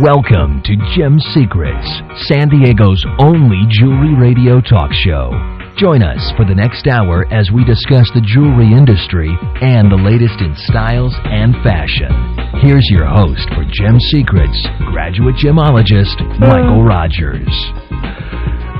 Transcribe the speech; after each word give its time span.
Welcome 0.00 0.62
to 0.64 0.80
Gem 0.96 1.20
Secrets, 1.36 1.84
San 2.24 2.48
Diego's 2.48 3.04
only 3.18 3.68
jewelry 3.68 4.16
radio 4.16 4.56
talk 4.58 4.88
show. 4.96 5.28
Join 5.76 6.00
us 6.00 6.32
for 6.38 6.48
the 6.48 6.56
next 6.56 6.86
hour 6.86 7.28
as 7.28 7.52
we 7.52 7.68
discuss 7.68 8.08
the 8.16 8.24
jewelry 8.24 8.72
industry 8.72 9.28
and 9.60 9.92
the 9.92 10.00
latest 10.00 10.40
in 10.40 10.56
styles 10.56 11.12
and 11.28 11.52
fashion. 11.60 12.08
Here's 12.64 12.88
your 12.88 13.04
host 13.04 13.44
for 13.52 13.68
Gem 13.68 14.00
Secrets, 14.08 14.56
graduate 14.88 15.36
gemologist 15.36 16.16
Michael 16.40 16.80
Rogers. 16.80 17.52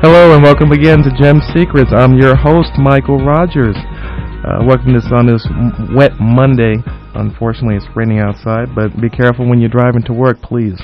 Hello 0.01 0.33
and 0.33 0.43
welcome 0.43 0.73
again 0.73 1.05
to 1.05 1.13
Gem 1.21 1.45
Secrets. 1.53 1.93
I'm 1.93 2.17
your 2.17 2.33
host, 2.33 2.73
Michael 2.81 3.21
Rogers. 3.21 3.77
Uh, 3.77 4.65
welcome 4.65 4.97
this 4.97 5.13
on 5.13 5.29
this 5.29 5.45
wet 5.93 6.17
Monday. 6.17 6.81
Unfortunately, 7.13 7.77
it's 7.77 7.85
raining 7.95 8.21
outside, 8.21 8.73
but 8.75 8.97
be 8.97 9.11
careful 9.11 9.45
when 9.45 9.61
you're 9.61 9.69
driving 9.69 10.01
to 10.09 10.15
work, 10.15 10.41
please. 10.41 10.81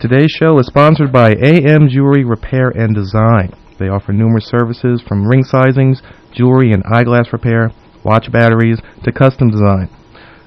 Today's 0.00 0.30
show 0.30 0.56
is 0.60 0.68
sponsored 0.68 1.10
by 1.10 1.30
AM 1.42 1.88
Jewelry 1.88 2.22
Repair 2.22 2.68
and 2.68 2.94
Design. 2.94 3.52
They 3.80 3.88
offer 3.88 4.12
numerous 4.12 4.46
services 4.46 5.02
from 5.02 5.26
ring 5.26 5.42
sizings, 5.42 6.02
jewelry 6.32 6.70
and 6.70 6.84
eyeglass 6.88 7.32
repair, 7.32 7.72
watch 8.04 8.30
batteries, 8.30 8.78
to 9.02 9.10
custom 9.10 9.50
design. 9.50 9.90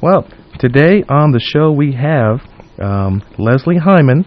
Well, 0.00 0.26
today 0.58 1.04
on 1.08 1.32
the 1.32 1.40
show 1.40 1.72
we 1.72 1.92
have 1.94 2.40
um, 2.80 3.22
Leslie 3.38 3.78
Hindman. 3.78 4.24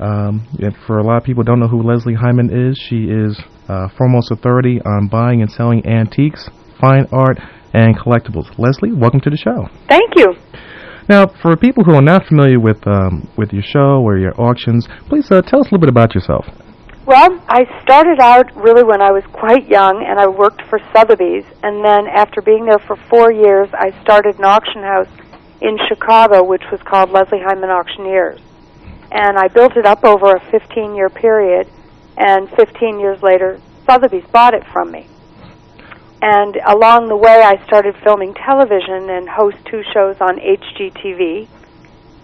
Um, 0.00 0.46
for 0.86 0.98
a 0.98 1.02
lot 1.02 1.16
of 1.16 1.24
people 1.24 1.42
don't 1.42 1.58
know 1.58 1.66
who 1.66 1.82
Leslie 1.82 2.14
Hindman 2.14 2.70
is, 2.70 2.78
she 2.78 3.06
is 3.10 3.36
uh, 3.68 3.88
foremost 3.98 4.30
authority 4.30 4.80
on 4.84 5.08
buying 5.08 5.42
and 5.42 5.50
selling 5.50 5.84
antiques, 5.84 6.48
fine 6.80 7.08
art, 7.10 7.40
and 7.74 7.98
collectibles. 7.98 8.56
Leslie, 8.58 8.92
welcome 8.92 9.20
to 9.20 9.30
the 9.30 9.36
show. 9.36 9.68
Thank 9.88 10.12
you. 10.16 10.34
Now, 11.08 11.26
for 11.40 11.56
people 11.56 11.84
who 11.84 11.94
are 11.94 12.02
not 12.02 12.26
familiar 12.26 12.60
with 12.60 12.86
um, 12.86 13.28
with 13.36 13.50
your 13.52 13.62
show 13.62 14.02
or 14.04 14.18
your 14.18 14.38
auctions, 14.38 14.86
please 15.08 15.30
uh, 15.30 15.40
tell 15.40 15.60
us 15.60 15.66
a 15.66 15.72
little 15.72 15.78
bit 15.78 15.88
about 15.88 16.14
yourself. 16.14 16.44
Well, 17.06 17.42
I 17.48 17.64
started 17.82 18.20
out 18.20 18.54
really 18.54 18.84
when 18.84 19.00
I 19.00 19.10
was 19.10 19.24
quite 19.32 19.66
young, 19.66 20.04
and 20.06 20.20
I 20.20 20.28
worked 20.28 20.60
for 20.68 20.78
Sotheby's. 20.92 21.46
And 21.62 21.82
then, 21.82 22.06
after 22.06 22.42
being 22.42 22.66
there 22.66 22.78
for 22.78 22.96
four 23.08 23.32
years, 23.32 23.70
I 23.72 23.98
started 24.02 24.38
an 24.38 24.44
auction 24.44 24.82
house 24.82 25.08
in 25.62 25.78
Chicago, 25.88 26.44
which 26.44 26.64
was 26.70 26.82
called 26.82 27.08
Leslie 27.08 27.40
Hindman 27.40 27.70
Auctioneers. 27.70 28.40
And 29.10 29.38
I 29.38 29.48
built 29.48 29.78
it 29.78 29.86
up 29.86 30.04
over 30.04 30.36
a 30.36 30.40
15-year 30.52 31.08
period. 31.08 31.66
And 32.18 32.50
15 32.50 33.00
years 33.00 33.22
later, 33.22 33.58
Sotheby's 33.86 34.26
bought 34.30 34.52
it 34.52 34.64
from 34.70 34.90
me. 34.90 35.06
And 36.20 36.56
along 36.66 37.08
the 37.08 37.16
way, 37.16 37.42
I 37.42 37.64
started 37.66 37.94
filming 38.02 38.34
television 38.34 39.08
and 39.10 39.28
host 39.28 39.56
two 39.70 39.82
shows 39.94 40.16
on 40.20 40.38
HGTV. 40.38 41.46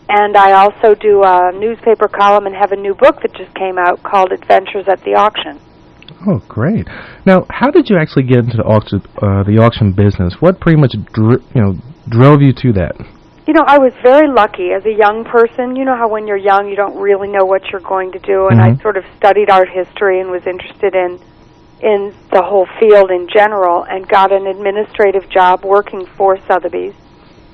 And 0.08 0.36
I 0.36 0.52
also 0.52 0.94
do 0.94 1.22
a 1.22 1.52
newspaper 1.52 2.08
column 2.08 2.46
and 2.46 2.54
have 2.54 2.72
a 2.72 2.76
new 2.76 2.94
book 2.94 3.22
that 3.22 3.32
just 3.34 3.54
came 3.54 3.78
out 3.78 4.02
called 4.02 4.32
Adventures 4.32 4.86
at 4.88 5.02
the 5.04 5.14
Auction. 5.14 5.60
Oh, 6.26 6.42
great! 6.48 6.86
Now, 7.24 7.46
how 7.50 7.70
did 7.70 7.88
you 7.88 7.96
actually 7.96 8.24
get 8.24 8.38
into 8.38 8.56
the 8.56 8.64
auction, 8.64 9.00
uh, 9.22 9.44
the 9.44 9.58
auction 9.58 9.92
business? 9.92 10.34
What 10.40 10.60
pretty 10.60 10.78
much, 10.80 10.94
dri- 11.12 11.42
you 11.54 11.60
know, 11.60 11.76
drove 12.08 12.42
you 12.42 12.52
to 12.52 12.72
that? 12.74 12.96
You 13.46 13.52
know, 13.52 13.64
I 13.66 13.78
was 13.78 13.92
very 14.02 14.28
lucky 14.28 14.72
as 14.72 14.84
a 14.86 14.92
young 14.92 15.24
person. 15.24 15.76
You 15.76 15.84
know 15.84 15.96
how 15.96 16.08
when 16.08 16.26
you're 16.26 16.38
young, 16.38 16.68
you 16.68 16.76
don't 16.76 16.96
really 16.96 17.28
know 17.28 17.44
what 17.44 17.62
you're 17.70 17.80
going 17.80 18.12
to 18.12 18.18
do, 18.18 18.48
and 18.48 18.58
Mhm. 18.58 18.78
I 18.78 18.82
sort 18.82 18.96
of 18.96 19.04
studied 19.16 19.50
art 19.50 19.68
history 19.68 20.20
and 20.20 20.30
was 20.30 20.46
interested 20.46 20.94
in 20.94 21.18
in 21.80 22.14
the 22.30 22.42
whole 22.42 22.66
field 22.78 23.10
in 23.10 23.28
general, 23.28 23.84
and 23.84 24.08
got 24.08 24.32
an 24.32 24.46
administrative 24.46 25.28
job 25.28 25.64
working 25.64 26.06
for 26.06 26.38
Sotheby's, 26.46 26.94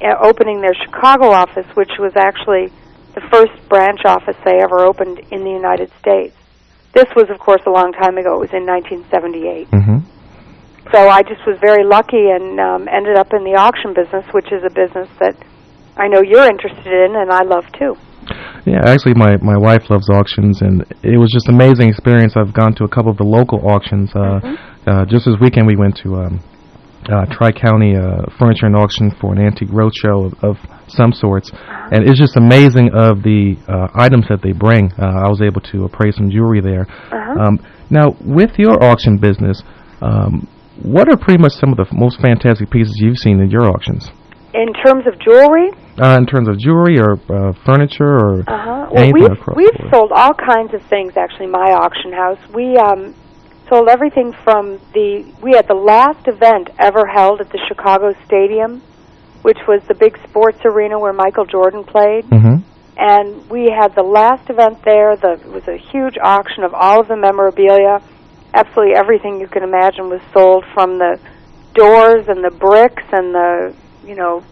uh, 0.03 0.15
opening 0.21 0.61
their 0.61 0.75
Chicago 0.75 1.31
office, 1.31 1.67
which 1.75 1.91
was 1.99 2.13
actually 2.17 2.73
the 3.15 3.21
first 3.23 3.53
branch 3.69 4.05
office 4.05 4.37
they 4.45 4.61
ever 4.61 4.81
opened 4.81 5.19
in 5.31 5.43
the 5.45 5.51
United 5.51 5.91
States. 5.99 6.37
This 6.93 7.09
was, 7.15 7.31
of 7.31 7.39
course, 7.39 7.63
a 7.67 7.71
long 7.71 7.93
time 7.93 8.19
ago. 8.19 8.37
It 8.37 8.51
was 8.51 8.53
in 8.53 8.67
1978. 8.67 9.71
Mm-hmm. 9.71 9.99
So 10.93 11.09
I 11.09 11.23
just 11.23 11.47
was 11.47 11.57
very 11.61 11.85
lucky 11.85 12.31
and 12.31 12.59
um, 12.59 12.89
ended 12.89 13.17
up 13.17 13.33
in 13.33 13.45
the 13.45 13.55
auction 13.55 13.95
business, 13.95 14.25
which 14.33 14.51
is 14.51 14.65
a 14.65 14.71
business 14.71 15.09
that 15.21 15.37
I 15.97 16.09
know 16.09 16.21
you're 16.21 16.47
interested 16.47 16.87
in 16.87 17.15
and 17.15 17.31
I 17.31 17.43
love 17.43 17.71
too. 17.73 17.97
Yeah, 18.67 18.81
actually, 18.85 19.15
my 19.15 19.37
my 19.39 19.57
wife 19.57 19.89
loves 19.89 20.09
auctions, 20.11 20.61
and 20.63 20.85
it 21.03 21.19
was 21.19 21.31
just 21.33 21.49
an 21.49 21.55
amazing 21.55 21.89
experience. 21.89 22.35
I've 22.37 22.53
gone 22.53 22.75
to 22.77 22.85
a 22.85 22.89
couple 22.89 23.11
of 23.11 23.17
the 23.17 23.25
local 23.25 23.67
auctions. 23.67 24.11
Uh, 24.15 24.41
uh, 24.87 25.05
just 25.07 25.25
this 25.25 25.37
weekend, 25.41 25.67
we 25.67 25.77
went 25.77 25.97
to 26.05 26.17
um, 26.17 26.41
uh, 27.09 27.27
Tri 27.27 27.53
County 27.53 27.97
uh, 27.97 28.29
Furniture 28.39 28.67
and 28.67 28.77
Auction 28.77 29.11
for 29.21 29.33
an 29.33 29.41
antique 29.41 29.71
roadshow 29.71 30.27
of, 30.27 30.45
of 30.45 30.57
some 30.89 31.13
sorts, 31.13 31.51
and 31.91 32.09
it's 32.09 32.19
just 32.19 32.37
amazing 32.37 32.91
of 32.93 33.23
the 33.23 33.57
uh, 33.69 33.89
items 33.95 34.27
that 34.29 34.43
they 34.43 34.53
bring. 34.53 34.93
Uh, 34.99 35.25
I 35.25 35.29
was 35.29 35.41
able 35.41 35.61
to 35.73 35.85
appraise 35.85 36.17
some 36.17 36.31
jewelry 36.31 36.61
there. 36.61 36.87
Uh-huh. 36.89 37.41
Um, 37.41 37.59
now, 37.89 38.15
with 38.21 38.59
your 38.59 38.83
auction 38.83 39.19
business, 39.19 39.63
um, 40.03 40.47
what 40.83 41.09
are 41.09 41.17
pretty 41.17 41.41
much 41.41 41.53
some 41.53 41.73
of 41.73 41.77
the 41.77 41.87
most 41.93 42.21
fantastic 42.21 42.71
pieces 42.71 42.95
you've 42.99 43.19
seen 43.19 43.41
in 43.41 43.51
your 43.51 43.67
auctions? 43.67 44.09
In 44.53 44.73
terms 44.85 45.07
of 45.07 45.19
jewelry, 45.19 45.71
Uh, 46.01 46.17
in 46.19 46.27
terms 46.27 46.49
of 46.49 46.59
jewelry 46.59 46.99
or 46.99 47.13
uh, 47.29 47.53
furniture 47.65 48.17
or 48.19 48.41
uh-huh. 48.41 48.89
well, 48.91 48.99
anything 48.99 49.23
we've 49.23 49.33
across 49.33 49.57
we've 49.57 49.91
sold 49.91 50.11
all 50.13 50.35
kinds 50.35 50.73
of 50.75 50.83
things. 50.83 51.17
Actually, 51.17 51.47
my 51.47 51.73
auction 51.73 52.13
house, 52.13 52.39
we 52.53 52.77
um, 52.77 53.15
sold 53.69 53.89
everything 53.89 54.33
from 54.45 54.81
the 54.95 55.25
we 55.43 55.53
had 55.53 55.69
the 55.69 55.75
last 55.75 56.27
event 56.27 56.71
ever 56.79 57.07
held 57.07 57.41
at 57.41 57.51
the 57.51 57.61
Chicago 57.69 58.13
Stadium, 58.25 58.83
which 59.43 59.59
was 59.69 59.81
the 59.89 59.95
big 59.95 60.19
sports 60.29 60.59
arena 60.65 60.99
where 60.99 61.13
Michael 61.13 61.45
Jordan 61.45 61.85
played. 61.85 62.25
Mm-hmm. 62.25 62.57
and 62.97 63.49
we 63.49 63.71
had 63.71 63.95
the 63.95 64.03
last 64.03 64.51
event 64.51 64.83
there. 64.85 65.17
The, 65.17 65.33
it 65.33 65.47
was 65.47 65.67
a 65.69 65.77
huge 65.77 66.17
auction 66.23 66.65
of 66.65 66.75
all 66.75 67.01
of 67.01 67.09
the 67.09 67.17
memorabilia. 67.17 68.03
Absolutely 68.53 68.95
everything 68.97 69.41
you 69.41 69.47
can 69.47 69.63
imagine 69.63 70.09
was 70.11 70.21
sold, 70.35 70.65
from 70.75 70.99
the 70.99 71.19
doors 71.75 72.27
and 72.27 72.43
the 72.43 72.51
bricks 72.51 73.05
and 73.13 73.33
the 73.35 73.75
you 74.05 74.15
know 74.15 74.43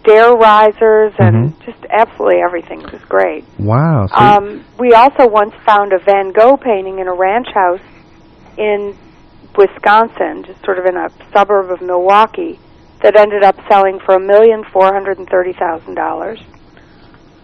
stair 0.00 0.32
risers 0.34 1.12
and 1.18 1.58
just 1.64 1.84
absolutely 1.90 2.40
everything. 2.40 2.80
It 2.82 2.92
was 2.92 3.02
great. 3.02 3.44
Wow. 3.58 4.06
So 4.06 4.14
Um, 4.14 4.64
we 4.78 4.92
also 4.94 5.26
once 5.26 5.54
found 5.64 5.92
a 5.92 5.98
Van 5.98 6.32
Gogh 6.32 6.56
painting 6.56 6.98
in 7.00 7.08
a 7.08 7.14
ranch 7.14 7.48
house 7.52 7.80
in 8.56 8.96
Wisconsin, 9.56 10.44
just 10.44 10.64
sort 10.64 10.78
of 10.78 10.86
in 10.86 10.96
a 10.96 11.10
suburb 11.32 11.70
of 11.70 11.80
Milwaukee, 11.80 12.58
that 13.02 13.16
ended 13.16 13.42
up 13.42 13.56
selling 13.68 13.98
for 14.04 14.14
a 14.14 14.20
million 14.20 14.64
four 14.72 14.92
hundred 14.92 15.18
and 15.18 15.28
thirty 15.28 15.52
thousand 15.52 15.94
dollars. 15.94 16.40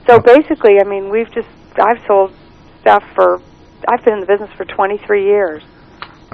So 0.07 0.19
basically, 0.21 0.81
I 0.81 0.85
mean, 0.85 1.11
we've 1.11 1.31
just 1.33 1.49
I've 1.77 2.05
sold 2.07 2.33
stuff 2.81 3.05
for 3.15 3.41
I've 3.89 4.05
been 4.05 4.15
in 4.15 4.21
the 4.21 4.27
business 4.27 4.51
for 4.57 4.65
twenty 4.65 4.99
three 4.99 5.25
years. 5.25 5.63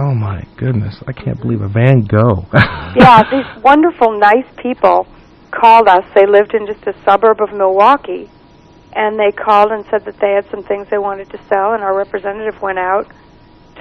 Oh 0.01 0.15
my 0.15 0.45
goodness! 0.57 1.03
I 1.09 1.13
can't 1.13 1.41
believe 1.41 1.61
a 1.61 1.67
Van 1.67 2.03
Gogh. 2.03 2.47
yeah, 2.95 3.25
these 3.29 3.65
wonderful, 3.65 4.17
nice 4.17 4.47
people 4.57 5.09
called 5.51 5.89
us. 5.89 6.05
They 6.15 6.25
lived 6.25 6.55
in 6.55 6.67
just 6.67 6.87
a 6.87 6.95
suburb 7.05 7.41
of 7.43 7.53
Milwaukee, 7.53 8.31
and 8.93 9.19
they 9.19 9.33
called 9.33 9.73
and 9.73 9.85
said 9.91 10.05
that 10.05 10.21
they 10.21 10.35
had 10.35 10.49
some 10.53 10.63
things 10.63 10.87
they 10.89 10.99
wanted 10.99 11.31
to 11.31 11.39
sell. 11.49 11.75
And 11.75 11.83
our 11.83 11.97
representative 11.97 12.63
went 12.63 12.79
out 12.79 13.11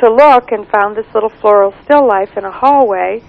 to 0.01 0.09
look 0.09 0.51
and 0.51 0.67
found 0.69 0.97
this 0.97 1.05
little 1.13 1.29
floral 1.29 1.75
still 1.83 2.07
life 2.07 2.35
in 2.35 2.45
a 2.45 2.51
hallway, 2.51 3.21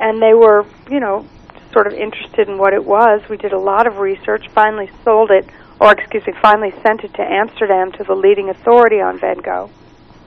and 0.00 0.22
they 0.22 0.32
were, 0.32 0.64
you 0.90 1.00
know, 1.00 1.28
sort 1.74 1.86
of 1.86 1.92
interested 1.92 2.48
in 2.48 2.56
what 2.56 2.72
it 2.72 2.82
was. 2.82 3.20
We 3.28 3.36
did 3.36 3.52
a 3.52 3.60
lot 3.60 3.86
of 3.86 3.98
research. 3.98 4.48
Finally, 4.54 4.90
sold 5.04 5.30
it, 5.30 5.44
or 5.78 5.92
excuse 5.92 6.26
me, 6.26 6.32
finally 6.40 6.72
sent 6.82 7.04
it 7.04 7.12
to 7.14 7.22
Amsterdam 7.22 7.92
to 7.92 8.04
the 8.04 8.14
leading 8.14 8.48
authority 8.48 9.02
on 9.02 9.20
Van 9.20 9.40
Gogh. 9.44 9.68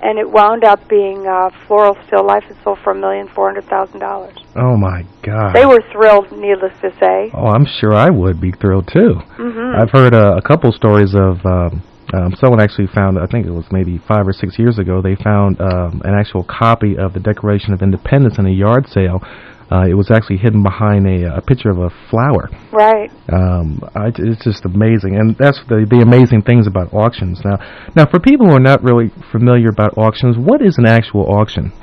And 0.02 0.20
it 0.20 0.30
wound 0.30 0.64
up 0.64 0.88
being 0.88 1.26
uh, 1.26 1.50
floral 1.68 1.98
still 2.06 2.26
life. 2.26 2.44
It 2.50 2.58
sold 2.64 2.78
for 2.84 2.92
a 2.92 2.96
million 2.96 3.28
four 3.34 3.48
hundred 3.50 3.66
thousand 3.66 4.00
dollars. 4.00 4.36
oh 4.56 4.78
my 4.78 5.04
God. 5.24 5.54
They 5.56 5.66
were 5.66 5.82
thrilled, 5.92 6.32
needless 6.32 6.74
to 6.82 6.92
say. 7.00 7.32
Oh, 7.34 7.48
I'm 7.48 7.66
sure 7.66 7.94
I 7.94 8.10
would 8.10 8.40
be 8.40 8.52
thrilled 8.52 8.90
too. 8.94 9.16
hmm 9.36 9.74
I've 9.76 9.90
heard 9.92 10.14
uh, 10.14 10.36
a 10.38 10.42
couple 10.42 10.72
stories 10.72 11.16
of 11.16 11.44
um, 11.46 11.82
um, 12.14 12.36
someone 12.40 12.62
actually 12.62 12.88
found. 12.88 13.18
I 13.20 13.26
think 13.26 13.48
it 13.48 13.52
was 13.52 13.66
maybe 13.72 13.98
five 14.08 14.28
or 14.28 14.34
six 14.34 14.58
years 14.60 14.78
ago. 14.80 15.02
They 15.02 15.16
found 15.16 15.60
um, 15.60 16.02
an 16.06 16.14
actual 16.14 16.44
copy 16.44 16.96
of 16.98 17.14
the 17.14 17.20
Declaration 17.20 17.74
of 17.74 17.82
Independence 17.82 18.38
in 18.38 18.46
a 18.46 18.52
yard 18.52 18.88
sale. 18.88 19.20
Uh, 19.70 19.84
it 19.90 19.94
was 19.94 20.10
actually 20.10 20.38
hidden 20.38 20.64
behind 20.64 21.06
a, 21.06 21.38
a 21.38 21.42
picture 21.42 21.70
of 21.70 21.80
a 21.80 21.90
flower. 22.10 22.50
Right. 22.72 23.12
Um, 23.32 23.82
I, 23.96 24.08
it's 24.16 24.44
just 24.44 24.64
amazing, 24.64 25.20
and 25.20 25.36
that's 25.38 25.60
the 25.68 25.86
the 25.90 26.00
amazing 26.02 26.44
things 26.44 26.68
about 26.68 26.94
auctions. 26.94 27.42
Now, 27.44 27.60
now 27.96 28.06
for 28.06 28.20
people 28.20 28.48
who 28.48 28.54
are 28.54 28.62
not 28.62 28.82
really 28.82 29.12
familiar 29.32 29.70
about 29.70 29.98
auctions, 29.98 30.38
what 30.38 30.62
is 30.62 30.78
an 30.78 30.86
actual 30.86 31.28
auction? 31.30 31.74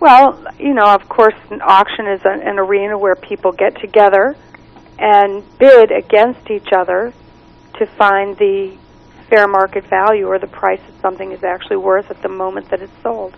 Well, 0.00 0.46
you 0.60 0.74
know, 0.74 0.94
of 0.94 1.08
course, 1.08 1.34
an 1.50 1.60
auction 1.60 2.06
is 2.06 2.20
an, 2.24 2.46
an 2.46 2.58
arena 2.58 2.96
where 2.96 3.16
people 3.16 3.50
get 3.50 3.80
together 3.80 4.36
and 4.98 5.42
bid 5.58 5.90
against 5.90 6.50
each 6.50 6.68
other 6.76 7.12
to 7.78 7.86
find 7.98 8.36
the 8.38 8.78
fair 9.28 9.46
market 9.46 9.84
value 9.88 10.26
or 10.26 10.38
the 10.38 10.46
price 10.46 10.80
that 10.86 11.00
something 11.00 11.32
is 11.32 11.42
actually 11.44 11.76
worth 11.76 12.10
at 12.10 12.22
the 12.22 12.28
moment 12.28 12.70
that 12.70 12.80
it's 12.80 12.92
sold. 13.02 13.36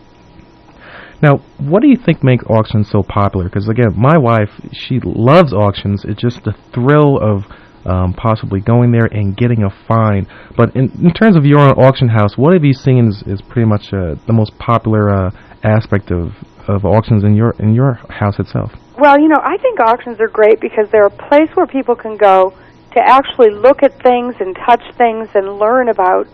Now, 1.23 1.39
what 1.59 1.83
do 1.83 1.89
you 1.89 1.97
think 1.97 2.25
makes 2.25 2.45
auctions 2.45 2.89
so 2.91 3.03
popular? 3.03 3.45
Because 3.45 3.69
again, 3.69 3.93
my 3.97 4.17
wife, 4.17 4.51
she 4.73 5.01
loves 5.05 5.53
auctions. 5.53 6.05
It's 6.05 6.21
just 6.21 6.45
the 6.45 6.55
thrill 6.73 7.19
of 7.19 7.45
um, 7.85 8.15
possibly 8.15 8.61
going 8.61 8.93
there 8.93 9.07
and 9.07 9.37
getting 9.37 9.63
a 9.65 9.71
find. 9.87 10.27
But 10.57 10.75
in, 10.77 10.91
in 11.05 11.13
terms 11.13 11.37
of 11.37 11.45
your 11.45 11.59
own 11.59 11.73
auction 11.73 12.09
house, 12.09 12.37
what 12.37 12.53
have 12.53 12.65
you 12.65 12.73
seen 12.73 13.09
is, 13.09 13.23
is 13.27 13.43
pretty 13.43 13.69
much 13.69 13.93
uh, 13.93 14.17
the 14.27 14.33
most 14.33 14.57
popular 14.59 15.11
uh, 15.11 15.31
aspect 15.63 16.11
of, 16.11 16.33
of 16.69 16.85
auctions 16.85 17.25
in 17.25 17.35
your 17.35 17.55
in 17.59 17.75
your 17.75 17.95
house 18.09 18.39
itself? 18.39 18.73
Well, 18.99 19.19
you 19.19 19.29
know, 19.29 19.41
I 19.43 19.57
think 19.59 19.81
auctions 19.81 20.21
are 20.21 20.29
great 20.29 20.61
because 20.61 20.91
they're 20.93 21.07
a 21.07 21.11
place 21.29 21.49
where 21.55 21.67
people 21.67 21.95
can 21.95 22.17
go 22.17 22.53
to 22.93 23.01
actually 23.01 23.51
look 23.51 23.83
at 23.83 24.03
things 24.03 24.35
and 24.41 24.57
touch 24.67 24.83
things 24.99 25.29
and 25.35 25.59
learn 25.59 25.89
about 25.89 26.27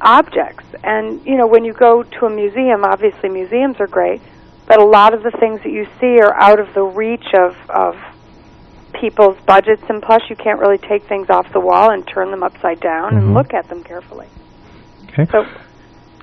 objects. 0.00 0.64
And, 0.84 1.24
you 1.26 1.36
know, 1.36 1.46
when 1.46 1.64
you 1.64 1.72
go 1.72 2.02
to 2.02 2.26
a 2.26 2.30
museum, 2.30 2.84
obviously 2.84 3.28
museums 3.28 3.80
are 3.80 3.86
great, 3.86 4.20
but 4.66 4.78
a 4.80 4.84
lot 4.84 5.14
of 5.14 5.22
the 5.22 5.30
things 5.32 5.62
that 5.62 5.70
you 5.72 5.86
see 6.00 6.18
are 6.20 6.34
out 6.34 6.58
of 6.60 6.72
the 6.74 6.82
reach 6.82 7.26
of, 7.34 7.56
of 7.70 7.96
people's 8.92 9.36
budgets, 9.46 9.82
and 9.88 10.02
plus 10.02 10.22
you 10.30 10.36
can't 10.36 10.58
really 10.58 10.78
take 10.78 11.04
things 11.04 11.28
off 11.30 11.52
the 11.52 11.60
wall 11.60 11.90
and 11.90 12.06
turn 12.06 12.30
them 12.30 12.42
upside 12.42 12.80
down 12.80 13.12
Mhm. 13.12 13.16
and 13.18 13.34
look 13.34 13.52
at 13.52 13.68
them 13.68 13.82
carefully. 13.84 14.26
Okay. 15.10 15.26
So, 15.30 15.44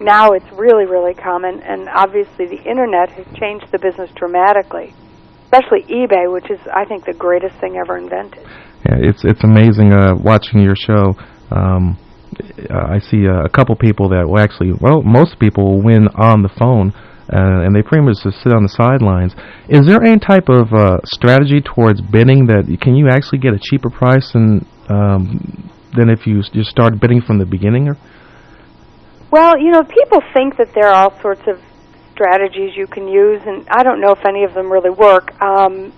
Now 0.00 0.32
it's 0.32 0.50
really, 0.52 0.84
really 0.84 1.14
common, 1.14 1.62
and 1.62 1.88
obviously 1.88 2.46
the 2.46 2.60
internet 2.64 3.10
has 3.12 3.26
changed 3.38 3.66
the 3.70 3.78
business 3.78 4.10
dramatically, 4.16 4.92
especially 5.44 5.82
eBay, 5.84 6.32
which 6.32 6.50
is, 6.50 6.58
I 6.74 6.84
think, 6.84 7.04
the 7.04 7.12
greatest 7.12 7.56
thing 7.60 7.76
ever 7.76 7.96
invented. 7.96 8.42
Yeah, 8.84 8.96
it's 8.98 9.22
it's 9.24 9.44
amazing 9.44 9.92
uh, 9.92 10.16
watching 10.16 10.60
your 10.60 10.74
show. 10.74 11.14
Um, 11.52 11.96
I 12.70 12.98
see 12.98 13.28
uh, 13.28 13.44
a 13.44 13.48
couple 13.48 13.76
people 13.76 14.08
that 14.08 14.26
will 14.26 14.40
actually, 14.40 14.72
well, 14.80 15.02
most 15.02 15.38
people 15.38 15.64
will 15.64 15.82
win 15.82 16.08
on 16.16 16.42
the 16.42 16.48
phone, 16.58 16.92
uh, 17.32 17.64
and 17.64 17.74
they 17.74 17.82
pretty 17.82 18.04
much 18.04 18.22
just 18.22 18.42
sit 18.42 18.52
on 18.52 18.62
the 18.62 18.68
sidelines. 18.68 19.34
Is 19.68 19.86
there 19.86 20.02
any 20.02 20.18
type 20.18 20.48
of 20.48 20.72
uh, 20.72 20.98
strategy 21.04 21.60
towards 21.60 22.00
bidding 22.00 22.46
that 22.46 22.68
can 22.80 22.94
you 22.94 23.08
actually 23.08 23.38
get 23.38 23.54
a 23.54 23.58
cheaper 23.58 23.88
price 23.88 24.32
than 24.32 24.66
um, 24.88 25.70
than 25.96 26.10
if 26.10 26.26
you 26.26 26.42
just 26.42 26.70
start 26.70 27.00
bidding 27.00 27.22
from 27.22 27.38
the 27.38 27.46
beginning? 27.46 27.88
Or? 27.88 27.96
Well, 29.30 29.58
you 29.58 29.70
know, 29.70 29.82
people 29.82 30.20
think 30.34 30.58
that 30.58 30.74
there 30.74 30.88
are 30.88 31.08
all 31.08 31.20
sorts 31.20 31.42
of 31.48 31.60
strategies 32.12 32.76
you 32.76 32.86
can 32.86 33.08
use, 33.08 33.40
and 33.46 33.66
I 33.70 33.82
don't 33.82 34.00
know 34.00 34.12
if 34.12 34.24
any 34.26 34.44
of 34.44 34.52
them 34.52 34.70
really 34.70 34.90
work. 34.90 35.32
Um, 35.40 35.92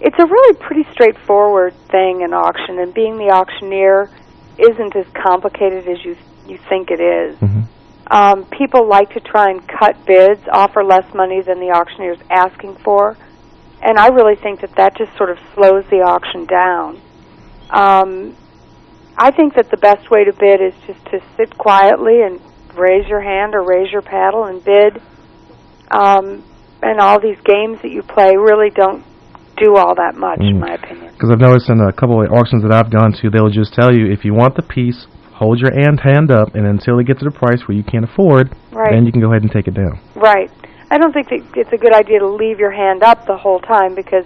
it's 0.00 0.18
a 0.18 0.26
really 0.26 0.54
pretty 0.60 0.84
straightforward 0.92 1.72
thing, 1.88 2.20
in 2.20 2.34
auction, 2.34 2.78
and 2.78 2.92
being 2.92 3.16
the 3.16 3.30
auctioneer 3.32 4.10
isn't 4.58 4.94
as 4.94 5.06
complicated 5.14 5.88
as 5.88 6.04
you 6.04 6.16
you 6.46 6.58
think 6.68 6.90
it 6.90 7.00
is. 7.00 7.38
hmm 7.38 7.62
Um, 8.08 8.44
people 8.46 8.86
like 8.88 9.10
to 9.14 9.20
try 9.20 9.50
and 9.50 9.66
cut 9.66 9.96
bids, 10.06 10.42
offer 10.52 10.84
less 10.84 11.12
money 11.14 11.42
than 11.42 11.58
the 11.58 11.70
auctioneer 11.70 12.12
is 12.12 12.20
asking 12.30 12.76
for, 12.76 13.16
and 13.82 13.98
I 13.98 14.08
really 14.08 14.36
think 14.36 14.60
that 14.60 14.74
that 14.76 14.96
just 14.96 15.16
sort 15.16 15.30
of 15.30 15.38
slows 15.54 15.84
the 15.90 16.02
auction 16.02 16.46
down. 16.46 17.00
Um, 17.70 18.36
I 19.18 19.30
think 19.30 19.54
that 19.54 19.70
the 19.70 19.76
best 19.76 20.10
way 20.10 20.24
to 20.24 20.32
bid 20.32 20.60
is 20.60 20.74
just 20.86 21.04
to 21.06 21.20
sit 21.36 21.56
quietly 21.58 22.22
and 22.22 22.40
raise 22.76 23.08
your 23.08 23.22
hand 23.22 23.54
or 23.54 23.62
raise 23.62 23.90
your 23.90 24.02
paddle 24.02 24.44
and 24.44 24.62
bid. 24.62 25.00
Um, 25.90 26.44
and 26.82 27.00
all 27.00 27.18
these 27.20 27.38
games 27.44 27.80
that 27.82 27.90
you 27.90 28.02
play 28.02 28.36
really 28.36 28.70
don't 28.70 29.04
do 29.56 29.76
all 29.76 29.94
that 29.94 30.14
much, 30.16 30.40
in 30.40 30.56
Mm. 30.56 30.60
my 30.60 30.74
opinion. 30.74 31.12
Because 31.12 31.30
I've 31.30 31.40
noticed 31.40 31.70
in 31.70 31.80
a 31.80 31.92
couple 31.92 32.22
of 32.22 32.30
auctions 32.30 32.62
that 32.62 32.72
I've 32.72 32.90
gone 32.90 33.12
to, 33.12 33.30
they'll 33.30 33.48
just 33.48 33.72
tell 33.72 33.92
you 33.92 34.12
if 34.12 34.24
you 34.24 34.34
want 34.34 34.54
the 34.54 34.62
piece, 34.62 35.06
hold 35.36 35.60
your 35.60 35.72
hand 35.72 36.00
hand 36.00 36.30
up, 36.30 36.54
and 36.54 36.66
until 36.66 36.98
it 36.98 37.04
gets 37.04 37.20
to 37.20 37.26
the 37.26 37.30
price 37.30 37.60
where 37.68 37.76
you 37.76 37.84
can't 37.84 38.04
afford, 38.04 38.54
Right. 38.72 38.90
then 38.90 39.04
you 39.04 39.12
can 39.12 39.20
go 39.20 39.30
ahead 39.30 39.42
and 39.42 39.52
take 39.52 39.68
it 39.68 39.74
down. 39.74 39.98
Right. 40.14 40.50
I 40.90 40.98
don't 40.98 41.12
think 41.12 41.28
that 41.28 41.42
it's 41.56 41.72
a 41.72 41.76
good 41.76 41.92
idea 41.92 42.20
to 42.20 42.28
leave 42.28 42.58
your 42.58 42.70
hand 42.70 43.02
up 43.02 43.26
the 43.26 43.36
whole 43.36 43.60
time 43.60 43.94
because 43.94 44.24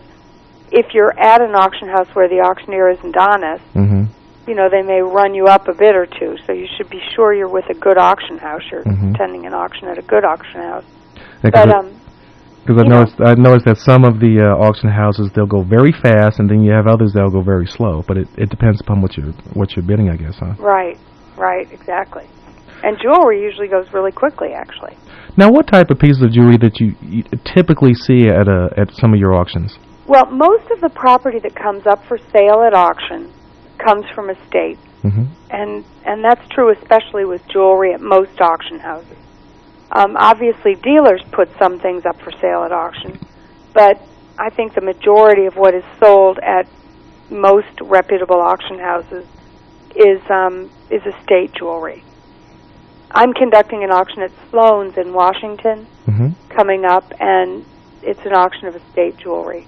if 0.71 0.95
you're 0.95 1.19
at 1.19 1.41
an 1.43 1.55
auction 1.55 1.89
house 1.89 2.07
where 2.15 2.29
the 2.29 2.41
auctioneer 2.41 2.91
isn't 2.91 3.17
honest, 3.17 3.65
hmm 3.75 4.05
you 4.47 4.57
know, 4.57 4.69
they 4.69 4.83
may 4.83 5.01
run 5.01 5.33
you 5.33 5.47
up 5.47 5.69
a 5.69 5.75
bit 5.75 5.95
or 5.95 6.07
two. 6.07 6.37
So 6.45 6.53
you 6.53 6.67
should 6.77 6.91
be 6.91 7.01
sure 7.15 7.33
you're 7.33 7.47
with 7.49 7.67
a 7.71 7.75
good 7.75 7.97
auction 7.99 8.37
house. 8.39 8.63
You're 8.73 8.83
Mhm. 8.83 9.15
attending 9.15 9.47
an 9.47 9.55
auction 9.55 9.87
at 9.87 9.97
a 9.97 10.03
good 10.03 10.25
auction 10.25 10.61
house. 10.61 10.85
Because 11.43 11.67
But 11.67 11.75
um, 11.77 11.91
You 12.77 12.85
know- 12.85 13.01
noticed, 13.01 13.21
I've 13.21 13.39
noticed 13.39 13.67
that 13.67 13.79
some 13.79 14.05
of 14.05 14.21
the 14.21 14.41
uh, 14.41 14.57
auction 14.67 14.91
houses 14.91 15.31
they'll 15.35 15.47
go 15.47 15.63
very 15.63 15.93
fast, 15.93 16.39
and 16.39 16.49
then 16.49 16.63
you 16.63 16.73
have 16.73 16.87
others 16.87 17.13
that'll 17.15 17.31
go 17.31 17.43
very 17.43 17.67
slow. 17.67 18.03
But 18.07 18.17
it, 18.19 18.29
it 18.37 18.49
depends 18.51 18.81
upon 18.81 19.01
what 19.03 19.17
you're 19.17 19.33
what 19.55 19.77
you're 19.77 19.85
bidding, 19.85 20.09
I 20.11 20.17
guess, 20.17 20.37
huh? 20.39 20.55
right, 20.59 20.99
right, 21.37 21.71
exactly. 21.73 22.27
And 22.83 22.97
jewelry 23.01 23.43
usually 23.43 23.69
goes 23.69 23.93
really 23.93 24.13
quickly, 24.13 24.53
actually. 24.55 24.97
Now, 25.37 25.51
what 25.51 25.67
type 25.67 25.91
of 25.91 25.99
pieces 25.99 26.23
of 26.23 26.33
jewelry 26.33 26.57
that 26.59 26.81
you, 26.81 26.97
you 27.03 27.23
typically 27.55 27.95
see 27.95 28.29
at 28.29 28.49
a 28.49 28.71
at 28.77 28.93
some 28.95 29.13
of 29.13 29.21
your 29.21 29.35
auctions? 29.35 29.79
Well, 30.07 30.27
most 30.27 30.71
of 30.71 30.81
the 30.81 30.89
property 30.89 31.39
that 31.41 31.55
comes 31.55 31.87
up 31.87 32.05
for 32.07 32.19
sale 32.33 32.63
at 32.67 32.75
auction 32.75 33.33
comes 33.79 34.05
from 34.15 34.31
estates. 34.31 34.81
hmm 35.03 35.25
and 35.51 35.85
and 36.05 36.25
that's 36.25 36.47
true 36.51 36.71
especially 36.73 37.25
with 37.25 37.43
jewelry 37.49 37.93
at 37.95 38.01
most 38.01 38.41
auction 38.41 38.79
houses. 38.79 39.17
Um, 39.93 40.17
obviously, 40.17 40.77
dealers 40.77 41.23
put 41.33 41.49
some 41.59 41.81
things 41.81 42.07
up 42.07 42.21
for 42.21 42.31
sale 42.33 42.63
at 42.63 42.73
auction, 42.73 43.19
but 43.75 44.01
I 44.39 44.51
think 44.51 44.75
the 44.75 44.81
majority 44.81 45.47
of 45.47 45.57
what 45.57 45.75
is 45.75 45.85
sold 45.99 46.39
at 46.39 46.67
most 47.31 47.81
reputable 47.81 48.41
auction 48.41 48.79
houses 48.79 49.27
is 49.97 50.21
um, 50.31 50.71
is 50.91 51.03
estate 51.05 51.53
jewelry. 51.53 52.05
I'm 53.11 53.33
conducting 53.33 53.83
an 53.83 53.91
auction 53.91 54.23
at 54.23 54.31
Sloan's 54.51 54.97
in 54.97 55.13
Washington 55.13 55.87
hmm 56.07 56.29
coming 56.51 56.85
up, 56.85 57.05
and 57.21 57.65
it's 58.03 58.21
an 58.27 58.33
auction 58.33 58.67
of 58.67 58.75
estate 58.75 59.17
jewelry. 59.19 59.67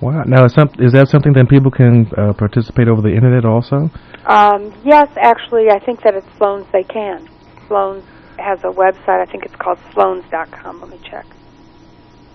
Wow. 0.00 0.22
Now, 0.24 0.46
is, 0.46 0.54
some, 0.54 0.70
is 0.78 0.92
that 0.92 1.08
something 1.08 1.34
that 1.34 1.48
people 1.48 1.70
can 1.70 2.10
uh, 2.16 2.32
participate 2.32 2.88
over 2.88 3.02
the 3.02 3.14
internet 3.14 3.44
also? 3.44 3.90
Um, 4.24 4.72
yes, 4.82 5.08
actually, 5.20 5.68
I 5.68 5.78
think 5.78 6.02
that 6.02 6.14
at 6.14 6.24
Sloan's 6.38 6.66
they 6.72 6.84
can. 6.84 7.28
Sloan's 7.68 8.04
has 8.40 8.58
a 8.64 8.72
website. 8.72 9.20
I 9.20 9.26
think 9.30 9.44
it's 9.44 9.54
called 9.62 9.78
Sloans.com. 9.94 10.80
Let 10.80 10.88
me 10.90 11.00
check. 11.10 11.26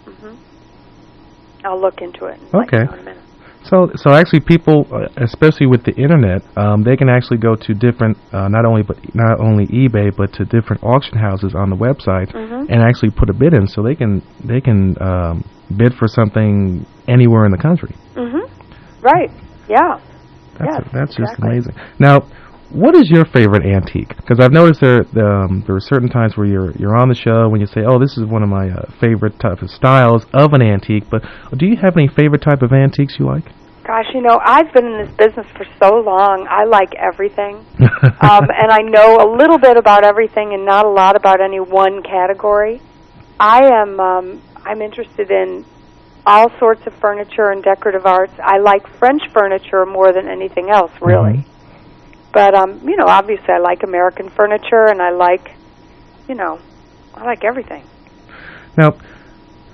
hmm 0.08 0.36
I'll 1.64 1.82
look 1.82 1.96
into 2.02 2.26
it. 2.26 2.40
And 2.40 2.50
let 2.54 2.72
you 2.72 2.78
Okay. 2.78 2.86
know 2.86 2.94
in 2.94 3.00
a 3.00 3.04
minute. 3.04 3.24
So, 3.64 3.90
so 3.96 4.12
actually, 4.14 4.42
people, 4.42 4.86
uh, 4.94 5.08
especially 5.24 5.66
with 5.66 5.84
the 5.84 5.94
internet, 5.98 6.44
um, 6.56 6.84
they 6.84 6.96
can 6.96 7.10
actually 7.10 7.38
go 7.38 7.56
to 7.56 7.74
different, 7.74 8.18
uh, 8.32 8.48
not 8.48 8.66
only 8.66 8.84
but 8.84 8.98
not 9.16 9.40
only 9.40 9.66
eBay, 9.68 10.16
but 10.16 10.34
to 10.34 10.46
different 10.46 10.84
auction 10.84 11.18
houses 11.18 11.56
on 11.58 11.72
the 11.72 11.76
website, 11.76 12.30
Mhm. 12.32 12.70
and 12.70 12.84
actually 12.84 13.10
put 13.10 13.30
a 13.30 13.34
bid 13.34 13.54
in, 13.54 13.66
so 13.66 13.82
they 13.82 13.96
can 13.96 14.22
they 14.44 14.62
can 14.62 14.96
um, 15.02 15.42
bid 15.76 15.96
for 15.96 16.08
something 16.08 16.86
anywhere 17.08 17.46
in 17.46 17.52
the 17.52 17.58
country. 17.58 17.96
hmm 18.16 18.46
Right. 19.02 19.32
Yeah. 19.68 19.98
That's 20.60 20.72
Yes, 20.72 20.90
that's 20.94 21.16
just 21.16 21.34
amazing. 21.42 21.74
Now, 22.00 22.30
what 22.70 22.96
is 22.96 23.10
your 23.10 23.26
favorite 23.26 23.66
antique? 23.66 24.16
Because 24.16 24.40
I've 24.40 24.52
noticed 24.52 24.82
there 24.82 25.06
um, 25.22 25.64
there 25.66 25.76
are 25.76 25.80
certain 25.80 26.10
times 26.10 26.36
where 26.36 26.48
you're 26.48 26.72
you're 26.78 26.96
on 26.96 27.10
the 27.10 27.16
show 27.16 27.48
when 27.50 27.62
you 27.62 27.68
say, 27.68 27.82
"Oh, 27.86 28.00
this 28.00 28.18
is 28.18 28.26
one 28.26 28.44
of 28.44 28.50
my 28.50 28.70
uh, 28.70 28.92
favorite 29.00 29.40
type 29.40 29.62
of 29.62 29.70
styles 29.70 30.26
of 30.34 30.54
an 30.54 30.62
antique." 30.62 31.10
But 31.10 31.24
do 31.56 31.66
you 31.66 31.78
have 31.78 31.96
any 31.96 32.08
favorite 32.08 32.42
type 32.42 32.62
of 32.62 32.74
antiques 32.74 33.16
you 33.20 33.26
like? 33.26 33.46
Gosh, 33.86 34.08
you 34.16 34.22
know, 34.22 34.40
I've 34.44 34.74
been 34.74 34.88
in 34.88 35.06
this 35.06 35.16
business 35.16 35.46
for 35.56 35.66
so 35.80 35.98
long. 35.98 36.48
I 36.50 36.66
like 36.66 36.96
everything. 36.96 37.58
um, 37.80 38.50
and 38.50 38.72
I 38.72 38.82
know 38.82 39.18
a 39.22 39.30
little 39.38 39.60
bit 39.60 39.78
about 39.78 40.04
everything 40.04 40.54
and 40.54 40.66
not 40.66 40.86
a 40.86 40.90
lot 40.90 41.16
about 41.16 41.40
any 41.40 41.60
one 41.60 42.02
category. 42.02 42.82
I 43.40 43.64
am 43.64 44.00
um, 44.00 44.42
I'm 44.66 44.82
interested 44.82 45.30
in 45.30 45.66
all 46.26 46.50
sorts 46.58 46.82
of 46.88 46.94
furniture 46.96 47.52
and 47.52 47.64
decorative 47.64 48.08
arts. 48.08 48.34
I 48.44 48.58
like 48.58 48.88
French 48.98 49.22
furniture 49.32 49.86
more 49.86 50.12
than 50.12 50.28
anything 50.28 50.72
else, 50.72 50.92
really. 51.00 51.46
But 52.36 52.54
um, 52.54 52.82
you 52.84 52.98
know, 52.98 53.06
obviously 53.08 53.48
I 53.48 53.60
like 53.60 53.84
American 53.84 54.30
furniture 54.30 54.88
and 54.92 55.02
I 55.02 55.12
like, 55.12 55.56
you 56.28 56.36
know, 56.36 56.60
I 57.14 57.24
like 57.24 57.46
everything. 57.46 57.88
Now, 58.78 58.98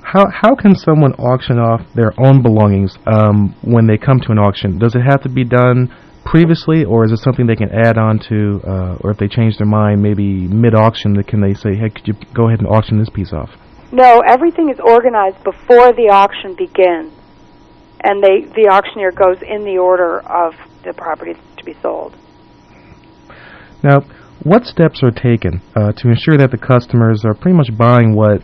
how 0.03 0.29
how 0.29 0.53
can 0.53 0.75
someone 0.75 1.13
auction 1.13 1.57
off 1.57 1.81
their 1.95 2.13
own 2.19 2.43
belongings 2.43 2.95
um, 3.07 3.55
when 3.63 3.87
they 3.87 3.97
come 3.97 4.19
to 4.19 4.31
an 4.31 4.37
auction? 4.37 4.77
Does 4.77 4.93
it 4.93 5.01
have 5.01 5.23
to 5.23 5.29
be 5.29 5.43
done 5.43 5.91
previously, 6.23 6.85
or 6.85 7.03
is 7.03 7.11
it 7.11 7.17
something 7.17 7.47
they 7.47 7.55
can 7.55 7.71
add 7.73 7.97
on 7.97 8.19
to, 8.29 8.61
uh, 8.63 8.97
or 9.01 9.09
if 9.09 9.17
they 9.17 9.27
change 9.27 9.57
their 9.57 9.65
mind, 9.65 10.03
maybe 10.03 10.47
mid 10.47 10.75
auction, 10.75 11.15
can 11.23 11.41
they 11.41 11.55
say, 11.55 11.73
"Hey, 11.73 11.89
could 11.89 12.07
you 12.07 12.13
go 12.35 12.47
ahead 12.47 12.59
and 12.59 12.67
auction 12.67 12.99
this 12.99 13.09
piece 13.09 13.33
off"? 13.33 13.49
No, 13.91 14.21
everything 14.27 14.69
is 14.69 14.79
organized 14.79 15.43
before 15.43 15.93
the 15.93 16.09
auction 16.13 16.53
begins, 16.53 17.11
and 18.03 18.21
they 18.21 18.45
the 18.53 18.69
auctioneer 18.69 19.11
goes 19.11 19.41
in 19.41 19.63
the 19.63 19.79
order 19.79 20.19
of 20.19 20.53
the 20.83 20.93
property 20.93 21.33
to 21.57 21.65
be 21.65 21.73
sold. 21.81 22.15
Now, 23.83 24.01
what 24.43 24.65
steps 24.65 25.03
are 25.03 25.11
taken 25.11 25.61
uh, 25.75 25.91
to 25.93 26.09
ensure 26.09 26.37
that 26.37 26.51
the 26.51 26.57
customers 26.57 27.23
are 27.25 27.33
pretty 27.33 27.55
much 27.57 27.75
buying 27.77 28.15
what 28.15 28.41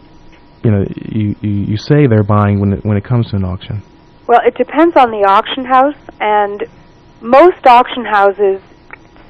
you 0.63 0.71
know 0.71 0.83
you, 0.95 1.35
you, 1.41 1.49
you 1.49 1.77
say 1.77 2.07
they're 2.07 2.23
buying 2.23 2.59
when 2.59 2.73
it, 2.73 2.85
when 2.85 2.97
it 2.97 3.03
comes 3.03 3.29
to 3.31 3.35
an 3.35 3.43
auction? 3.43 3.81
Well, 4.27 4.41
it 4.45 4.55
depends 4.55 4.95
on 4.97 5.09
the 5.11 5.25
auction 5.27 5.65
house, 5.65 5.95
and 6.19 6.63
most 7.21 7.65
auction 7.65 8.05
houses 8.05 8.61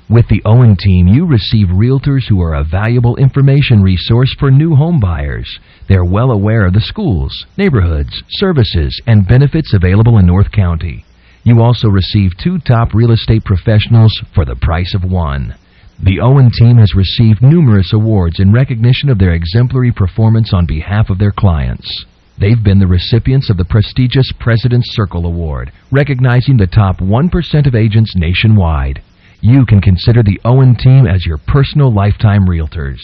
with 0.09 0.29
the 0.29 0.43
Owen 0.45 0.77
team, 0.77 1.09
you 1.09 1.27
receive 1.27 1.67
realtors 1.67 2.29
who 2.29 2.41
are 2.41 2.55
a 2.55 2.63
valuable 2.63 3.17
information 3.17 3.83
resource 3.83 4.33
for 4.39 4.53
new 4.53 4.77
home 4.77 5.01
buyers. 5.01 5.59
They're 5.89 6.05
well 6.05 6.31
aware 6.31 6.65
of 6.65 6.75
the 6.75 6.81
schools, 6.81 7.45
neighborhoods, 7.57 8.23
services, 8.29 9.03
and 9.09 9.27
benefits 9.27 9.75
available 9.75 10.17
in 10.19 10.27
North 10.27 10.53
County. 10.53 11.05
You 11.49 11.63
also 11.63 11.89
receive 11.89 12.37
two 12.37 12.59
top 12.59 12.93
real 12.93 13.11
estate 13.11 13.43
professionals 13.43 14.13
for 14.35 14.45
the 14.45 14.55
price 14.55 14.95
of 14.95 15.03
one. 15.03 15.55
The 15.99 16.21
Owen 16.21 16.51
team 16.51 16.77
has 16.77 16.95
received 16.95 17.41
numerous 17.41 17.91
awards 17.95 18.39
in 18.39 18.53
recognition 18.53 19.09
of 19.09 19.19
their 19.19 19.33
exemplary 19.33 19.91
performance 19.91 20.53
on 20.53 20.67
behalf 20.67 21.09
of 21.09 21.17
their 21.19 21.33
clients. 21.33 22.05
They've 22.37 22.63
been 22.63 22.79
the 22.79 22.87
recipients 22.87 23.49
of 23.49 23.57
the 23.57 23.65
prestigious 23.65 24.31
President's 24.39 24.95
Circle 24.95 25.25
Award, 25.25 25.73
recognizing 25.91 26.59
the 26.59 26.67
top 26.67 26.99
1% 26.99 27.67
of 27.67 27.75
agents 27.75 28.15
nationwide. 28.15 29.01
You 29.41 29.65
can 29.65 29.81
consider 29.81 30.23
the 30.23 30.39
Owen 30.45 30.77
team 30.77 31.07
as 31.07 31.25
your 31.25 31.39
personal 31.39 31.91
lifetime 31.91 32.45
realtors. 32.45 33.01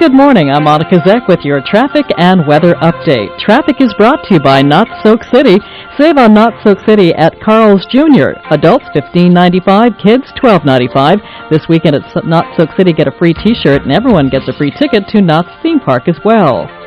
Good 0.00 0.14
morning. 0.14 0.50
I'm 0.50 0.64
Monica 0.64 0.98
Zek 1.06 1.28
with 1.28 1.40
your 1.44 1.60
traffic 1.60 2.06
and 2.16 2.46
weather 2.46 2.72
update. 2.76 3.38
Traffic 3.38 3.82
is 3.82 3.92
brought 3.98 4.24
to 4.24 4.34
you 4.34 4.40
by 4.40 4.62
Knott's 4.62 5.02
Soak 5.02 5.22
City. 5.24 5.58
Save 5.98 6.16
on 6.16 6.32
Knott's 6.32 6.56
Soak 6.64 6.78
City 6.86 7.12
at 7.16 7.38
Carl's 7.42 7.84
Jr. 7.84 8.30
Adults 8.50 8.86
$15.95, 8.94 10.02
kids 10.02 10.24
$12.95. 10.42 11.50
This 11.50 11.68
weekend 11.68 11.96
at 11.96 12.24
Knott's 12.24 12.56
Soak 12.56 12.70
City, 12.78 12.94
get 12.94 13.08
a 13.08 13.18
free 13.18 13.34
T-shirt, 13.34 13.82
and 13.82 13.92
everyone 13.92 14.30
gets 14.30 14.48
a 14.48 14.54
free 14.54 14.70
ticket 14.70 15.06
to 15.08 15.20
Knott's 15.20 15.50
theme 15.62 15.80
park 15.80 16.08
as 16.08 16.16
well. 16.24 16.79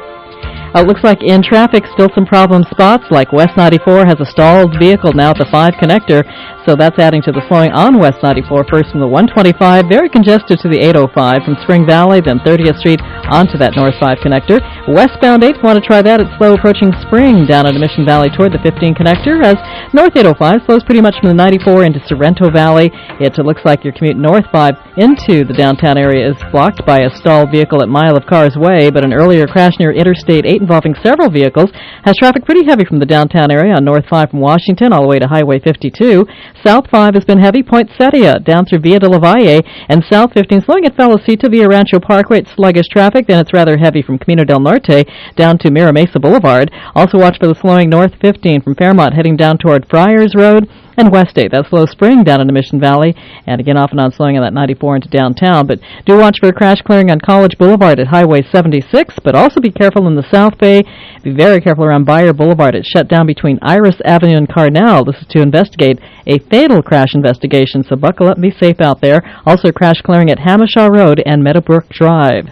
Uh, 0.73 0.81
it 0.81 0.87
looks 0.87 1.03
like 1.03 1.21
in 1.21 1.43
traffic, 1.43 1.85
still 1.93 2.09
some 2.15 2.25
problem 2.25 2.63
spots, 2.71 3.05
like 3.11 3.31
West 3.31 3.55
94 3.55 4.05
has 4.05 4.19
a 4.19 4.25
stalled 4.25 4.73
vehicle 4.79 5.13
now 5.13 5.29
at 5.29 5.37
the 5.37 5.45
5 5.45 5.73
connector, 5.75 6.25
so 6.65 6.75
that's 6.75 6.97
adding 6.97 7.21
to 7.21 7.31
the 7.31 7.45
slowing 7.47 7.71
on 7.71 7.99
West 7.99 8.23
94, 8.23 8.65
first 8.71 8.89
from 8.89 8.99
the 8.99 9.07
125, 9.07 9.85
very 9.85 10.09
congested 10.09 10.57
to 10.59 10.69
the 10.69 10.79
805, 10.81 11.43
from 11.43 11.57
Spring 11.61 11.85
Valley, 11.85 12.21
then 12.21 12.39
30th 12.39 12.79
Street 12.79 13.01
onto 13.29 13.57
that 13.57 13.75
North 13.75 13.93
5 13.99 14.17
connector. 14.25 14.57
Westbound 14.89 15.43
8, 15.43 15.61
want 15.61 15.77
to 15.77 15.85
try 15.85 16.01
that, 16.01 16.19
it's 16.19 16.33
slow 16.41 16.55
approaching 16.55 16.89
Spring 17.05 17.45
down 17.45 17.67
at 17.69 17.75
Mission 17.75 18.05
Valley 18.05 18.33
toward 18.33 18.53
the 18.53 18.63
15 18.65 18.95
connector, 18.95 19.45
as 19.45 19.61
North 19.93 20.17
805 20.17 20.65
slows 20.65 20.83
pretty 20.83 21.01
much 21.01 21.13
from 21.19 21.29
the 21.29 21.37
94 21.37 21.85
into 21.85 22.01
Sorrento 22.07 22.49
Valley. 22.49 22.89
It 23.21 23.37
looks 23.37 23.61
like 23.63 23.83
your 23.83 23.93
commute 23.93 24.17
North 24.17 24.49
5 24.51 24.97
into 24.97 25.45
the 25.45 25.53
downtown 25.53 25.97
area 25.97 26.33
is 26.33 26.37
blocked 26.51 26.85
by 26.85 27.01
a 27.05 27.13
stalled 27.13 27.51
vehicle 27.51 27.83
at 27.83 27.89
Mile 27.89 28.17
of 28.17 28.25
Cars 28.25 28.57
Way, 28.57 28.89
but 28.89 29.05
an 29.05 29.13
earlier 29.13 29.45
crash 29.45 29.77
near 29.77 29.91
Interstate 29.91 30.45
8 30.45 30.62
involving 30.63 30.95
several 31.03 31.29
vehicles 31.29 31.69
has 32.03 32.15
traffic 32.15 32.45
pretty 32.45 32.65
heavy 32.65 32.85
from 32.85 32.99
the 32.99 33.05
downtown 33.05 33.51
area 33.51 33.75
on 33.75 33.83
North 33.83 34.05
5 34.09 34.31
from 34.31 34.39
Washington 34.39 34.93
all 34.93 35.01
the 35.01 35.07
way 35.07 35.19
to 35.19 35.27
Highway 35.27 35.59
52. 35.59 36.25
South 36.65 36.89
5 36.89 37.13
has 37.13 37.25
been 37.25 37.39
heavy 37.39 37.61
Poinsettia 37.61 38.39
down 38.39 38.65
through 38.65 38.79
Via 38.79 38.99
de 38.99 39.09
la 39.09 39.19
Valle 39.19 39.61
and 39.89 40.03
South 40.09 40.31
15 40.33 40.61
slowing 40.61 40.85
at 40.85 40.95
Felicita 40.95 41.51
via 41.51 41.67
Rancho 41.67 41.99
Parkway. 41.99 42.39
It's 42.39 42.55
sluggish 42.55 42.87
traffic. 42.87 43.27
Then 43.27 43.39
it's 43.39 43.53
rather 43.53 43.77
heavy 43.77 44.01
from 44.01 44.17
Camino 44.17 44.45
del 44.45 44.61
Norte 44.61 45.07
down 45.35 45.57
to 45.59 45.71
Mira 45.71 45.91
Mesa 45.91 46.19
Boulevard. 46.19 46.71
Also 46.95 47.19
watch 47.19 47.37
for 47.39 47.47
the 47.47 47.59
slowing 47.59 47.89
North 47.89 48.13
15 48.21 48.61
from 48.61 48.75
Fairmount 48.75 49.13
heading 49.13 49.35
down 49.35 49.57
toward 49.57 49.87
Friars 49.89 50.33
Road 50.35 50.69
and 50.97 51.11
West 51.11 51.37
8. 51.37 51.51
That's 51.51 51.69
Slow 51.69 51.85
Spring 51.85 52.23
down 52.23 52.41
into 52.41 52.53
Mission 52.53 52.79
Valley, 52.79 53.15
and 53.45 53.59
again 53.59 53.77
off 53.77 53.91
and 53.91 53.99
on 53.99 54.11
slowing 54.11 54.37
on 54.37 54.43
that 54.43 54.53
94 54.53 54.95
into 54.95 55.09
downtown. 55.09 55.67
But 55.67 55.79
do 56.05 56.17
watch 56.17 56.39
for 56.39 56.49
a 56.49 56.53
crash 56.53 56.81
clearing 56.81 57.11
on 57.11 57.19
College 57.19 57.57
Boulevard 57.57 57.99
at 57.99 58.07
Highway 58.07 58.43
76, 58.43 59.15
but 59.23 59.35
also 59.35 59.59
be 59.59 59.71
careful 59.71 60.07
in 60.07 60.15
the 60.15 60.29
South 60.29 60.57
Bay. 60.57 60.83
Be 61.23 61.31
very 61.31 61.61
careful 61.61 61.85
around 61.85 62.05
Beyer 62.05 62.33
Boulevard. 62.33 62.75
It's 62.75 62.87
shut 62.87 63.07
down 63.07 63.27
between 63.27 63.59
Iris 63.61 64.01
Avenue 64.05 64.37
and 64.37 64.49
Carnell. 64.49 65.05
This 65.05 65.21
is 65.21 65.27
to 65.29 65.41
investigate 65.41 65.99
a 66.25 66.39
fatal 66.39 66.81
crash 66.81 67.13
investigation, 67.13 67.83
so 67.83 67.95
buckle 67.95 68.27
up 68.27 68.37
and 68.37 68.43
be 68.43 68.51
safe 68.51 68.81
out 68.81 69.01
there. 69.01 69.23
Also 69.45 69.71
crash 69.71 70.01
clearing 70.01 70.29
at 70.29 70.39
Jamacha 70.39 70.89
Road 70.89 71.21
and 71.25 71.43
Meadowbrook 71.43 71.89
Drive. 71.89 72.49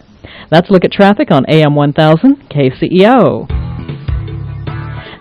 That's 0.50 0.69
a 0.69 0.74
look 0.74 0.83
at 0.83 0.91
traffic 0.91 1.31
on 1.31 1.45
AM 1.48 1.75
1000 1.75 2.50
KCEO. 2.50 3.61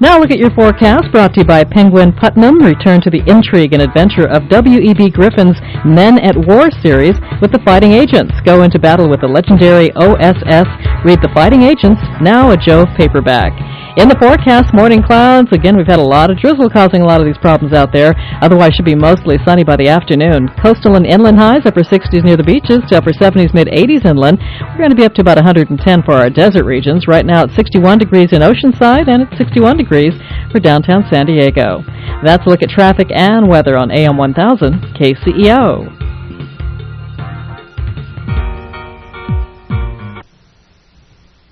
Now 0.00 0.18
look 0.18 0.30
at 0.30 0.38
your 0.38 0.50
forecast 0.52 1.12
brought 1.12 1.34
to 1.34 1.40
you 1.40 1.44
by 1.44 1.62
Penguin 1.62 2.12
Putnam. 2.12 2.58
Return 2.58 3.02
to 3.02 3.10
the 3.10 3.20
intrigue 3.26 3.74
and 3.74 3.82
adventure 3.82 4.26
of 4.26 4.48
W.E.B. 4.48 5.10
Griffin's 5.10 5.60
Men 5.84 6.18
at 6.18 6.34
War 6.34 6.70
series 6.80 7.20
with 7.42 7.52
the 7.52 7.60
Fighting 7.66 7.92
Agents. 7.92 8.32
Go 8.42 8.62
into 8.62 8.78
battle 8.78 9.10
with 9.10 9.20
the 9.20 9.28
legendary 9.28 9.92
OSS. 9.96 10.64
Read 11.04 11.20
The 11.20 11.28
Fighting 11.34 11.60
Agents, 11.62 12.00
now 12.22 12.50
a 12.50 12.56
Jove 12.56 12.88
paperback. 12.96 13.52
In 13.96 14.08
the 14.08 14.14
forecast, 14.20 14.72
morning 14.72 15.02
clouds. 15.02 15.50
Again, 15.50 15.76
we've 15.76 15.86
had 15.86 15.98
a 15.98 16.02
lot 16.02 16.30
of 16.30 16.38
drizzle 16.38 16.70
causing 16.70 17.02
a 17.02 17.04
lot 17.04 17.20
of 17.20 17.26
these 17.26 17.38
problems 17.38 17.74
out 17.74 17.92
there. 17.92 18.14
Otherwise, 18.40 18.74
should 18.74 18.84
be 18.84 18.94
mostly 18.94 19.36
sunny 19.44 19.64
by 19.64 19.74
the 19.74 19.88
afternoon. 19.88 20.46
Coastal 20.62 20.94
and 20.94 21.04
inland 21.04 21.38
highs, 21.38 21.66
upper 21.66 21.82
60s 21.82 22.22
near 22.22 22.36
the 22.36 22.46
beaches 22.46 22.78
to 22.88 22.96
upper 22.96 23.10
70s, 23.10 23.52
mid 23.52 23.66
80s 23.66 24.04
inland. 24.04 24.38
We're 24.70 24.78
going 24.78 24.90
to 24.90 24.96
be 24.96 25.04
up 25.04 25.14
to 25.14 25.20
about 25.20 25.38
110 25.38 25.74
for 26.04 26.14
our 26.14 26.30
desert 26.30 26.64
regions. 26.64 27.08
Right 27.08 27.26
now, 27.26 27.42
it's 27.42 27.56
61 27.56 27.98
degrees 27.98 28.32
in 28.32 28.42
Oceanside 28.42 29.08
and 29.08 29.22
it's 29.22 29.36
61 29.36 29.78
degrees 29.78 30.14
for 30.52 30.60
downtown 30.60 31.02
San 31.10 31.26
Diego. 31.26 31.82
That's 32.22 32.46
a 32.46 32.48
look 32.48 32.62
at 32.62 32.70
traffic 32.70 33.08
and 33.10 33.48
weather 33.48 33.76
on 33.76 33.90
AM 33.90 34.16
1000 34.16 34.94
KCEO. 34.94 35.99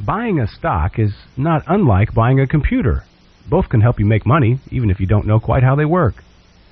Buying 0.08 0.40
a 0.40 0.48
stock 0.48 0.98
is 0.98 1.12
not 1.36 1.64
unlike 1.66 2.14
buying 2.14 2.40
a 2.40 2.46
computer. 2.46 3.04
Both 3.46 3.68
can 3.68 3.82
help 3.82 4.00
you 4.00 4.06
make 4.06 4.24
money, 4.24 4.58
even 4.70 4.88
if 4.88 5.00
you 5.00 5.06
don't 5.06 5.26
know 5.26 5.38
quite 5.38 5.62
how 5.62 5.76
they 5.76 5.84
work. 5.84 6.14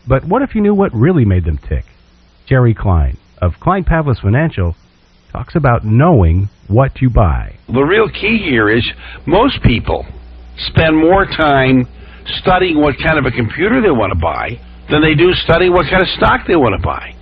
But 0.09 0.25
what 0.25 0.41
if 0.41 0.55
you 0.55 0.63
knew 0.63 0.73
what 0.73 0.95
really 0.95 1.27
made 1.27 1.45
them 1.45 1.59
tick? 1.59 1.85
Jerry 2.49 2.73
Klein 2.73 3.19
of 3.43 3.53
Klein 3.61 3.85
Pavlis 3.85 4.23
Financial 4.23 4.75
talks 5.33 5.55
about 5.55 5.85
knowing 5.85 6.49
what 6.69 7.03
you 7.03 7.11
buy. 7.11 7.59
The 7.69 7.83
real 7.83 8.09
key 8.09 8.39
here 8.43 8.71
is 8.71 8.91
most 9.27 9.63
people 9.63 10.07
spend 10.73 10.97
more 10.97 11.27
time 11.27 11.87
studying 12.41 12.81
what 12.81 12.95
kind 13.05 13.19
of 13.19 13.27
a 13.27 13.31
computer 13.31 13.83
they 13.83 13.91
want 13.91 14.15
to 14.15 14.19
buy 14.19 14.59
than 14.89 15.03
they 15.03 15.15
do 15.15 15.35
studying 15.45 15.75
what 15.75 15.85
kind 15.91 16.01
of 16.01 16.09
stock 16.17 16.47
they 16.49 16.57
want 16.57 16.75
to 16.75 16.83
buy. 16.83 17.13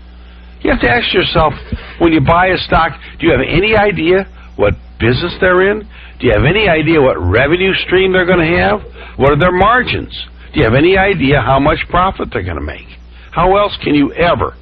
You 0.63 0.71
have 0.71 0.81
to 0.81 0.89
ask 0.89 1.13
yourself 1.13 1.55
when 1.99 2.13
you 2.13 2.21
buy 2.21 2.55
a 2.55 2.59
stock, 2.59 3.01
do 3.19 3.27
you 3.27 3.33
have 3.33 3.43
any 3.43 3.75
idea 3.75 4.31
what 4.55 4.75
business 5.01 5.35
they're 5.41 5.73
in? 5.73 5.89
Do 6.25 6.31
you 6.31 6.37
have 6.37 6.47
any 6.47 6.71
idea 6.71 7.03
what 7.03 7.21
revenue 7.21 7.75
stream 7.85 8.15
they're 8.15 8.25
going 8.25 8.39
to 8.39 8.57
have? 8.57 8.81
What 9.19 9.33
are 9.33 9.39
their 9.39 9.53
margins? 9.53 10.27
Do 10.55 10.61
you 10.61 10.65
have 10.65 10.73
any 10.73 10.97
idea 10.97 11.43
how 11.43 11.61
much 11.61 11.81
profit 11.91 12.31
they're 12.33 12.43
going 12.43 12.57
to 12.57 12.63
make? 12.63 12.87
How 13.31 13.59
else 13.59 13.77
can 13.85 13.95
you 13.95 14.11
ever 14.15 14.57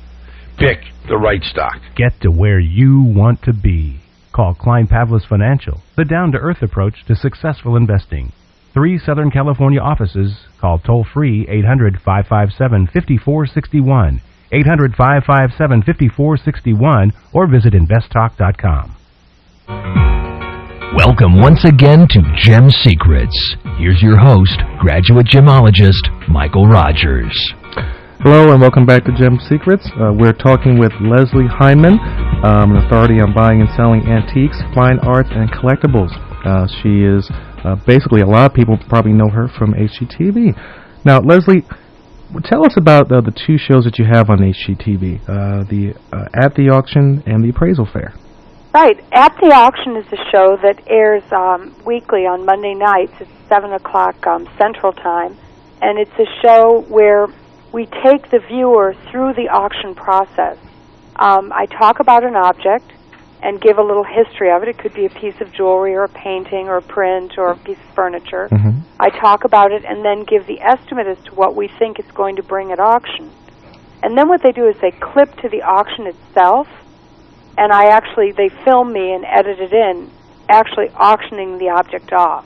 pick 0.59 0.79
the 1.07 1.17
right 1.17 1.41
stock? 1.45 1.77
Get 1.95 2.21
to 2.23 2.33
where 2.33 2.59
you 2.59 3.03
want 3.03 3.43
to 3.43 3.53
be. 3.53 4.01
Call 4.33 4.55
Klein 4.55 4.89
Pavlis 4.89 5.25
Financial, 5.25 5.81
the 5.97 6.05
down 6.05 6.33
to 6.33 6.39
earth 6.39 6.63
approach 6.63 7.05
to 7.07 7.15
successful 7.15 7.77
investing. 7.77 8.33
Three 8.75 8.99
Southern 8.99 9.31
California 9.31 9.81
offices. 9.81 10.35
Call 10.61 10.81
toll 10.81 11.07
free 11.15 11.47
800 11.49 12.01
557 12.05 12.89
5461. 12.89 14.21
800 14.51 14.97
557 14.97 15.83
5461 15.83 17.13
or 17.33 17.47
visit 17.47 17.73
investtalk.com. 17.73 18.97
Welcome 20.95 21.41
once 21.41 21.65
again 21.65 22.07
to 22.11 22.21
Gem 22.37 22.69
Secrets. 22.69 23.57
Here's 23.79 24.03
your 24.03 24.19
host, 24.19 24.61
graduate 24.79 25.25
gemologist 25.25 26.29
Michael 26.29 26.67
Rogers. 26.67 27.33
Hello 28.21 28.53
and 28.53 28.61
welcome 28.61 28.85
back 28.85 29.07
to 29.07 29.13
Gem 29.17 29.39
Secrets. 29.49 29.89
Uh, 29.97 30.13
we're 30.13 30.35
talking 30.35 30.79
with 30.79 30.93
Leslie 31.01 31.49
Hindman, 31.49 31.99
um, 32.45 32.73
an 32.73 32.85
authority 32.85 33.21
on 33.21 33.33
buying 33.33 33.63
and 33.63 33.71
selling 33.75 34.03
antiques, 34.07 34.61
fine 34.75 34.99
arts, 34.99 35.31
and 35.33 35.51
collectibles. 35.51 36.13
Uh, 36.45 36.69
she 36.83 37.01
is 37.09 37.27
uh, 37.65 37.75
basically 37.87 38.21
a 38.21 38.27
lot 38.27 38.51
of 38.51 38.55
people 38.55 38.77
probably 38.91 39.15
know 39.15 39.31
her 39.31 39.49
from 39.49 39.73
HGTV. 39.73 40.53
Now, 41.07 41.21
Leslie, 41.21 41.65
tell 42.45 42.67
us 42.67 42.75
about 42.77 43.11
uh, 43.11 43.23
the 43.23 43.33
two 43.33 43.57
shows 43.57 43.85
that 43.85 43.99
you 43.99 44.05
have 44.05 44.29
on 44.29 44.41
HGTV: 44.41 45.23
uh, 45.23 45.65
the 45.71 45.95
uh, 46.13 46.29
At 46.35 46.55
the 46.55 46.69
Auction 46.69 47.23
and 47.25 47.43
the 47.43 47.49
Appraisal 47.49 47.89
Fair. 47.91 48.13
Right. 48.73 49.05
At 49.13 49.37
the 49.37 49.53
Auction 49.53 49.97
is 49.97 50.07
a 50.13 50.31
show 50.31 50.57
that 50.63 50.81
airs 50.87 51.23
um, 51.31 51.77
weekly 51.85 52.27
on 52.27 52.47
Monday 52.47 52.73
nights 52.73 53.13
at 53.21 53.27
7 53.49 53.71
o'clock 53.73 54.27
um, 54.27 54.49
Central 54.57 54.95
Time. 54.95 55.37
And 55.83 55.99
it's 55.99 56.19
a 56.19 56.25
show 56.41 56.81
where 56.89 57.29
we 57.71 57.85
take 58.03 58.31
the 58.31 58.39
viewer 58.39 58.95
through 59.11 59.35
the 59.35 59.51
auction 59.51 59.95
process. 59.95 60.57
Um, 61.17 61.53
I 61.53 61.67
talk 61.67 62.01
about 62.01 62.25
an 62.25 62.35
object 62.35 62.91
and 63.43 63.61
give 63.61 63.77
a 63.77 63.83
little 63.83 64.05
history 64.05 64.51
of 64.51 64.63
it. 64.63 64.69
It 64.69 64.79
could 64.79 64.95
be 64.95 65.05
a 65.05 65.11
piece 65.11 65.39
of 65.43 65.53
jewelry 65.53 65.95
or 65.95 66.05
a 66.05 66.09
painting 66.09 66.69
or 66.69 66.79
a 66.79 66.83
print 66.83 67.37
or 67.37 67.51
a 67.51 67.57
piece 67.59 67.77
of 67.77 67.95
furniture. 67.95 68.49
Mm-hmm. 68.51 68.81
I 68.99 69.11
talk 69.11 69.45
about 69.45 69.73
it 69.73 69.85
and 69.85 70.03
then 70.03 70.25
give 70.25 70.47
the 70.47 70.63
estimate 70.63 71.07
as 71.07 71.23
to 71.25 71.35
what 71.35 71.55
we 71.55 71.69
think 71.69 71.99
it's 71.99 72.13
going 72.13 72.37
to 72.37 72.43
bring 72.43 72.73
at 72.73 72.81
auction. 72.81 73.31
And 74.03 74.17
then 74.17 74.29
what 74.29 74.43
they 74.43 74.53
do 74.53 74.67
is 74.67 74.77
they 74.81 74.93
clip 74.93 75.37
to 75.43 75.51
the 75.51 75.61
auction 75.61 76.07
itself 76.07 76.69
and 77.59 77.73
I 77.73 77.87
actually 77.87 78.33
they 78.33 78.49
filmed 78.65 78.93
me 78.93 79.13
and 79.13 79.25
edited 79.25 79.73
it 79.73 79.75
in, 79.75 80.11
actually 80.49 80.89
auctioning 80.97 81.59
the 81.59 81.69
object 81.71 82.13
off. 82.13 82.45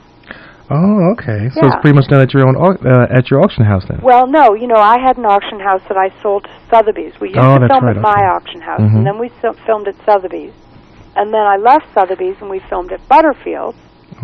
Oh, 0.69 1.11
okay. 1.13 1.49
So 1.49 1.61
Yeah. 1.61 1.67
it's 1.67 1.81
pretty 1.81 1.95
much 1.95 2.07
done 2.07 2.19
at 2.21 2.33
your 2.33 2.45
own 2.45 2.57
au- 2.57 2.75
uh, 2.85 3.07
at 3.09 3.31
your 3.31 3.41
auction 3.41 3.63
house 3.63 3.85
then. 3.87 3.99
Well, 4.01 4.27
no, 4.27 4.53
you 4.53 4.67
know, 4.67 4.75
I 4.75 4.99
had 4.99 5.17
an 5.17 5.25
auction 5.25 5.59
house 5.61 5.81
that 5.87 5.97
I 5.97 6.09
sold 6.21 6.43
to 6.43 6.49
Sotheby's. 6.69 7.13
We 7.21 7.29
used 7.29 7.39
Oh, 7.39 7.57
to 7.57 7.67
film 7.67 7.85
right, 7.85 7.95
at 7.95 8.01
my 8.01 8.25
auction 8.35 8.59
house, 8.61 8.81
Mhm. 8.81 8.95
and 8.97 9.05
then 9.05 9.17
we 9.17 9.29
so- 9.41 9.53
filmed 9.65 9.87
at 9.87 9.95
Sotheby's, 10.05 10.51
and 11.15 11.33
then 11.33 11.41
I 11.41 11.55
left 11.55 11.85
Sotheby's 11.93 12.35
and 12.41 12.49
we 12.49 12.59
filmed 12.59 12.91
at 12.91 12.99
Butterfield's, 13.07 13.77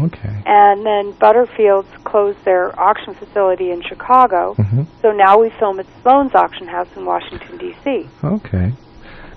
Okay. 0.04 0.36
and 0.46 0.86
then 0.86 1.12
Butterfield's 1.18 1.88
closed 2.04 2.44
their 2.44 2.78
auction 2.78 3.14
facility 3.14 3.72
in 3.72 3.82
Chicago, 3.82 4.54
Mhm. 4.60 4.86
so 5.02 5.12
now 5.14 5.38
we 5.40 5.50
film 5.52 5.80
at 5.80 5.86
Sloan's 6.02 6.36
auction 6.36 6.68
house 6.68 6.90
in 6.98 7.06
Washington 7.06 7.56
D.C. 7.58 8.10
Okay. 8.22 8.74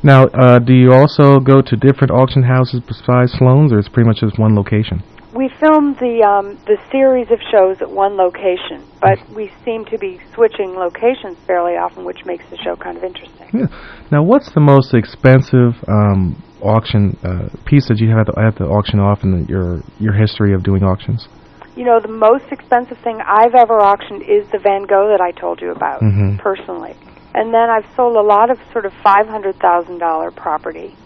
Now, 0.07 0.31
uh, 0.31 0.61
do 0.61 0.73
you 0.73 0.92
also 0.92 1.40
go 1.40 1.61
to 1.61 1.75
different 1.75 2.12
auction 2.14 2.45
houses 2.45 2.79
besides 2.87 3.35
Sloan's, 3.35 3.73
or 3.73 3.81
it's 3.83 3.88
pretty 3.88 4.07
much 4.07 4.23
just 4.23 4.38
one 4.38 4.55
location? 4.55 5.03
We 5.35 5.51
filmed 5.59 5.99
the 5.99 6.23
um, 6.23 6.62
the 6.62 6.79
series 6.95 7.27
of 7.35 7.42
shows 7.51 7.83
at 7.83 7.90
one 7.90 8.14
location, 8.14 8.87
but 9.03 9.19
we 9.35 9.51
seem 9.66 9.85
to 9.90 9.99
be 9.99 10.21
switching 10.33 10.79
locations 10.79 11.37
fairly 11.45 11.75
often, 11.75 12.07
which 12.07 12.23
makes 12.25 12.47
the 12.55 12.57
show 12.62 12.77
kind 12.77 12.97
of 12.97 13.03
interesting. 13.03 13.51
Yeah. 13.51 13.66
Now, 14.14 14.23
what's 14.23 14.55
the 14.55 14.62
most 14.62 14.95
expensive 14.95 15.75
um, 15.90 16.38
auction 16.62 17.19
uh, 17.27 17.51
piece 17.66 17.90
that 17.90 17.99
you 17.99 18.09
have 18.14 18.31
at 18.31 18.31
the, 18.31 18.38
at 18.38 18.62
auction 18.62 19.01
off 19.03 19.27
and 19.27 19.42
your 19.49 19.83
your 19.99 20.14
history 20.14 20.55
of 20.55 20.62
doing 20.62 20.85
auctions? 20.85 21.27
You 21.75 21.85
know, 21.85 21.99
the 21.99 22.14
most 22.14 22.47
expensive 22.55 22.97
thing 23.03 23.19
I've 23.27 23.59
ever 23.59 23.83
auctioned 23.83 24.23
is 24.23 24.47
the 24.55 24.62
Van 24.62 24.87
Gogh 24.87 25.11
that 25.11 25.21
I 25.21 25.35
told 25.35 25.61
you 25.61 25.73
about 25.73 26.01
Mhm. 26.01 26.38
personally. 26.38 26.95
And 27.37 27.53
then 27.53 27.68
I've 27.68 27.85
sold 27.94 28.16
a 28.16 28.22
lot 28.22 28.51
of 28.51 28.59
sort 28.72 28.87
of 28.87 28.94
five 29.05 29.29
hundred 29.29 29.57
thousand 29.57 29.99
dollar 29.99 30.31
property. 30.31 30.96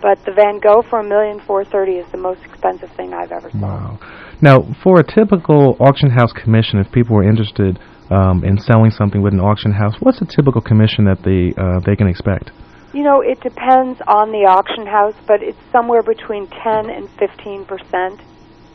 But 0.00 0.24
the 0.24 0.30
Van 0.30 0.60
Gogh 0.60 0.82
for 0.88 1.00
a 1.00 1.04
million 1.04 1.40
four 1.40 1.64
thirty 1.64 1.98
is 1.98 2.06
the 2.12 2.18
most 2.18 2.44
expensive 2.44 2.90
thing 2.92 3.12
I've 3.12 3.32
ever 3.32 3.50
sold. 3.50 3.62
Wow. 3.62 3.98
Now, 4.40 4.62
for 4.84 5.00
a 5.00 5.02
typical 5.02 5.76
auction 5.80 6.10
house 6.10 6.32
commission, 6.32 6.78
if 6.78 6.92
people 6.92 7.16
were 7.16 7.28
interested 7.28 7.80
um, 8.08 8.44
in 8.44 8.56
selling 8.58 8.92
something 8.92 9.20
with 9.20 9.32
an 9.32 9.40
auction 9.40 9.72
house, 9.72 9.96
what's 9.98 10.22
a 10.22 10.26
typical 10.26 10.60
commission 10.60 11.06
that 11.06 11.24
they 11.26 11.50
uh, 11.60 11.80
they 11.80 11.96
can 11.96 12.06
expect? 12.06 12.52
You 12.92 13.02
know, 13.02 13.20
it 13.20 13.40
depends 13.40 14.00
on 14.06 14.30
the 14.30 14.46
auction 14.46 14.86
house, 14.86 15.16
but 15.26 15.42
it's 15.42 15.58
somewhere 15.72 16.04
between 16.04 16.46
10 16.46 16.88
and 16.88 17.10
15 17.18 17.64
percent, 17.64 18.22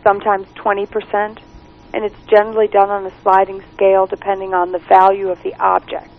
sometimes 0.04 0.48
20 0.56 0.86
percent, 0.88 1.40
and 1.94 2.04
it's 2.04 2.20
generally 2.28 2.68
done 2.68 2.90
on 2.90 3.06
a 3.06 3.22
sliding 3.22 3.64
scale 3.74 4.06
depending 4.06 4.54
on 4.54 4.74
the 4.74 4.84
value 4.90 5.30
of 5.30 5.42
the 5.44 5.56
object. 5.64 6.19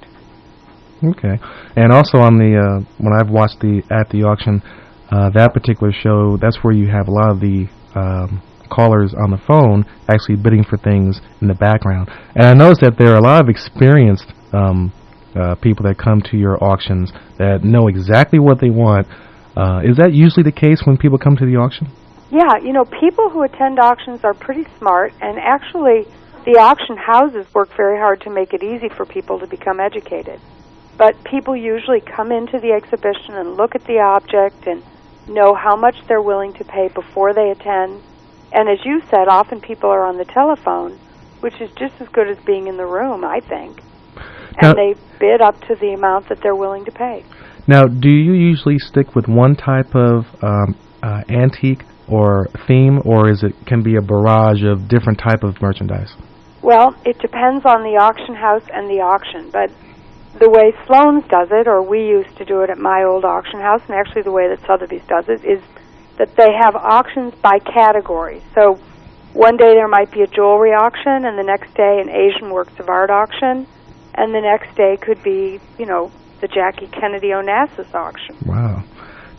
Okay. 1.03 1.39
And 1.77 1.93
also 1.93 2.19
on 2.19 2.39
the 2.39 2.57
uh, 2.57 2.85
when 2.99 3.13
I've 3.13 3.31
watched 3.31 3.61
the 3.61 3.83
at 3.91 4.11
the 4.11 4.25
auction, 4.25 4.63
uh, 5.11 5.31
that 5.31 5.55
particular 5.55 5.93
show, 5.93 6.37
that's 6.37 6.59
where 6.63 6.75
you 6.75 6.89
have 6.89 7.09
a 7.09 7.11
lot 7.11 7.31
of 7.31 7.41
the 7.41 7.69
um, 7.95 8.43
callers 8.71 9.15
on 9.15 9.31
the 9.31 9.41
phone 9.47 9.85
actually 10.09 10.37
bidding 10.37 10.65
for 10.65 10.77
things 10.79 11.21
in 11.41 11.49
the 11.49 11.55
background. 11.55 12.09
And 12.35 12.47
I 12.47 12.55
noticed 12.55 12.81
that 12.83 12.97
there 12.97 13.13
are 13.13 13.19
a 13.19 13.23
lot 13.23 13.43
of 13.43 13.49
experienced 13.49 14.33
um, 14.53 14.93
uh, 15.35 15.55
people 15.57 15.85
that 15.85 15.99
come 15.99 16.23
to 16.31 16.37
your 16.37 16.63
auctions 16.63 17.13
that 17.39 17.65
know 17.65 17.89
exactly 17.89 18.39
what 18.39 18.61
they 18.61 18.71
want. 18.71 19.07
Uh, 19.57 19.81
is 19.85 19.97
that 19.97 20.13
usually 20.13 20.43
the 20.43 20.53
case 20.53 20.83
when 20.85 20.97
people 20.97 21.19
come 21.19 21.37
to 21.37 21.47
the 21.47 21.57
auction? 21.57 21.89
Yeah, 22.31 22.59
you 22.63 22.73
know, 22.73 22.85
people 22.85 23.29
who 23.29 23.43
attend 23.43 23.81
auctions 23.81 24.21
are 24.23 24.35
pretty 24.35 24.65
smart, 24.79 25.13
and 25.21 25.39
actually, 25.39 26.07
the 26.47 26.59
auction 26.59 26.97
houses 26.97 27.45
work 27.53 27.69
very 27.77 27.99
hard 27.99 28.21
to 28.23 28.31
make 28.31 28.55
it 28.55 28.63
easy 28.63 28.89
for 28.89 29.05
people 29.05 29.41
to 29.41 29.49
become 29.49 29.81
educated. 29.81 30.41
But 31.01 31.25
people 31.25 31.57
usually 31.57 32.03
come 32.03 32.31
into 32.31 32.61
the 32.61 32.73
exhibition 32.73 33.33
and 33.33 33.57
look 33.57 33.75
at 33.75 33.83
the 33.87 34.01
object 34.01 34.67
and 34.67 34.83
know 35.27 35.55
how 35.55 35.75
much 35.75 35.97
they're 36.07 36.21
willing 36.21 36.53
to 36.53 36.65
pay 36.65 36.89
before 36.89 37.33
they 37.33 37.49
attend. 37.51 38.03
And 38.53 38.69
as 38.69 38.85
you 38.85 39.01
said, 39.09 39.27
often 39.27 39.63
people 39.63 39.89
are 39.89 40.05
on 40.05 40.19
the 40.19 40.27
telephone, 40.27 40.99
which 41.41 41.59
is 41.59 41.71
just 41.79 41.95
as 42.03 42.09
good 42.09 42.29
as 42.29 42.37
being 42.45 42.67
in 42.67 42.77
the 42.77 42.85
room, 42.85 43.25
I 43.25 43.41
think. 43.41 43.81
Now- 44.61 44.73
And 44.73 44.77
they 44.77 44.95
bid 45.19 45.41
up 45.41 45.59
to 45.69 45.75
the 45.75 45.95
amount 45.95 46.29
that 46.29 46.43
they're 46.43 46.55
willing 46.55 46.85
to 46.85 46.93
pay. 46.93 47.25
Now, 47.67 47.85
do 47.87 48.11
you 48.11 48.35
usually 48.35 48.79
stick 48.79 49.17
with 49.17 49.27
one 49.27 49.57
type 49.57 49.95
of 49.95 50.27
um, 50.43 50.77
uh, 51.03 51.23
antique 51.31 51.83
or 52.09 52.49
theme, 52.67 53.01
or 53.07 53.31
is 53.31 53.43
it 53.43 53.55
can 53.65 53.83
be 53.83 53.97
a 53.97 54.03
barrage 54.03 54.63
of 54.65 54.87
different 54.89 55.19
type 55.19 55.45
of 55.45 55.63
merchandise? 55.63 56.15
Well, 56.61 56.95
it 57.07 57.19
depends 57.21 57.65
on 57.65 57.85
the 57.85 57.97
auction 57.99 58.35
house 58.35 58.69
and 58.71 58.91
the 58.91 59.01
auction, 59.01 59.49
but 59.51 59.71
the 60.39 60.49
way 60.49 60.73
Sloan's 60.87 61.27
does 61.29 61.49
it, 61.51 61.67
or 61.67 61.83
we 61.83 62.07
used 62.07 62.37
to 62.37 62.45
do 62.45 62.61
it 62.63 62.71
at 62.71 62.79
my 62.79 63.03
old 63.05 63.25
auction 63.25 63.61
house, 63.61 63.83
and 63.89 63.95
actually 63.95 64.23
the 64.23 64.33
way 64.33 64.49
that 64.49 64.65
Sotheby's 64.67 65.03
does 65.09 65.29
it, 65.29 65.45
is 65.45 65.63
that 66.19 66.37
they 66.37 66.53
have 66.53 66.77
auctions 66.77 67.35
by 67.43 67.59
category. 67.59 68.43
So 68.55 68.79
one 69.33 69.57
day 69.57 69.75
there 69.75 69.89
might 69.89 70.11
be 70.11 70.23
a 70.23 70.27
jewelry 70.27 70.71
auction, 70.71 71.27
and 71.27 71.39
the 71.39 71.43
next 71.43 71.75
day 71.75 72.01
an 72.01 72.09
Asian 72.09 72.51
works 72.51 72.73
of 72.79 72.89
art 72.89 73.11
auction, 73.11 73.67
and 74.15 74.35
the 74.35 74.41
next 74.41 74.77
day 74.77 74.97
could 75.01 75.23
be, 75.23 75.59
you 75.79 75.87
know, 75.87 76.13
the 76.41 76.49
Jackie 76.49 76.89
Kennedy 76.89 77.29
Onassis 77.29 77.93
auction. 77.95 78.37
Wow. 78.47 78.85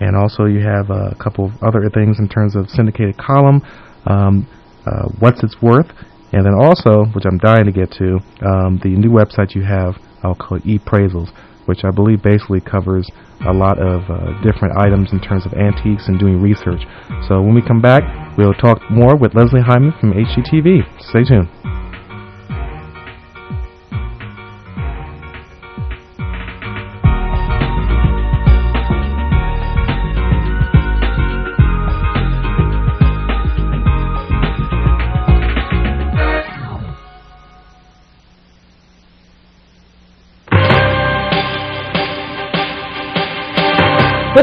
and 0.00 0.16
also 0.16 0.46
you 0.46 0.60
have 0.60 0.90
a 0.90 1.14
couple 1.22 1.46
of 1.46 1.52
other 1.62 1.88
things 1.90 2.18
in 2.18 2.28
terms 2.28 2.56
of 2.56 2.68
syndicated 2.68 3.16
column, 3.16 3.62
um, 4.06 4.46
uh, 4.86 5.08
what's 5.18 5.42
its 5.42 5.60
worth, 5.62 5.88
and 6.32 6.44
then 6.44 6.54
also, 6.54 7.04
which 7.12 7.24
I'm 7.26 7.38
dying 7.38 7.66
to 7.66 7.72
get 7.72 7.90
to, 7.98 8.18
um, 8.46 8.80
the 8.82 8.90
new 8.90 9.10
website 9.10 9.54
you 9.54 9.62
have, 9.62 9.96
I'll 10.22 10.34
call 10.34 10.58
it 10.58 10.64
Eppraisals, 10.64 11.30
which 11.66 11.84
I 11.84 11.90
believe 11.90 12.22
basically 12.22 12.60
covers 12.60 13.08
a 13.46 13.52
lot 13.52 13.78
of 13.78 14.02
uh, 14.10 14.40
different 14.42 14.76
items 14.76 15.12
in 15.12 15.20
terms 15.20 15.46
of 15.46 15.54
antiques 15.54 16.08
and 16.08 16.18
doing 16.18 16.40
research. 16.40 16.82
So 17.28 17.40
when 17.42 17.54
we 17.54 17.62
come 17.62 17.80
back, 17.80 18.02
we'll 18.36 18.54
talk 18.54 18.80
more 18.90 19.16
with 19.16 19.34
Leslie 19.34 19.62
Hindman 19.62 19.92
from 20.00 20.12
HGTV. 20.12 20.82
Stay 21.10 21.24
tuned. 21.24 21.79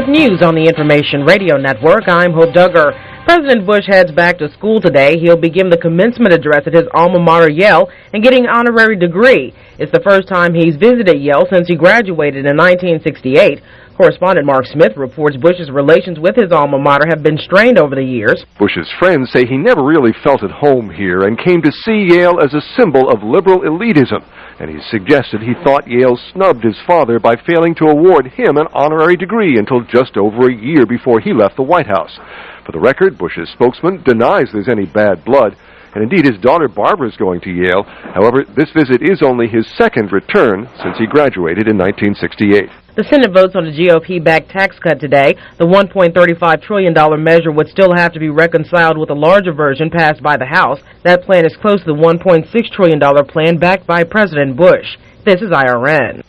News 0.08 0.40
on 0.40 0.54
the 0.54 0.64
Information 0.64 1.20
Radio 1.20 1.58
Network, 1.58 2.08
I'm 2.08 2.32
Hope 2.32 2.54
Duggar. 2.56 2.96
President 3.26 3.66
Bush 3.66 3.84
heads 3.86 4.10
back 4.10 4.38
to 4.38 4.50
school 4.52 4.80
today. 4.80 5.18
He'll 5.18 5.36
begin 5.36 5.68
the 5.68 5.76
commencement 5.76 6.32
address 6.32 6.64
at 6.64 6.72
his 6.72 6.88
alma 6.94 7.20
mater, 7.20 7.50
Yale, 7.50 7.90
and 8.14 8.22
getting 8.22 8.44
an 8.44 8.50
honorary 8.50 8.96
degree. 8.96 9.52
It's 9.78 9.92
the 9.92 10.00
first 10.00 10.26
time 10.26 10.54
he's 10.54 10.76
visited 10.76 11.20
Yale 11.20 11.44
since 11.52 11.68
he 11.68 11.76
graduated 11.76 12.46
in 12.46 12.56
1968. 12.56 13.60
Correspondent 13.98 14.46
Mark 14.46 14.64
Smith 14.64 14.96
reports 14.96 15.36
Bush's 15.36 15.70
relations 15.70 16.18
with 16.18 16.36
his 16.36 16.52
alma 16.52 16.78
mater 16.78 17.04
have 17.10 17.22
been 17.22 17.36
strained 17.36 17.78
over 17.78 17.94
the 17.94 18.02
years. 18.02 18.46
Bush's 18.58 18.88
friends 18.98 19.28
say 19.30 19.44
he 19.44 19.58
never 19.58 19.84
really 19.84 20.14
felt 20.24 20.42
at 20.42 20.50
home 20.50 20.88
here 20.88 21.28
and 21.28 21.36
came 21.36 21.60
to 21.60 21.72
see 21.84 22.08
Yale 22.08 22.40
as 22.40 22.54
a 22.54 22.64
symbol 22.80 23.10
of 23.10 23.22
liberal 23.22 23.60
elitism. 23.60 24.24
And 24.60 24.70
he 24.70 24.80
suggested 24.90 25.40
he 25.40 25.54
thought 25.62 25.86
Yale 25.86 26.18
snubbed 26.32 26.64
his 26.64 26.76
father 26.86 27.20
by 27.20 27.36
failing 27.36 27.74
to 27.76 27.86
award 27.86 28.26
him 28.26 28.56
an 28.56 28.66
honorary 28.72 29.16
degree 29.16 29.56
until 29.56 29.82
just 29.82 30.16
over 30.16 30.48
a 30.48 30.54
year 30.54 30.84
before 30.84 31.20
he 31.20 31.32
left 31.32 31.56
the 31.56 31.62
White 31.62 31.86
House. 31.86 32.18
For 32.66 32.72
the 32.72 32.80
record, 32.80 33.16
Bush's 33.16 33.48
spokesman 33.50 34.02
denies 34.02 34.48
there's 34.52 34.68
any 34.68 34.84
bad 34.84 35.24
blood, 35.24 35.56
and 35.94 36.02
indeed 36.02 36.26
his 36.26 36.40
daughter 36.40 36.68
Barbara 36.68 37.08
is 37.08 37.16
going 37.16 37.40
to 37.42 37.50
Yale. 37.50 37.84
However, 37.84 38.44
this 38.44 38.70
visit 38.72 39.00
is 39.00 39.22
only 39.22 39.46
his 39.46 39.66
second 39.76 40.12
return 40.12 40.68
since 40.82 40.98
he 40.98 41.06
graduated 41.06 41.68
in 41.68 41.78
1968. 41.78 42.68
The 42.98 43.06
Senate 43.06 43.30
votes 43.30 43.54
on 43.54 43.62
a 43.62 43.70
GOP-backed 43.70 44.50
tax 44.50 44.74
cut 44.82 44.98
today. 44.98 45.38
The 45.54 45.70
$1.35 45.70 46.34
trillion 46.66 46.90
measure 47.22 47.54
would 47.54 47.70
still 47.70 47.94
have 47.94 48.10
to 48.10 48.18
be 48.18 48.26
reconciled 48.26 48.98
with 48.98 49.10
a 49.10 49.14
larger 49.14 49.54
version 49.54 49.86
passed 49.86 50.20
by 50.20 50.34
the 50.36 50.50
House. 50.50 50.82
That 51.06 51.22
plan 51.22 51.46
is 51.46 51.54
close 51.62 51.78
to 51.86 51.94
the 51.94 51.94
$1.6 51.94 52.50
trillion 52.74 52.98
plan 53.30 53.62
backed 53.62 53.86
by 53.86 54.02
President 54.02 54.56
Bush. 54.56 54.98
This 55.22 55.38
is 55.38 55.54
IRN. 55.54 56.26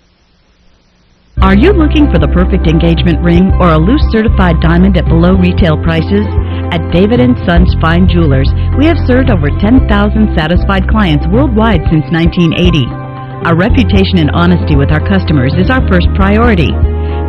Are 1.42 1.58
you 1.58 1.74
looking 1.74 2.06
for 2.14 2.22
the 2.22 2.30
perfect 2.30 2.70
engagement 2.70 3.18
ring 3.26 3.50
or 3.58 3.74
a 3.74 3.82
loose 3.82 4.06
certified 4.14 4.62
diamond 4.62 4.94
at 4.94 5.10
below 5.10 5.34
retail 5.34 5.74
prices? 5.82 6.30
At 6.70 6.94
David 6.94 7.18
& 7.38 7.48
Sons 7.50 7.74
Fine 7.82 8.06
Jewelers, 8.14 8.54
we 8.78 8.86
have 8.86 9.02
served 9.10 9.34
over 9.34 9.50
10,000 9.50 9.90
satisfied 10.38 10.86
clients 10.86 11.26
worldwide 11.34 11.82
since 11.90 12.06
1980. 12.14 13.09
Our 13.48 13.56
reputation 13.56 14.20
and 14.20 14.32
honesty 14.36 14.76
with 14.76 14.92
our 14.92 15.00
customers 15.00 15.56
is 15.56 15.72
our 15.72 15.80
first 15.88 16.12
priority. 16.14 16.76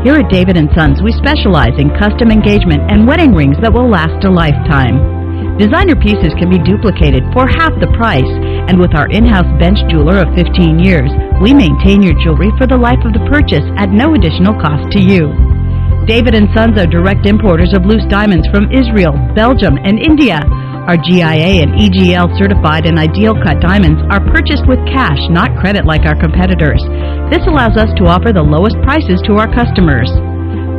Here 0.03 0.19
at 0.19 0.29
David 0.29 0.59
& 0.71 0.75
Sons, 0.75 0.99
we 0.99 1.15
specialize 1.15 1.79
in 1.79 1.95
custom 2.03 2.35
engagement 2.35 2.83
and 2.91 3.07
wedding 3.07 3.31
rings 3.31 3.55
that 3.63 3.73
will 3.73 3.89
last 3.89 4.25
a 4.27 4.31
lifetime. 4.31 5.57
Designer 5.57 5.95
pieces 5.95 6.35
can 6.35 6.51
be 6.51 6.59
duplicated 6.67 7.23
for 7.33 7.47
half 7.47 7.71
the 7.79 7.95
price, 7.95 8.27
and 8.67 8.75
with 8.75 8.91
our 8.99 9.07
in-house 9.07 9.47
bench 9.63 9.79
jeweler 9.87 10.27
of 10.27 10.35
15 10.35 10.83
years, 10.83 11.15
we 11.39 11.55
maintain 11.55 12.03
your 12.03 12.19
jewelry 12.19 12.51
for 12.59 12.67
the 12.67 12.77
life 12.77 13.01
of 13.07 13.15
the 13.15 13.23
purchase 13.31 13.65
at 13.79 13.95
no 13.95 14.11
additional 14.19 14.59
cost 14.59 14.91
to 14.91 14.99
you. 14.99 15.50
David 16.11 16.35
& 16.47 16.59
Sons 16.59 16.75
are 16.75 16.91
direct 16.91 17.23
importers 17.23 17.71
of 17.71 17.87
loose 17.87 18.03
diamonds 18.11 18.43
from 18.51 18.67
Israel, 18.75 19.15
Belgium, 19.31 19.79
and 19.79 19.95
India. 19.95 20.43
Our 20.91 20.99
GIA 20.99 21.63
and 21.63 21.79
EGL 21.79 22.35
certified 22.35 22.83
and 22.91 22.99
ideal 22.99 23.39
cut 23.39 23.63
diamonds 23.63 24.03
are 24.11 24.19
purchased 24.35 24.67
with 24.67 24.83
cash, 24.91 25.23
not 25.31 25.55
credit 25.63 25.87
like 25.87 26.03
our 26.11 26.19
competitors. 26.19 26.83
This 27.31 27.47
allows 27.47 27.79
us 27.79 27.95
to 27.95 28.11
offer 28.11 28.35
the 28.35 28.43
lowest 28.43 28.75
prices 28.83 29.23
to 29.31 29.39
our 29.39 29.47
customers. 29.55 30.11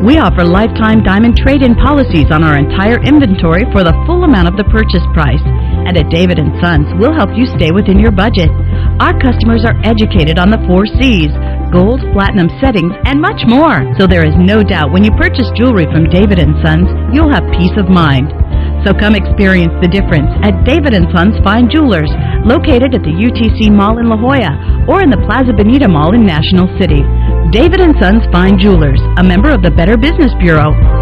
We 0.03 0.19
offer 0.19 0.43
lifetime 0.43 0.99
diamond 0.99 1.39
trade-in 1.39 1.79
policies 1.79 2.27
on 2.27 2.43
our 2.43 2.59
entire 2.59 2.99
inventory 2.99 3.63
for 3.71 3.87
the 3.87 3.95
full 4.03 4.27
amount 4.27 4.51
of 4.51 4.59
the 4.59 4.67
purchase 4.67 5.07
price. 5.15 5.39
And 5.87 5.95
at 5.95 6.11
David 6.11 6.43
& 6.51 6.59
Sons, 6.59 6.91
we'll 6.99 7.15
help 7.15 7.31
you 7.39 7.47
stay 7.55 7.71
within 7.71 8.03
your 8.03 8.11
budget. 8.11 8.51
Our 8.99 9.15
customers 9.15 9.63
are 9.63 9.79
educated 9.87 10.35
on 10.35 10.51
the 10.51 10.59
four 10.67 10.83
C's, 10.99 11.31
gold, 11.71 12.03
platinum 12.13 12.51
settings, 12.59 12.93
and 13.05 13.19
much 13.19 13.41
more. 13.47 13.87
So 13.97 14.05
there 14.05 14.27
is 14.27 14.35
no 14.37 14.61
doubt 14.61 14.91
when 14.91 15.03
you 15.03 15.11
purchase 15.15 15.49
jewelry 15.55 15.87
from 15.87 16.11
David 16.11 16.37
& 16.51 16.63
Sons, 16.63 16.91
you'll 17.15 17.31
have 17.31 17.47
peace 17.55 17.73
of 17.79 17.87
mind. 17.87 18.29
So 18.85 18.93
come 18.93 19.15
experience 19.15 19.73
the 19.81 19.87
difference 19.87 20.29
at 20.43 20.65
David 20.65 20.93
& 21.03 21.15
Sons 21.15 21.39
Fine 21.43 21.69
Jewelers, 21.71 22.11
located 22.43 22.93
at 22.93 23.01
the 23.01 23.15
UTC 23.15 23.71
Mall 23.71 23.97
in 23.99 24.09
La 24.09 24.17
Jolla 24.17 24.85
or 24.89 25.01
in 25.01 25.09
the 25.09 25.23
Plaza 25.25 25.53
Bonita 25.53 25.87
Mall 25.87 26.13
in 26.13 26.25
National 26.25 26.67
City. 26.77 27.01
David 27.51 27.79
& 27.91 28.01
Sons 28.01 28.23
Fine 28.31 28.59
Jewelers, 28.59 29.01
a 29.17 29.23
member 29.23 29.49
of 29.49 29.61
the 29.61 29.71
Better 29.71 29.97
Business 29.97 30.33
Bureau. 30.39 31.00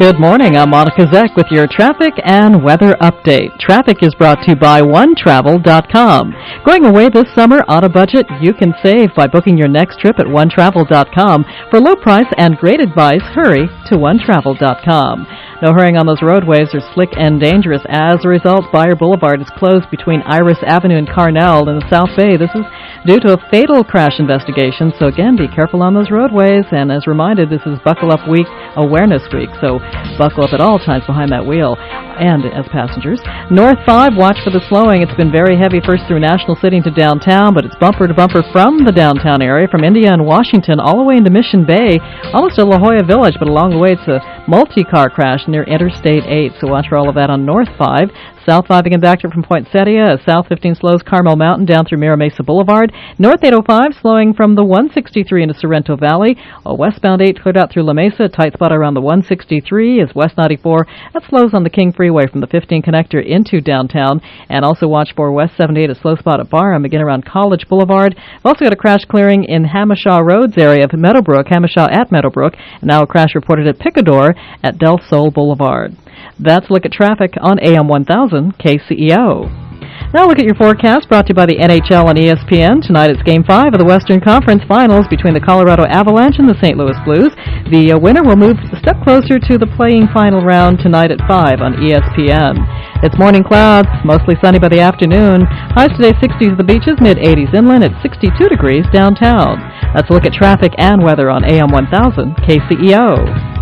Good 0.00 0.18
morning. 0.18 0.56
I'm 0.56 0.70
Monica 0.70 1.04
Zeck 1.08 1.36
with 1.36 1.48
your 1.50 1.66
traffic 1.66 2.14
and 2.24 2.64
weather 2.64 2.94
update. 3.02 3.58
Traffic 3.58 3.98
is 4.02 4.14
brought 4.14 4.40
to 4.44 4.52
you 4.52 4.56
by 4.56 4.80
OneTravel.com. 4.80 6.34
Going 6.64 6.86
away 6.86 7.10
this 7.10 7.26
summer 7.34 7.62
on 7.68 7.84
a 7.84 7.88
budget, 7.90 8.24
you 8.40 8.54
can 8.54 8.72
save 8.82 9.14
by 9.14 9.26
booking 9.26 9.58
your 9.58 9.68
next 9.68 10.00
trip 10.00 10.18
at 10.18 10.24
OneTravel.com. 10.24 11.44
For 11.70 11.80
low 11.80 11.96
price 11.96 12.32
and 12.38 12.56
great 12.56 12.80
advice, 12.80 13.20
hurry 13.34 13.68
to 13.90 13.96
OneTravel.com. 13.96 15.26
No 15.62 15.74
hurrying 15.74 15.98
on 15.98 16.06
those 16.06 16.22
roadways 16.22 16.72
are 16.72 16.80
slick 16.94 17.10
and 17.18 17.38
dangerous. 17.38 17.82
As 17.88 18.24
a 18.24 18.28
result, 18.28 18.72
Beyer 18.72 18.96
Boulevard 18.96 19.42
is 19.42 19.50
closed 19.58 19.90
between 19.90 20.22
Iris 20.24 20.56
Avenue 20.64 20.96
and 20.96 21.06
Carnell 21.06 21.68
in 21.68 21.76
the 21.78 21.90
South 21.90 22.08
Bay. 22.16 22.38
This 22.38 22.54
is 22.54 22.64
due 23.04 23.20
to 23.20 23.34
a 23.34 23.50
fatal 23.50 23.84
crash 23.84 24.16
investigation. 24.18 24.92
So 24.98 25.06
again, 25.06 25.36
be 25.36 25.52
careful 25.52 25.82
on 25.82 25.92
those 25.92 26.10
roadways. 26.10 26.64
And 26.72 26.90
as 26.90 27.06
reminded, 27.06 27.50
this 27.50 27.66
is 27.66 27.78
Buckle 27.84 28.10
Up 28.10 28.26
Week, 28.30 28.46
Awareness 28.76 29.26
Week. 29.34 29.50
So 29.60 29.82
buckle 30.16 30.48
up 30.48 30.54
at 30.54 30.62
all 30.62 30.78
times 30.78 31.04
behind 31.04 31.30
that 31.32 31.44
wheel 31.44 31.76
and 32.20 32.44
as 32.52 32.68
passengers. 32.68 33.20
North 33.50 33.80
5, 33.84 34.12
watch 34.16 34.36
for 34.44 34.52
the 34.52 34.60
slowing. 34.68 35.00
It's 35.00 35.16
been 35.16 35.32
very 35.32 35.56
heavy 35.56 35.80
first 35.80 36.04
through 36.06 36.20
National 36.20 36.54
City 36.56 36.80
to 36.84 36.92
downtown, 36.92 37.56
but 37.56 37.64
it's 37.64 37.76
bumper 37.80 38.06
to 38.06 38.14
bumper 38.14 38.44
from 38.52 38.84
the 38.84 38.92
downtown 38.92 39.40
area, 39.40 39.66
from 39.68 39.84
India 39.84 40.12
and 40.12 40.24
Washington 40.24 40.78
all 40.78 41.00
the 41.00 41.04
way 41.04 41.16
into 41.16 41.32
Mission 41.32 41.64
Bay, 41.64 41.98
almost 42.36 42.56
to 42.56 42.64
La 42.64 42.78
Jolla 42.78 43.02
Village, 43.04 43.36
but 43.40 43.48
along 43.48 43.72
the 43.80 43.84
way 43.84 43.96
it's 44.40 44.48
multi-car 44.48 45.10
crash 45.10 45.46
near 45.48 45.64
Interstate 45.64 46.24
8. 46.24 46.52
So 46.60 46.68
watch 46.68 46.86
for 46.88 46.96
all 46.96 47.08
of 47.08 47.14
that 47.14 47.30
on 47.30 47.44
North 47.44 47.68
5. 47.78 48.10
South 48.46 48.66
5 48.66 48.86
again 48.86 49.00
back 49.00 49.20
to 49.20 49.28
from 49.28 49.42
Poinsettia. 49.42 50.18
South 50.26 50.48
15 50.48 50.74
slows 50.74 51.02
Carmel 51.02 51.36
Mountain 51.36 51.66
down 51.66 51.84
through 51.84 51.98
Mira 51.98 52.16
Mesa 52.16 52.42
Boulevard. 52.42 52.90
North 53.18 53.44
805 53.44 54.00
slowing 54.00 54.32
from 54.32 54.54
the 54.54 54.64
163 54.64 55.42
into 55.42 55.54
Sorrento 55.54 55.94
Valley. 55.94 56.36
A 56.64 56.74
westbound 56.74 57.20
8 57.20 57.40
cleared 57.40 57.58
out 57.58 57.70
through 57.70 57.84
La 57.84 57.92
Mesa. 57.92 58.28
Tight 58.28 58.54
spot 58.54 58.72
around 58.72 58.94
the 58.94 59.02
163 59.02 60.00
is 60.00 60.14
West 60.14 60.38
94. 60.38 60.86
That 61.12 61.22
slows 61.28 61.52
on 61.52 61.64
the 61.64 61.70
King 61.70 61.92
Freeway 61.92 62.26
from 62.26 62.40
the 62.40 62.46
15 62.46 62.82
connector 62.82 63.24
into 63.24 63.60
downtown. 63.60 64.20
And 64.48 64.64
also 64.64 64.88
watch 64.88 65.10
for 65.14 65.30
West 65.32 65.56
78 65.58 65.90
a 65.90 65.94
slow 65.94 66.16
spot 66.16 66.40
at 66.40 66.48
Barham 66.48 66.86
again 66.86 67.02
around 67.02 67.26
College 67.26 67.68
Boulevard. 67.68 68.16
We've 68.16 68.46
also 68.46 68.64
got 68.64 68.72
a 68.72 68.76
crash 68.76 69.04
clearing 69.04 69.44
in 69.44 69.66
Jamacha 69.66 70.24
Roads 70.24 70.56
area 70.56 70.84
of 70.84 70.92
Meadowbrook, 70.94 71.46
Jamacha 71.46 71.92
at 71.92 72.10
Meadowbrook. 72.10 72.54
And 72.80 72.88
now 72.88 73.02
a 73.02 73.06
crash 73.06 73.34
reported 73.34 73.66
at 73.66 73.78
Picador 73.78 74.34
at 74.62 74.78
Del 74.78 75.00
Sol 75.08 75.30
Boulevard. 75.30 75.96
That's 76.38 76.70
look 76.70 76.84
at 76.84 76.92
traffic 76.92 77.34
on 77.40 77.58
AM 77.60 77.88
1000 77.88 78.58
KCEO. 78.58 79.70
Now 80.12 80.26
look 80.26 80.40
at 80.40 80.44
your 80.44 80.56
forecast 80.56 81.08
brought 81.08 81.26
to 81.26 81.30
you 81.30 81.34
by 81.38 81.46
the 81.46 81.62
NHL 81.62 82.10
and 82.10 82.18
ESPN. 82.18 82.82
Tonight 82.82 83.10
it's 83.10 83.22
Game 83.22 83.44
5 83.44 83.74
of 83.74 83.78
the 83.78 83.84
Western 83.84 84.20
Conference 84.20 84.62
Finals 84.66 85.06
between 85.06 85.34
the 85.34 85.40
Colorado 85.40 85.86
Avalanche 85.86 86.34
and 86.38 86.48
the 86.48 86.58
St. 86.58 86.76
Louis 86.76 86.98
Blues. 87.04 87.30
The 87.70 87.94
uh, 87.94 87.98
winner 87.98 88.24
will 88.24 88.34
move 88.34 88.58
a 88.58 88.78
step 88.82 88.98
closer 89.04 89.38
to 89.38 89.54
the 89.54 89.70
playing 89.78 90.08
final 90.12 90.42
round 90.42 90.80
tonight 90.80 91.12
at 91.12 91.22
5 91.28 91.62
on 91.62 91.78
ESPN. 91.78 92.58
It's 93.06 93.18
morning 93.22 93.44
clouds, 93.44 93.88
mostly 94.04 94.34
sunny 94.42 94.58
by 94.58 94.68
the 94.68 94.80
afternoon. 94.80 95.46
Highs 95.78 95.94
today 95.94 96.12
60s 96.18 96.52
at 96.52 96.58
the 96.58 96.66
beaches, 96.66 96.98
mid 96.98 97.18
80s 97.18 97.54
inland 97.54 97.84
at 97.84 97.94
62 98.02 98.34
degrees 98.48 98.84
downtown. 98.92 99.62
That's 99.94 100.10
a 100.10 100.12
look 100.12 100.26
at 100.26 100.34
traffic 100.34 100.74
and 100.78 101.04
weather 101.04 101.30
on 101.30 101.44
AM 101.44 101.70
1000 101.70 102.34
KCEO. 102.42 103.59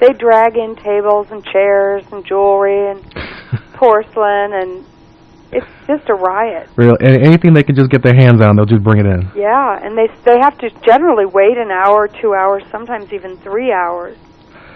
they 0.00 0.12
drag 0.12 0.56
in 0.56 0.76
tables 0.76 1.28
and 1.30 1.44
chairs 1.44 2.04
and 2.12 2.24
jewelry 2.26 2.90
and 2.90 3.02
porcelain 3.74 4.52
and 4.52 4.84
it's 5.52 5.66
just 5.86 6.08
a 6.08 6.14
riot. 6.14 6.68
Real 6.76 6.96
anything 7.00 7.54
they 7.54 7.62
can 7.62 7.76
just 7.76 7.90
get 7.90 8.02
their 8.02 8.14
hands 8.14 8.40
on, 8.42 8.56
they'll 8.56 8.66
just 8.66 8.82
bring 8.82 8.98
it 8.98 9.06
in. 9.06 9.30
Yeah, 9.34 9.78
and 9.80 9.96
they 9.96 10.08
they 10.24 10.38
have 10.38 10.58
to 10.58 10.70
generally 10.84 11.24
wait 11.24 11.56
an 11.56 11.70
hour, 11.70 12.08
two 12.08 12.34
hours, 12.34 12.62
sometimes 12.70 13.12
even 13.12 13.36
three 13.38 13.72
hours 13.72 14.18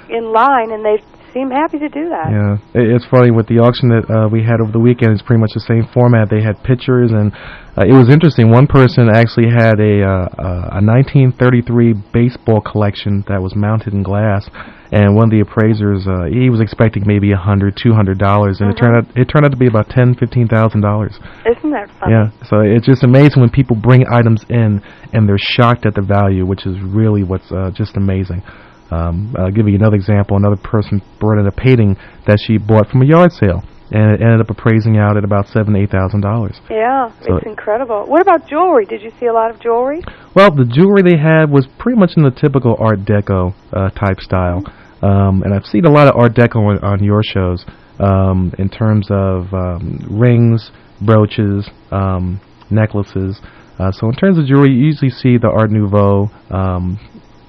in 0.08 0.32
line, 0.32 0.70
and 0.70 0.84
they 0.84 1.02
seem 1.32 1.50
happy 1.50 1.78
to 1.78 1.88
do 1.88 2.08
that. 2.08 2.28
Yeah, 2.30 2.58
it's 2.74 3.06
funny 3.06 3.30
with 3.30 3.46
the 3.46 3.58
auction 3.58 3.88
that 3.90 4.04
uh, 4.10 4.28
we 4.28 4.42
had 4.42 4.60
over 4.60 4.72
the 4.72 4.80
weekend. 4.80 5.12
It's 5.12 5.22
pretty 5.22 5.40
much 5.40 5.52
the 5.54 5.64
same 5.66 5.86
format. 5.92 6.28
They 6.30 6.42
had 6.42 6.62
pictures, 6.62 7.12
and 7.12 7.32
uh, 7.76 7.86
it 7.86 7.96
was 7.96 8.08
interesting. 8.08 8.50
One 8.50 8.66
person 8.66 9.08
actually 9.08 9.50
had 9.50 9.80
a 9.80 10.02
uh, 10.02 10.78
a 10.78 10.82
1933 10.82 11.94
baseball 12.12 12.60
collection 12.60 13.24
that 13.28 13.40
was 13.40 13.54
mounted 13.54 13.94
in 13.94 14.02
glass 14.02 14.48
and 14.92 15.14
one 15.14 15.24
of 15.24 15.30
the 15.30 15.40
appraisers 15.40 16.06
uh, 16.06 16.26
he 16.26 16.50
was 16.50 16.60
expecting 16.60 17.04
maybe 17.06 17.32
a 17.32 17.36
hundred, 17.36 17.78
two 17.80 17.92
hundred 17.92 18.18
dollars, 18.18 18.60
and 18.60 18.68
-huh. 18.68 18.72
it 18.72 18.78
turned 18.82 18.96
out 18.96 19.06
it 19.16 19.26
turned 19.28 19.44
out 19.46 19.52
to 19.52 19.56
be 19.56 19.66
about 19.66 19.88
ten, 19.88 20.14
fifteen 20.14 20.48
thousand 20.48 20.80
dollars. 20.80 21.14
Isn't 21.46 21.70
that 21.70 21.88
funny? 21.98 22.12
Yeah, 22.12 22.30
so 22.42 22.60
it's 22.60 22.86
just 22.86 23.04
amazing 23.04 23.40
when 23.42 23.50
people 23.50 23.76
bring 23.76 24.02
items 24.18 24.44
in 24.48 24.82
and 25.12 25.20
they're 25.28 25.46
shocked 25.56 25.86
at 25.86 25.94
the 25.94 26.02
value, 26.02 26.44
which 26.44 26.66
is 26.66 26.76
really 27.00 27.22
what's 27.22 27.50
uh, 27.52 27.70
just 27.80 27.96
amazing. 27.96 28.42
Um, 28.90 29.34
I'll 29.38 29.50
give 29.50 29.68
you 29.68 29.74
another 29.76 29.96
example. 29.96 30.36
Another 30.36 30.56
person 30.56 31.00
brought 31.20 31.38
in 31.38 31.46
a 31.46 31.52
painting 31.52 31.96
that 32.26 32.38
she 32.44 32.58
bought 32.58 32.88
from 32.88 33.02
a 33.02 33.06
yard 33.06 33.32
sale. 33.32 33.62
and 33.92 34.12
it 34.14 34.20
ended 34.22 34.40
up 34.40 34.48
appraising 34.50 34.98
out 34.98 35.16
at 35.16 35.24
about 35.24 35.48
seven, 35.48 35.74
eight 35.74 35.90
thousand 35.90 36.20
dollars. 36.20 36.60
Yeah, 36.70 37.10
So- 37.22 37.36
it's 37.38 37.46
incredible. 37.46 38.04
What 38.06 38.22
about 38.22 38.46
jewelry? 38.46 38.84
Did 38.86 39.02
you 39.02 39.10
see 39.18 39.26
a 39.26 39.32
lot 39.32 39.50
of 39.50 39.58
jewelry? 39.58 40.00
Well, 40.32 40.52
the 40.52 40.64
jewelry 40.64 41.02
they 41.02 41.16
had 41.18 41.50
was 41.50 41.66
pretty 41.78 41.98
much 41.98 42.12
in 42.16 42.22
the 42.22 42.30
typical 42.30 42.76
Art 42.78 43.00
Deco 43.00 43.52
uh, 43.72 43.90
type 43.90 44.20
style, 44.20 44.62
um, 45.02 45.42
and 45.42 45.52
I've 45.52 45.66
seen 45.66 45.86
a 45.86 45.90
lot 45.90 46.06
of 46.06 46.14
Art 46.14 46.34
Deco 46.34 46.56
on, 46.70 46.78
on 46.84 47.02
your 47.02 47.22
shows 47.24 47.66
um, 47.98 48.52
in 48.58 48.68
terms 48.68 49.08
of 49.10 49.52
um, 49.52 50.06
rings, 50.08 50.70
brooches, 51.00 51.68
um, 51.90 52.40
necklaces. 52.70 53.40
Uh, 53.80 53.90
so 53.90 54.08
in 54.08 54.14
terms 54.14 54.38
of 54.38 54.46
jewelry, 54.46 54.70
you 54.70 54.84
usually 54.86 55.10
see 55.10 55.36
the 55.36 55.48
Art 55.48 55.70
Nouveau, 55.72 56.30
um, 56.50 56.96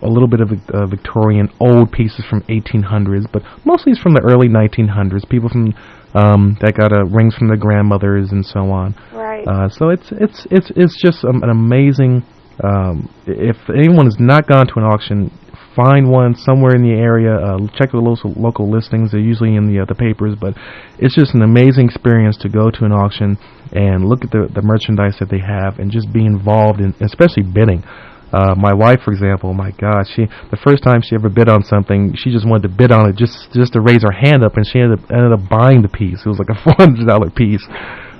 a 0.02 0.08
little 0.08 0.28
bit 0.28 0.42
of 0.42 0.52
uh, 0.74 0.86
Victorian 0.88 1.50
old 1.60 1.92
pieces 1.92 2.26
from 2.30 2.42
1800s, 2.44 3.32
but 3.32 3.44
mostly 3.66 3.92
it's 3.94 4.02
from 4.02 4.14
the 4.14 4.22
early 4.22 4.48
1900s. 4.48 5.28
People 5.30 5.50
from 5.50 5.74
um, 6.14 6.58
that 6.62 6.76
got 6.76 6.92
uh, 6.92 7.06
rings 7.06 7.36
from 7.36 7.48
their 7.48 7.58
grandmothers 7.58 8.32
and 8.32 8.46
so 8.46 8.72
on. 8.72 8.96
Right. 9.14 9.48
Uh, 9.48 9.70
so 9.70 9.90
it's 9.90 10.12
it's 10.12 10.48
it's 10.52 10.72
it's 10.76 11.02
just 11.02 11.24
um, 11.24 11.44
an 11.44 11.50
amazing. 11.50 12.24
Um, 12.64 13.10
if 13.26 13.58
anyone 13.70 14.06
has 14.06 14.18
not 14.20 14.48
gone 14.48 14.68
to 14.68 14.74
an 14.76 14.84
auction, 14.84 15.32
find 15.76 16.10
one 16.10 16.36
somewhere 16.36 16.76
in 16.76 16.84
the 16.84 16.94
area. 16.94 17.34
Uh, 17.34 17.58
check 17.80 17.92
the 17.92 17.98
local 17.98 18.34
local 18.36 18.70
listings. 18.70 19.12
They're 19.12 19.22
usually 19.22 19.56
in 19.56 19.72
the 19.72 19.82
uh, 19.82 19.86
the 19.86 19.96
papers, 19.96 20.36
but 20.40 20.54
it's 21.00 21.16
just 21.16 21.34
an 21.34 21.42
amazing 21.42 21.86
experience 21.86 22.38
to 22.44 22.50
go 22.50 22.70
to 22.70 22.86
an 22.86 22.92
auction 22.92 23.38
and 23.72 24.06
look 24.06 24.24
at 24.24 24.32
the 24.32 24.50
the 24.54 24.62
merchandise 24.62 25.16
that 25.20 25.30
they 25.30 25.40
have 25.40 25.80
and 25.80 25.92
just 25.92 26.12
be 26.12 26.26
involved 26.26 26.80
in, 26.82 26.94
especially 27.02 27.44
bidding. 27.44 27.84
Uh, 28.32 28.56
my 28.56 28.74
wife, 28.74 29.02
for 29.04 29.12
example, 29.12 29.54
my 29.54 29.72
God, 29.72 30.06
she 30.08 30.26
the 30.52 30.58
first 30.64 30.84
time 30.84 31.02
she 31.02 31.16
ever 31.16 31.30
bid 31.30 31.50
on 31.50 31.64
something, 31.64 32.14
she 32.16 32.32
just 32.32 32.48
wanted 32.48 32.64
to 32.64 32.74
bid 32.76 32.92
on 32.92 33.10
it 33.10 33.16
just 33.16 33.52
just 33.54 33.74
to 33.74 33.82
raise 33.82 34.04
her 34.04 34.12
hand 34.12 34.44
up, 34.44 34.56
and 34.58 34.66
she 34.66 34.80
ended 34.80 35.00
up, 35.04 35.12
ended 35.12 35.34
up 35.34 35.50
buying 35.50 35.82
the 35.82 35.90
piece. 35.90 36.22
It 36.26 36.30
was 36.30 36.40
like 36.40 36.50
a 36.50 36.56
four 36.64 36.76
hundred 36.78 37.08
dollar 37.08 37.30
piece, 37.30 37.64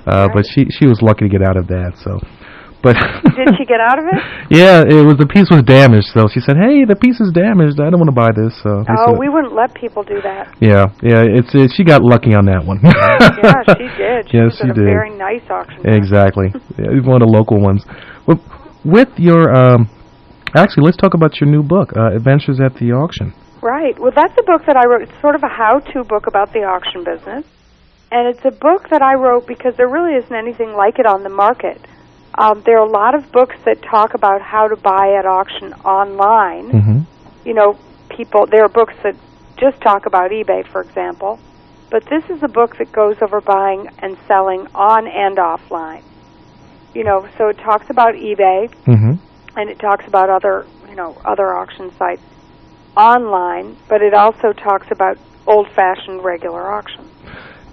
uh, 0.06 0.28
but 0.32 0.44
she 0.46 0.66
she 0.70 0.86
was 0.86 1.00
lucky 1.02 1.24
to 1.24 1.30
get 1.30 1.42
out 1.42 1.56
of 1.56 1.66
that. 1.68 1.96
So, 2.04 2.20
but 2.82 2.92
Did 3.36 3.56
she 3.56 3.64
get 3.64 3.80
out 3.80 3.98
of 3.98 4.04
it? 4.04 4.20
yeah, 4.50 4.82
it 4.84 5.00
was 5.06 5.16
the 5.16 5.24
piece 5.24 5.48
was 5.48 5.62
damaged. 5.62 6.08
So 6.12 6.28
she 6.28 6.40
said, 6.40 6.56
"Hey, 6.60 6.84
the 6.84 6.96
piece 6.96 7.16
is 7.20 7.32
damaged. 7.32 7.80
I 7.80 7.88
don't 7.88 7.96
want 8.02 8.12
to 8.12 8.18
buy 8.20 8.32
this." 8.36 8.52
So 8.62 8.84
Oh, 9.06 9.16
we 9.16 9.28
wouldn't 9.30 9.54
let 9.54 9.72
people 9.72 10.02
do 10.02 10.20
that. 10.20 10.52
yeah, 10.60 10.92
yeah, 11.00 11.24
it's 11.24 11.54
it, 11.54 11.72
she 11.74 11.84
got 11.84 12.02
lucky 12.04 12.34
on 12.34 12.44
that 12.52 12.60
one. 12.66 12.80
yeah, 12.84 13.64
she 13.80 13.88
did. 13.96 14.28
She 14.30 14.36
yes, 14.36 14.44
was 14.44 14.56
she 14.60 14.68
at 14.68 14.76
a 14.76 14.80
did. 14.82 14.84
very 14.92 15.16
nice 15.16 15.42
auction. 15.48 15.88
Exactly. 15.88 16.52
Yeah, 16.76 17.00
one 17.00 17.22
of 17.22 17.28
the 17.28 17.32
local 17.32 17.60
ones. 17.62 17.84
Well, 18.26 18.42
with 18.84 19.08
your 19.16 19.54
um, 19.54 19.88
actually, 20.54 20.84
let's 20.84 20.96
talk 20.96 21.14
about 21.14 21.40
your 21.40 21.48
new 21.48 21.62
book, 21.62 21.92
uh, 21.96 22.14
Adventures 22.14 22.60
at 22.60 22.74
the 22.74 22.92
Auction. 22.92 23.32
Right. 23.62 23.98
Well, 23.98 24.12
that's 24.14 24.34
a 24.38 24.42
book 24.42 24.66
that 24.66 24.76
I 24.76 24.86
wrote. 24.86 25.02
It's 25.02 25.20
sort 25.20 25.34
of 25.34 25.42
a 25.42 25.48
how-to 25.48 26.04
book 26.04 26.26
about 26.26 26.52
the 26.52 26.64
auction 26.64 27.04
business. 27.04 27.46
And 28.10 28.28
it's 28.28 28.44
a 28.44 28.50
book 28.50 28.90
that 28.90 29.00
I 29.00 29.14
wrote 29.14 29.46
because 29.46 29.76
there 29.76 29.88
really 29.88 30.14
isn't 30.14 30.34
anything 30.34 30.74
like 30.74 30.98
it 30.98 31.06
on 31.06 31.22
the 31.22 31.30
market. 31.30 31.80
Um, 32.36 32.62
there 32.66 32.78
are 32.78 32.86
a 32.86 32.90
lot 32.90 33.14
of 33.14 33.30
books 33.32 33.56
that 33.64 33.82
talk 33.82 34.14
about 34.14 34.42
how 34.42 34.68
to 34.68 34.76
buy 34.76 35.14
at 35.18 35.24
auction 35.24 35.72
online. 35.84 36.70
Mm-hmm. 36.70 37.48
You 37.48 37.54
know, 37.54 37.78
people, 38.10 38.46
there 38.46 38.64
are 38.64 38.68
books 38.68 38.94
that 39.02 39.16
just 39.58 39.80
talk 39.80 40.06
about 40.06 40.30
eBay, 40.30 40.66
for 40.70 40.82
example. 40.82 41.38
But 41.90 42.04
this 42.10 42.24
is 42.30 42.42
a 42.42 42.48
book 42.48 42.76
that 42.78 42.90
goes 42.92 43.16
over 43.22 43.40
buying 43.40 43.88
and 43.98 44.18
selling 44.26 44.66
on 44.74 45.06
and 45.06 45.36
offline. 45.36 46.02
You 46.94 47.04
know, 47.04 47.28
so 47.38 47.48
it 47.48 47.58
talks 47.58 47.88
about 47.90 48.14
eBay, 48.14 48.68
Mm-hmm. 48.86 49.14
And 49.56 49.70
it 49.70 49.78
talks 49.78 50.06
about 50.06 50.30
other 50.30 50.66
you 50.88 50.94
know 50.94 51.16
other 51.24 51.54
auction 51.54 51.90
sites 51.98 52.22
online 52.96 53.76
but 53.88 54.02
it 54.02 54.14
also 54.14 54.52
talks 54.52 54.86
about 54.90 55.16
old 55.46 55.68
fashioned 55.74 56.22
regular 56.24 56.72
auctions 56.72 57.08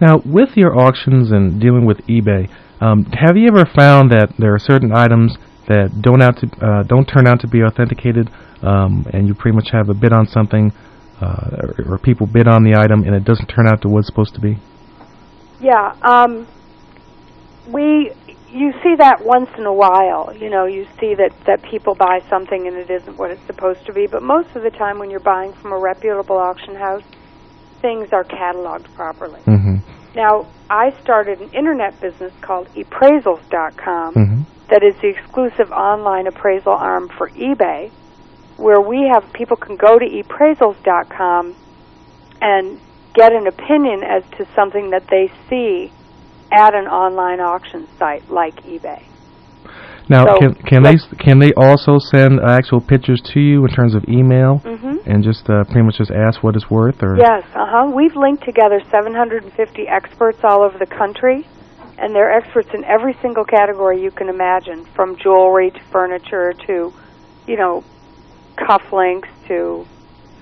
Now, 0.01 0.21
with 0.25 0.55
your 0.55 0.79
auctions 0.79 1.31
and 1.31 1.59
dealing 1.59 1.85
with 1.85 1.97
eBay, 2.07 2.49
um, 2.79 3.03
have 3.11 3.35
you 3.35 3.47
ever 3.49 3.65
found 3.75 4.11
that 4.11 4.33
there 4.39 4.53
are 4.55 4.59
certain 4.59 4.93
items 4.95 5.37
that 5.67 6.01
don't 6.01 6.21
out 6.21 6.37
to 6.39 6.47
uh, 6.65 6.83
don't 6.83 7.05
turn 7.05 7.27
out 7.27 7.41
to 7.41 7.47
be 7.47 7.61
authenticated, 7.63 8.29
um, 8.63 9.05
and 9.11 9.27
you 9.27 9.35
pretty 9.35 9.55
much 9.55 9.69
have 9.71 9.89
a 9.89 9.93
bid 9.93 10.13
on 10.13 10.25
something, 10.25 10.71
uh, 11.21 11.67
or, 11.77 11.95
or 11.95 11.97
people 11.97 12.25
bid 12.27 12.47
on 12.47 12.63
the 12.63 12.75
item 12.75 13.03
and 13.03 13.13
it 13.13 13.25
doesn't 13.25 13.47
turn 13.47 13.67
out 13.67 13.81
to 13.81 13.89
what 13.89 13.99
it's 13.99 14.07
supposed 14.07 14.33
to 14.35 14.39
be? 14.39 14.57
yeah 15.59 15.93
um 16.03 16.47
we 17.67 18.11
you 18.51 18.73
see 18.83 18.95
that 18.95 19.23
once 19.23 19.49
in 19.57 19.65
a 19.65 19.73
while 19.73 20.35
you 20.35 20.49
know 20.49 20.65
you 20.65 20.87
see 20.99 21.13
that 21.15 21.31
that 21.45 21.61
people 21.61 21.93
buy 21.95 22.21
something 22.29 22.67
and 22.67 22.75
it 22.75 22.89
isn't 22.89 23.17
what 23.17 23.29
it's 23.31 23.45
supposed 23.45 23.85
to 23.85 23.93
be 23.93 24.07
but 24.07 24.23
most 24.23 24.55
of 24.55 24.63
the 24.63 24.71
time 24.71 24.97
when 24.99 25.09
you're 25.11 25.19
buying 25.19 25.53
from 25.53 25.71
a 25.71 25.77
reputable 25.77 26.37
auction 26.37 26.75
house 26.75 27.03
things 27.81 28.09
are 28.11 28.23
cataloged 28.23 28.91
properly 28.95 29.39
Mm-hmm. 29.45 29.75
now 30.15 30.47
i 30.69 30.91
started 31.01 31.39
an 31.41 31.49
internet 31.51 31.99
business 32.01 32.33
called 32.41 32.67
eppraisals.com 32.75 34.13
Mm-hmm. 34.15 34.41
that 34.69 34.83
is 34.83 34.95
the 35.01 35.07
exclusive 35.09 35.71
online 35.71 36.27
appraisal 36.27 36.73
arm 36.73 37.09
for 37.09 37.29
eBay, 37.31 37.91
where 38.57 38.81
we 38.81 39.07
have 39.07 39.31
people 39.33 39.55
can 39.57 39.75
go 39.77 39.97
to 39.97 40.05
Eppraisals.com 40.05 41.55
and 42.41 42.79
get 43.13 43.31
an 43.33 43.47
opinion 43.47 44.03
as 44.03 44.23
to 44.37 44.45
something 44.55 44.89
that 44.91 45.07
they 45.07 45.31
see 45.49 45.91
at 46.51 46.73
an 46.73 46.87
online 46.87 47.39
auction 47.39 47.87
site 47.97 48.29
like 48.29 48.55
eBay. 48.63 49.01
Now, 50.09 50.25
So, 50.25 50.39
can 50.39 50.53
can 50.55 50.83
they 50.83 50.97
can 51.19 51.39
they 51.39 51.53
also 51.53 51.99
send 51.99 52.39
actual 52.41 52.81
pictures 52.81 53.21
to 53.33 53.39
you 53.39 53.63
in 53.65 53.71
terms 53.71 53.93
of 53.93 54.03
email 54.09 54.59
Mhm. 54.65 55.05
and 55.05 55.23
just 55.23 55.47
uh, 55.49 55.63
pretty 55.65 55.83
much 55.83 55.97
just 55.97 56.09
ask 56.11 56.43
what 56.43 56.55
it's 56.55 56.69
worth, 56.69 57.03
or 57.03 57.15
Yes, 57.17 57.43
uh 57.53 57.65
huh. 57.67 57.91
We've 57.93 58.15
linked 58.15 58.43
together 58.43 58.81
750 58.89 59.87
experts 59.87 60.39
all 60.43 60.63
over 60.63 60.79
the 60.79 60.87
country, 60.87 61.45
and 61.99 62.15
they're 62.15 62.31
experts 62.31 62.69
in 62.73 62.83
every 62.85 63.13
single 63.21 63.45
category 63.45 64.01
you 64.01 64.09
can 64.09 64.29
imagine, 64.29 64.83
from 64.95 65.15
jewelry 65.15 65.69
to 65.69 65.79
furniture 65.91 66.53
to, 66.65 66.91
you 67.45 67.55
know, 67.57 67.83
cufflinks 68.57 69.29
to 69.47 69.85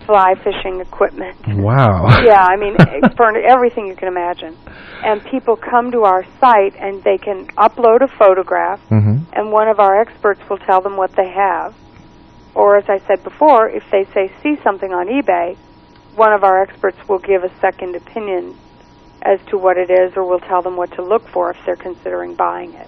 fly 0.07 0.33
fishing 0.43 0.79
equipment. 0.79 1.37
wow, 1.47 2.07
yeah, 2.23 2.41
I 2.41 2.55
mean, 2.55 2.75
for 3.17 3.37
everything 3.37 3.85
you 3.87 3.95
can 3.95 4.07
imagine. 4.07 4.57
And 5.03 5.23
people 5.25 5.55
come 5.55 5.91
to 5.91 6.03
our 6.05 6.25
site 6.39 6.75
and 6.79 7.03
they 7.03 7.19
can 7.19 7.45
upload 7.57 8.01
a 8.01 8.07
photograph, 8.07 8.79
hmm 8.89 9.17
and 9.33 9.51
one 9.51 9.67
of 9.67 9.79
our 9.79 10.01
experts 10.01 10.41
will 10.49 10.57
tell 10.57 10.81
them 10.81 10.97
what 10.97 11.11
they 11.15 11.29
have. 11.29 11.75
Or, 12.55 12.75
as 12.77 12.85
I 12.89 12.97
said 13.05 13.23
before, 13.23 13.69
if 13.69 13.83
they 13.91 14.05
say 14.15 14.31
see 14.41 14.55
something 14.63 14.91
on 14.91 15.05
eBay, 15.07 15.55
one 16.15 16.33
of 16.33 16.43
our 16.43 16.63
experts 16.63 16.97
will 17.07 17.19
give 17.19 17.43
a 17.43 17.51
second 17.59 17.95
opinion 17.95 18.57
as 19.21 19.39
to 19.49 19.57
what 19.59 19.77
it 19.77 19.91
is, 19.91 20.13
or 20.15 20.23
will 20.27 20.39
tell 20.39 20.63
them 20.63 20.75
what 20.75 20.91
to 20.93 21.03
look 21.03 21.27
for 21.27 21.51
if 21.51 21.57
they're 21.65 21.75
considering 21.75 22.33
buying 22.33 22.73
it. 22.73 22.87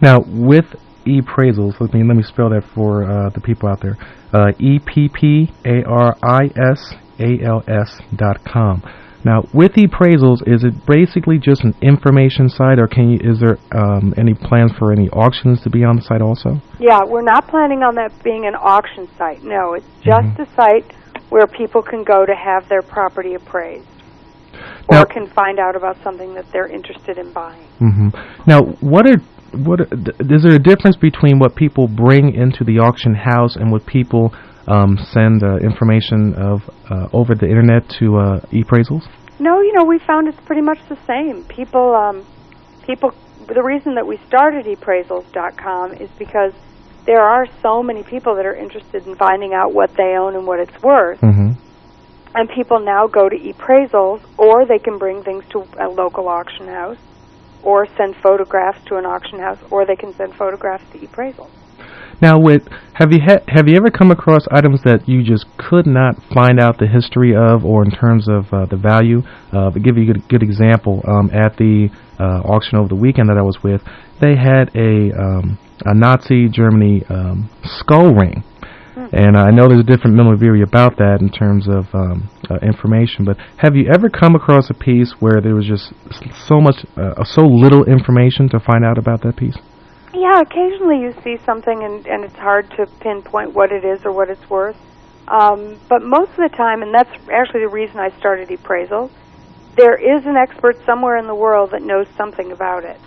Now, 0.00 0.20
with 0.26 0.66
Eppraisals, 1.04 1.80
let 1.80 1.92
me 1.94 2.02
let 2.04 2.16
me 2.16 2.22
spell 2.22 2.50
that 2.50 2.64
for 2.74 3.04
uh, 3.04 3.30
the 3.30 3.40
people 3.40 3.68
out 3.68 3.80
there. 3.80 3.96
Uh, 4.32 4.52
E 4.58 4.78
P 4.78 5.08
P 5.08 5.50
A 5.64 5.84
R 5.84 6.16
I 6.22 6.44
S 6.72 6.94
A 7.18 7.42
L 7.44 7.62
S 7.68 8.00
dot 8.16 8.44
com. 8.44 8.82
Now, 9.24 9.46
with 9.54 9.72
Eppraisals, 9.74 10.42
is 10.48 10.64
it 10.64 10.74
basically 10.84 11.38
just 11.38 11.62
an 11.62 11.74
information 11.80 12.48
site, 12.48 12.80
or 12.80 12.88
can 12.88 13.10
you? 13.10 13.18
Is 13.22 13.38
there 13.38 13.58
um, 13.70 14.12
any 14.16 14.34
plans 14.34 14.72
for 14.78 14.92
any 14.92 15.08
auctions 15.10 15.62
to 15.62 15.70
be 15.70 15.84
on 15.84 15.96
the 15.96 16.02
site 16.02 16.20
also? 16.20 16.60
Yeah, 16.80 17.04
we're 17.06 17.22
not 17.22 17.46
planning 17.46 17.82
on 17.84 17.94
that 17.94 18.10
being 18.24 18.46
an 18.46 18.54
auction 18.56 19.08
site. 19.16 19.44
No, 19.44 19.74
it's 19.74 19.86
just 20.02 20.38
a 20.40 20.46
site 20.56 20.92
where 21.28 21.46
people 21.46 21.82
can 21.82 22.02
go 22.04 22.26
to 22.26 22.34
have 22.34 22.68
their 22.68 22.82
property 22.82 23.34
appraised 23.34 23.86
Now- 24.90 25.02
or 25.02 25.06
can 25.06 25.26
find 25.28 25.58
out 25.58 25.76
about 25.76 25.96
something 26.02 26.34
that 26.34 26.50
they're 26.52 26.66
interested 26.68 27.16
in 27.16 27.32
buying. 27.32 27.62
hmm 27.78 28.08
Now, 28.46 28.62
what 28.80 29.06
are 29.06 29.16
what 29.54 29.80
is 29.80 30.42
there 30.42 30.54
a 30.54 30.58
difference 30.58 30.96
between 30.96 31.38
what 31.38 31.54
people 31.56 31.88
bring 31.88 32.34
into 32.34 32.64
the 32.64 32.78
auction 32.78 33.14
house 33.14 33.56
and 33.56 33.70
what 33.70 33.86
people 33.86 34.34
um, 34.66 34.96
send 35.12 35.42
uh, 35.42 35.56
information 35.58 36.34
of 36.34 36.62
uh, 36.90 37.08
over 37.12 37.34
the 37.34 37.46
internet 37.46 37.88
to 37.98 38.16
uh, 38.16 38.40
Eppraisals? 38.52 39.08
No, 39.38 39.60
you 39.60 39.72
know, 39.74 39.84
we 39.84 39.98
found 39.98 40.28
it's 40.28 40.40
pretty 40.46 40.62
much 40.62 40.78
the 40.88 40.98
same. 41.06 41.44
People, 41.44 41.94
um, 41.94 42.26
people. 42.86 43.12
The 43.48 43.62
reason 43.62 43.96
that 43.96 44.06
we 44.06 44.18
started 44.28 44.66
Eppraisals.com 44.66 45.94
is 45.94 46.08
because 46.16 46.52
there 47.06 47.20
are 47.20 47.46
so 47.60 47.82
many 47.82 48.04
people 48.04 48.36
that 48.36 48.46
are 48.46 48.54
interested 48.54 49.04
in 49.06 49.16
finding 49.16 49.52
out 49.52 49.74
what 49.74 49.90
they 49.96 50.14
own 50.16 50.36
and 50.36 50.46
what 50.46 50.60
it's 50.60 50.82
worth, 50.82 51.20
Mm-hmm. 51.20 51.50
and 52.36 52.48
people 52.50 52.78
now 52.78 53.08
go 53.08 53.28
to 53.28 53.36
Eppraisals, 53.36 54.22
or 54.38 54.64
they 54.64 54.78
can 54.78 54.96
bring 54.96 55.24
things 55.24 55.44
to 55.50 55.64
a 55.80 55.88
local 55.88 56.28
auction 56.28 56.68
house, 56.68 56.96
or 57.62 57.86
send 57.96 58.16
photographs 58.22 58.78
to 58.86 58.96
an 58.96 59.06
auction 59.06 59.38
house, 59.38 59.58
or 59.70 59.86
they 59.86 59.96
can 59.96 60.14
send 60.14 60.34
photographs 60.34 60.84
to 60.92 61.04
appraisal. 61.04 61.50
Now, 62.20 62.38
with 62.38 62.62
have 62.94 63.10
you 63.12 63.20
ha- 63.20 63.42
have 63.48 63.66
you 63.68 63.76
ever 63.76 63.90
come 63.90 64.10
across 64.10 64.46
items 64.50 64.82
that 64.84 65.08
you 65.08 65.24
just 65.24 65.46
could 65.58 65.86
not 65.86 66.14
find 66.32 66.60
out 66.60 66.78
the 66.78 66.86
history 66.86 67.34
of, 67.34 67.64
or 67.64 67.84
in 67.84 67.90
terms 67.90 68.28
of 68.28 68.52
uh, 68.52 68.66
the 68.66 68.76
value? 68.76 69.22
Uh, 69.52 69.70
to 69.70 69.80
give 69.80 69.96
you 69.96 70.04
a 70.04 70.12
good, 70.14 70.28
good 70.28 70.42
example, 70.42 71.02
um, 71.08 71.30
at 71.32 71.56
the 71.56 71.88
uh, 72.20 72.46
auction 72.46 72.78
over 72.78 72.88
the 72.88 72.94
weekend 72.94 73.28
that 73.28 73.38
I 73.38 73.42
was 73.42 73.58
with, 73.64 73.82
they 74.20 74.36
had 74.36 74.70
a 74.76 75.10
um, 75.18 75.58
a 75.84 75.94
Nazi 75.94 76.48
Germany 76.48 77.02
um, 77.08 77.50
skull 77.64 78.14
ring, 78.14 78.44
and 78.96 79.36
I 79.36 79.50
know 79.50 79.68
there's 79.68 79.80
a 79.80 79.84
different 79.84 80.16
memorabilia 80.16 80.64
about 80.64 80.96
that 80.98 81.18
in 81.20 81.30
terms 81.30 81.66
of 81.68 81.86
um, 81.94 82.28
uh, 82.50 82.56
information. 82.62 83.24
But 83.24 83.38
have 83.56 83.74
you 83.74 83.88
ever 83.92 84.08
come 84.08 84.34
across 84.34 84.70
a 84.70 84.74
piece 84.74 85.14
where 85.20 85.40
there 85.40 85.54
was 85.54 85.66
just 85.66 85.92
so 86.46 86.60
much, 86.60 86.84
uh, 86.96 87.24
so 87.24 87.42
little 87.42 87.84
information 87.84 88.48
to 88.50 88.60
find 88.60 88.84
out 88.84 88.98
about 88.98 89.22
that 89.22 89.36
piece? 89.36 89.56
Yeah, 90.12 90.40
occasionally 90.40 91.00
you 91.00 91.14
see 91.24 91.38
something 91.44 91.82
and, 91.82 92.06
and 92.06 92.24
it's 92.24 92.36
hard 92.36 92.70
to 92.76 92.86
pinpoint 93.00 93.54
what 93.54 93.72
it 93.72 93.84
is 93.84 94.04
or 94.04 94.12
what 94.12 94.28
it's 94.28 94.48
worth. 94.50 94.76
Um, 95.28 95.80
but 95.88 96.02
most 96.02 96.32
of 96.32 96.44
the 96.44 96.54
time, 96.54 96.82
and 96.82 96.92
that's 96.92 97.10
actually 97.32 97.60
the 97.60 97.72
reason 97.72 97.98
I 97.98 98.10
started 98.18 98.50
appraisal, 98.50 99.10
there 99.76 99.96
is 99.96 100.26
an 100.26 100.36
expert 100.36 100.76
somewhere 100.84 101.16
in 101.16 101.26
the 101.26 101.34
world 101.34 101.70
that 101.70 101.80
knows 101.82 102.06
something 102.16 102.52
about 102.52 102.84
it. 102.84 103.00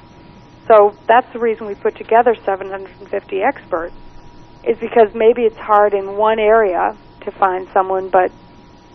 So 0.67 0.97
that's 1.07 1.31
the 1.31 1.39
reason 1.39 1.67
we 1.67 1.75
put 1.75 1.95
together 1.95 2.33
750 2.33 3.41
experts, 3.43 3.93
is 4.68 4.78
because 4.80 5.13
maybe 5.13 5.43
it's 5.43 5.57
hard 5.57 5.93
in 5.93 6.18
one 6.18 6.39
area 6.39 6.95
to 7.22 7.32
find 7.32 7.68
someone, 7.74 8.09
but 8.09 8.32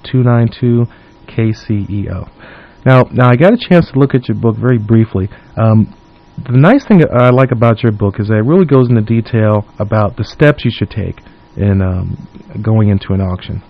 1-800-292-KCEO. 0.04 2.28
Now, 2.84 3.04
now 3.12 3.30
I 3.30 3.36
got 3.36 3.54
a 3.54 3.58
chance 3.58 3.90
to 3.92 3.98
look 3.98 4.14
at 4.14 4.28
your 4.28 4.36
book 4.36 4.56
very 4.56 4.76
briefly. 4.78 5.30
Um, 5.56 5.94
the 6.36 6.58
nice 6.58 6.86
thing 6.86 7.02
I 7.10 7.30
like 7.30 7.50
about 7.50 7.82
your 7.82 7.92
book 7.92 8.20
is 8.20 8.28
that 8.28 8.36
it 8.36 8.44
really 8.44 8.66
goes 8.66 8.90
into 8.90 9.02
detail 9.02 9.66
about 9.78 10.16
the 10.16 10.24
steps 10.24 10.64
you 10.64 10.70
should 10.70 10.90
take 10.90 11.20
in 11.56 11.82
um, 11.82 12.16
going 12.62 12.88
into 12.88 13.12
an 13.12 13.20
auction. 13.20 13.62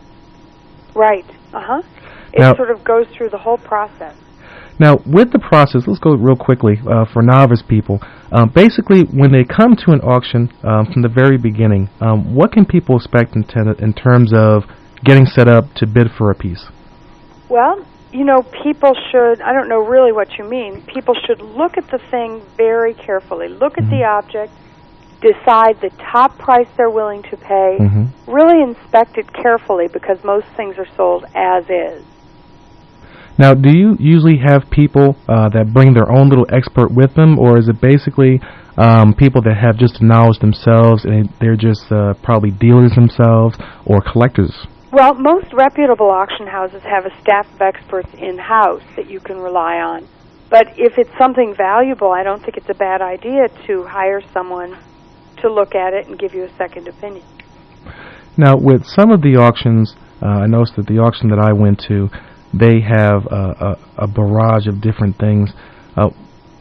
Right. 1.00 1.24
Uh 1.54 1.62
huh. 1.70 1.82
It 2.32 2.40
Now- 2.40 2.54
sort 2.54 2.70
of 2.70 2.84
goes 2.84 3.06
through 3.14 3.30
the 3.30 3.38
whole 3.38 3.58
process. 3.58 4.14
Now, 4.78 4.96
with 5.04 5.30
the 5.32 5.38
process, 5.38 5.82
let's 5.86 6.00
go 6.00 6.12
real 6.14 6.36
quickly 6.36 6.80
uh, 6.88 7.04
for 7.12 7.20
novice 7.22 7.62
people. 7.66 8.00
Um, 8.32 8.48
basically, 8.48 9.02
when 9.20 9.30
they 9.30 9.44
come 9.44 9.76
to 9.84 9.92
an 9.92 10.00
auction 10.00 10.48
um, 10.62 10.86
from 10.90 11.02
the 11.02 11.08
very 11.22 11.36
beginning, 11.36 11.90
um, 12.00 12.34
what 12.34 12.52
can 12.52 12.64
people 12.64 12.96
expect 12.96 13.36
in, 13.36 13.44
ten- 13.44 13.76
in 13.78 13.92
terms 13.92 14.32
of 14.32 14.64
getting 15.04 15.26
set 15.26 15.48
up 15.48 15.64
to 15.76 15.86
bid 15.86 16.08
for 16.16 16.30
a 16.30 16.34
piece? 16.34 16.64
Well, 17.50 17.84
you 18.12 18.24
know, 18.24 18.40
people 18.64 18.92
should, 19.10 19.42
I 19.42 19.52
don't 19.52 19.68
know 19.68 19.80
really 19.84 20.12
what 20.12 20.28
you 20.38 20.44
mean, 20.44 20.82
people 20.86 21.14
should 21.26 21.40
look 21.42 21.76
at 21.76 21.86
the 21.90 22.00
thing 22.10 22.42
very 22.56 22.94
carefully. 22.94 23.48
Look 23.48 23.76
at 23.76 23.84
the 23.90 24.02
object, 24.04 24.52
decide 25.20 25.80
the 25.80 25.90
top 26.12 26.38
price 26.38 26.66
they're 26.76 26.90
willing 26.90 27.22
to 27.22 27.36
pay, 27.36 27.78
Mhm. 27.78 28.08
really 28.26 28.62
inspect 28.62 29.18
it 29.18 29.32
carefully 29.32 29.88
because 29.92 30.22
most 30.24 30.46
things 30.56 30.78
are 30.78 30.88
sold 30.96 31.24
as 31.34 31.68
is. 31.68 32.04
Now, 33.38 33.54
do 33.54 33.70
you 33.70 33.96
usually 33.98 34.36
have 34.38 34.68
people 34.70 35.16
uh, 35.28 35.48
that 35.50 35.72
bring 35.72 35.94
their 35.94 36.10
own 36.10 36.28
little 36.28 36.46
expert 36.50 36.90
with 36.92 37.14
them, 37.14 37.38
or 37.38 37.56
is 37.58 37.68
it 37.68 37.80
basically 37.80 38.40
um, 38.76 39.14
people 39.14 39.40
that 39.42 39.56
have 39.56 39.76
just 39.76 40.02
knowledge 40.02 40.38
themselves 40.40 41.04
and 41.04 41.28
they're 41.40 41.56
just 41.56 41.90
uh, 41.90 42.14
probably 42.22 42.50
dealers 42.50 42.94
themselves 42.94 43.56
or 43.86 44.00
collectors? 44.00 44.66
Well, 44.92 45.14
most 45.14 45.52
reputable 45.52 46.10
auction 46.10 46.46
houses 46.46 46.82
have 46.82 47.06
a 47.06 47.20
staff 47.20 47.46
of 47.54 47.62
experts 47.62 48.12
in 48.18 48.38
house 48.38 48.82
that 48.96 49.08
you 49.08 49.20
can 49.20 49.38
rely 49.38 49.76
on. 49.76 50.06
But 50.50 50.66
if 50.76 50.98
it's 50.98 51.16
something 51.16 51.54
valuable, 51.54 52.10
I 52.10 52.24
don't 52.24 52.42
think 52.42 52.56
it's 52.56 52.68
a 52.68 52.74
bad 52.74 53.00
idea 53.00 53.48
to 53.68 53.84
hire 53.84 54.20
someone 54.34 54.76
to 55.40 55.52
look 55.52 55.74
at 55.74 55.92
it 55.92 56.06
and 56.06 56.18
give 56.18 56.34
you 56.34 56.44
a 56.44 56.56
second 56.56 56.88
opinion. 56.88 57.24
Now, 58.36 58.56
with 58.56 58.84
some 58.86 59.10
of 59.10 59.22
the 59.22 59.36
auctions, 59.36 59.94
uh, 60.22 60.26
I 60.26 60.46
noticed 60.46 60.76
that 60.76 60.86
the 60.86 60.98
auction 60.98 61.28
that 61.30 61.38
I 61.38 61.52
went 61.52 61.82
to, 61.88 62.08
they 62.52 62.80
have 62.80 63.26
a, 63.26 63.76
a, 63.98 64.04
a 64.04 64.06
barrage 64.06 64.66
of 64.66 64.80
different 64.80 65.18
things. 65.18 65.52
Uh, 65.96 66.10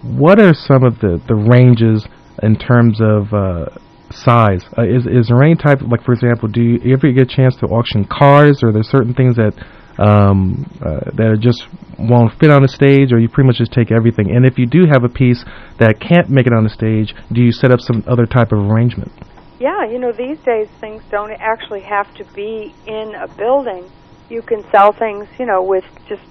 what 0.02 0.40
are 0.40 0.54
some 0.54 0.84
of 0.84 1.00
the, 1.00 1.22
the 1.28 1.36
ranges 1.36 2.08
in 2.42 2.58
terms 2.58 3.00
of 3.02 3.34
uh, 3.34 3.66
size? 4.12 4.64
Uh, 4.78 4.84
is 4.84 5.06
is 5.06 5.28
there 5.28 5.42
any 5.44 5.56
type, 5.56 5.80
like 5.82 6.04
for 6.04 6.14
example, 6.14 6.48
do 6.48 6.62
you 6.62 6.94
ever 6.94 7.12
get 7.12 7.32
a 7.32 7.36
chance 7.36 7.56
to 7.58 7.66
auction 7.68 8.06
cars, 8.06 8.64
or 8.64 8.70
are 8.70 8.72
there 8.72 8.84
certain 8.84 9.14
things 9.14 9.36
that 9.36 9.54
um, 10.00 10.66
uh, 10.80 11.12
that 11.16 11.38
just 11.42 11.68
won't 12.00 12.32
fit 12.40 12.50
on 12.50 12.62
the 12.62 12.68
stage, 12.68 13.12
or 13.12 13.20
you 13.20 13.28
pretty 13.28 13.48
much 13.48 13.58
just 13.58 13.74
take 13.74 13.92
everything? 13.92 14.32
And 14.32 14.46
if 14.46 14.58
you 14.58 14.66
do 14.66 14.86
have 14.90 15.04
a 15.04 15.10
piece 15.10 15.44
that 15.78 16.00
can't 16.00 16.30
make 16.30 16.48
it 16.48 16.54
on 16.54 16.64
the 16.64 16.70
stage, 16.70 17.14
do 17.32 17.42
you 17.42 17.52
set 17.52 17.72
up 17.72 17.82
some 17.82 18.04
other 18.08 18.26
type 18.26 18.52
of 18.52 18.60
arrangement? 18.60 19.12
Yeah, 19.60 19.86
you 19.86 20.00
know, 20.00 20.14
these 20.14 20.40
days 20.40 20.70
things 20.80 21.04
don't 21.12 21.34
actually 21.34 21.82
have 21.82 22.14
to 22.16 22.24
be 22.34 22.74
in 22.88 23.14
a 23.16 23.28
building. 23.36 23.92
You 24.30 24.42
can 24.42 24.64
sell 24.72 24.94
things, 24.94 25.28
you 25.38 25.46
know, 25.46 25.62
with 25.62 25.84
just 26.08 26.24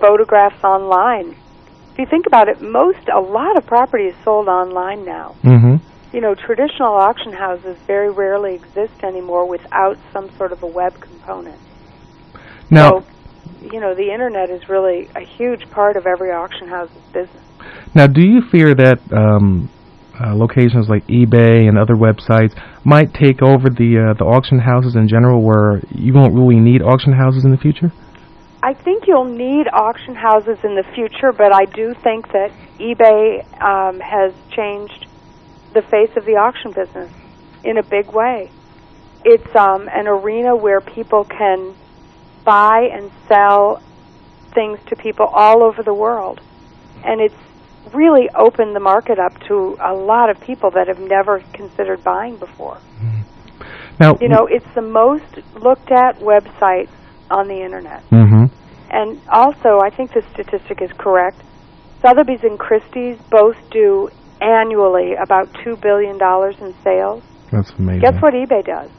photographs 0.00 0.64
online. 0.64 1.36
If 1.92 1.98
you 1.98 2.06
think 2.06 2.26
about 2.26 2.48
it, 2.48 2.60
most, 2.60 3.08
a 3.08 3.20
lot 3.20 3.56
of 3.56 3.66
property 3.66 4.04
is 4.04 4.16
sold 4.24 4.48
online 4.48 5.04
now. 5.04 5.36
Mm-hmm. 5.44 5.76
You 6.16 6.20
know, 6.20 6.34
traditional 6.34 6.94
auction 6.94 7.32
houses 7.32 7.78
very 7.86 8.10
rarely 8.10 8.54
exist 8.54 9.04
anymore 9.04 9.48
without 9.48 9.96
some 10.12 10.34
sort 10.36 10.52
of 10.52 10.62
a 10.62 10.66
web 10.66 10.98
component. 11.00 11.60
Now, 12.72 13.00
so, 13.00 13.06
you 13.70 13.80
know, 13.80 13.94
the 13.94 14.10
internet 14.10 14.48
is 14.48 14.68
really 14.68 15.08
a 15.14 15.20
huge 15.20 15.70
part 15.70 15.96
of 15.96 16.06
every 16.06 16.32
auction 16.32 16.68
house's 16.68 16.96
business. 17.12 17.44
Now, 17.94 18.06
do 18.06 18.22
you 18.22 18.40
fear 18.50 18.74
that 18.74 18.98
um, 19.12 19.70
uh, 20.18 20.34
locations 20.34 20.88
like 20.88 21.06
eBay 21.06 21.68
and 21.68 21.78
other 21.78 21.94
websites 21.94 22.58
might 22.82 23.12
take 23.12 23.42
over 23.42 23.68
the 23.68 23.98
uh, 23.98 24.14
the 24.14 24.24
auction 24.24 24.58
houses 24.58 24.96
in 24.96 25.06
general, 25.06 25.42
where 25.42 25.82
you 25.90 26.14
won't 26.14 26.32
really 26.34 26.60
need 26.60 26.80
auction 26.80 27.12
houses 27.12 27.44
in 27.44 27.50
the 27.50 27.58
future? 27.58 27.92
I 28.62 28.72
think 28.72 29.06
you'll 29.06 29.24
need 29.24 29.68
auction 29.72 30.14
houses 30.14 30.58
in 30.64 30.74
the 30.74 30.84
future, 30.94 31.32
but 31.32 31.52
I 31.52 31.66
do 31.66 31.94
think 32.02 32.32
that 32.32 32.52
eBay 32.78 33.44
um, 33.60 34.00
has 34.00 34.32
changed 34.50 35.06
the 35.74 35.82
face 35.82 36.16
of 36.16 36.24
the 36.24 36.36
auction 36.36 36.72
business 36.72 37.12
in 37.64 37.76
a 37.76 37.82
big 37.82 38.12
way. 38.12 38.50
It's 39.24 39.54
um, 39.54 39.88
an 39.92 40.06
arena 40.06 40.56
where 40.56 40.80
people 40.80 41.24
can 41.24 41.74
buy 42.44 42.88
and 42.92 43.10
sell 43.28 43.82
things 44.54 44.78
to 44.86 44.96
people 44.96 45.26
all 45.26 45.62
over 45.62 45.82
the 45.82 45.94
world, 45.94 46.40
and 47.04 47.20
it's 47.20 47.34
really 47.94 48.28
opened 48.34 48.74
the 48.74 48.80
market 48.80 49.18
up 49.18 49.38
to 49.48 49.76
a 49.80 49.92
lot 49.92 50.30
of 50.30 50.40
people 50.40 50.70
that 50.70 50.88
have 50.88 50.98
never 51.00 51.40
considered 51.52 52.02
buying 52.04 52.36
before. 52.36 52.78
Now, 54.00 54.16
You 54.20 54.28
know, 54.28 54.46
it's 54.46 54.66
the 54.74 54.82
most 54.82 55.24
looked 55.60 55.90
at 55.90 56.18
website 56.18 56.88
on 57.30 57.48
the 57.48 57.62
internet. 57.62 58.02
hmm 58.04 58.46
And 58.90 59.20
also, 59.30 59.80
I 59.80 59.90
think 59.90 60.12
the 60.12 60.22
statistic 60.32 60.80
is 60.82 60.90
correct. 60.98 61.40
Sotheby's 62.00 62.42
and 62.42 62.58
Christie's 62.58 63.18
both 63.30 63.56
do 63.70 64.10
annually 64.40 65.14
about 65.14 65.52
$2 65.64 65.80
billion 65.80 66.16
in 66.60 66.74
sales. 66.82 67.22
that's 67.50 67.70
amazing. 67.78 68.00
Guess 68.00 68.20
what 68.20 68.34
eBay 68.34 68.64
does? 68.64 68.90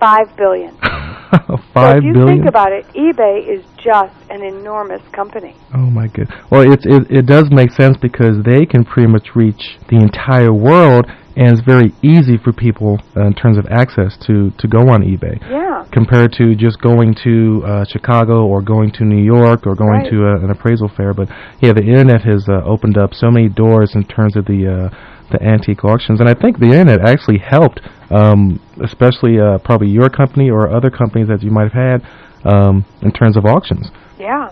5 0.00 0.36
billion. 0.36 0.76
so 0.82 1.58
if 1.98 2.04
you 2.04 2.12
billion? 2.12 2.26
think 2.38 2.46
about 2.48 2.72
it, 2.72 2.86
eBay 2.94 3.46
is 3.48 3.64
just 3.76 4.14
an 4.30 4.42
enormous 4.42 5.02
company. 5.12 5.54
Oh 5.74 5.90
my 5.90 6.06
good. 6.08 6.28
Well, 6.50 6.62
it, 6.72 6.80
it 6.86 7.06
it 7.10 7.26
does 7.26 7.50
make 7.50 7.70
sense 7.72 7.96
because 7.96 8.42
they 8.44 8.64
can 8.66 8.84
pretty 8.84 9.10
much 9.10 9.34
reach 9.34 9.78
the 9.88 9.96
entire 9.96 10.52
world, 10.52 11.06
and 11.36 11.52
it's 11.52 11.60
very 11.66 11.92
easy 12.02 12.38
for 12.38 12.52
people 12.52 12.98
uh, 13.16 13.26
in 13.26 13.34
terms 13.34 13.58
of 13.58 13.66
access 13.70 14.16
to 14.26 14.50
to 14.58 14.68
go 14.68 14.88
on 14.88 15.02
eBay. 15.02 15.38
Yeah. 15.50 15.84
Compared 15.92 16.32
to 16.34 16.54
just 16.54 16.80
going 16.80 17.14
to 17.24 17.62
uh, 17.66 17.84
Chicago 17.84 18.46
or 18.46 18.62
going 18.62 18.90
to 18.92 19.04
New 19.04 19.22
York 19.22 19.66
or 19.66 19.74
going 19.74 20.02
Right. 20.02 20.10
to 20.10 20.16
a, 20.26 20.36
an 20.44 20.50
appraisal 20.50 20.88
fair, 20.96 21.12
but 21.14 21.28
yeah, 21.60 21.72
the 21.72 21.82
internet 21.82 22.22
has 22.22 22.46
uh, 22.48 22.62
opened 22.64 22.96
up 22.98 23.12
so 23.14 23.30
many 23.30 23.48
doors 23.48 23.94
in 23.94 24.04
terms 24.04 24.36
of 24.36 24.44
the 24.46 24.66
uh, 24.68 24.96
the 25.30 25.42
antique 25.42 25.84
auctions, 25.84 26.20
and 26.20 26.28
I 26.28 26.32
think 26.34 26.58
the 26.58 26.66
internet 26.72 27.00
actually 27.06 27.36
helped, 27.38 27.80
um, 28.10 28.60
especially 28.82 29.38
uh, 29.38 29.58
probably 29.58 29.88
your 29.88 30.08
company 30.08 30.50
or 30.50 30.74
other 30.74 30.90
companies 30.90 31.28
that 31.28 31.42
you 31.42 31.50
might 31.50 31.72
have 31.72 32.02
had 32.02 32.08
um, 32.44 32.84
in 33.02 33.12
terms 33.12 33.36
of 33.36 33.44
auctions. 33.44 33.90
Yeah. 34.18 34.50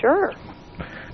Sure. 0.00 0.32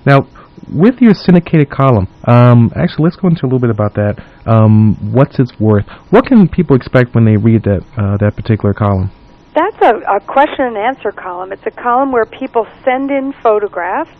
Now, 0.05 0.27
with 0.71 1.01
your 1.01 1.13
syndicated 1.13 1.69
column, 1.69 2.07
um, 2.25 2.71
actually, 2.75 3.05
let's 3.05 3.15
go 3.15 3.27
into 3.27 3.45
a 3.45 3.47
little 3.47 3.59
bit 3.59 3.69
about 3.69 3.93
that. 3.95 4.23
Um, 4.45 4.95
what's 5.11 5.39
its 5.39 5.59
worth? 5.59 5.85
What 6.09 6.25
can 6.25 6.47
people 6.47 6.75
expect 6.75 7.15
when 7.15 7.25
they 7.25 7.37
read 7.37 7.63
that 7.63 7.81
uh, 7.97 8.17
that 8.17 8.35
particular 8.35 8.73
column? 8.73 9.11
That's 9.53 9.77
a, 9.81 10.17
a 10.17 10.19
question 10.19 10.65
and 10.65 10.77
answer 10.77 11.11
column. 11.11 11.51
It's 11.51 11.65
a 11.65 11.71
column 11.71 12.11
where 12.11 12.25
people 12.25 12.67
send 12.83 13.09
in 13.09 13.33
photographs 13.41 14.11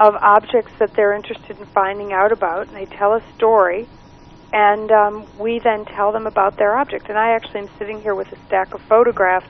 of 0.00 0.14
objects 0.16 0.72
that 0.80 0.92
they're 0.94 1.14
interested 1.14 1.58
in 1.58 1.66
finding 1.66 2.12
out 2.12 2.32
about, 2.32 2.66
and 2.66 2.76
they 2.76 2.86
tell 2.86 3.14
a 3.14 3.22
story, 3.36 3.88
and 4.54 4.92
um, 4.92 5.26
we 5.36 5.58
then 5.58 5.84
tell 5.84 6.12
them 6.12 6.28
about 6.28 6.56
their 6.56 6.76
object. 6.76 7.08
And 7.08 7.18
I 7.18 7.30
actually 7.30 7.62
am 7.62 7.70
sitting 7.76 8.00
here 8.00 8.14
with 8.14 8.30
a 8.30 8.38
stack 8.46 8.72
of 8.72 8.80
photographs, 8.82 9.48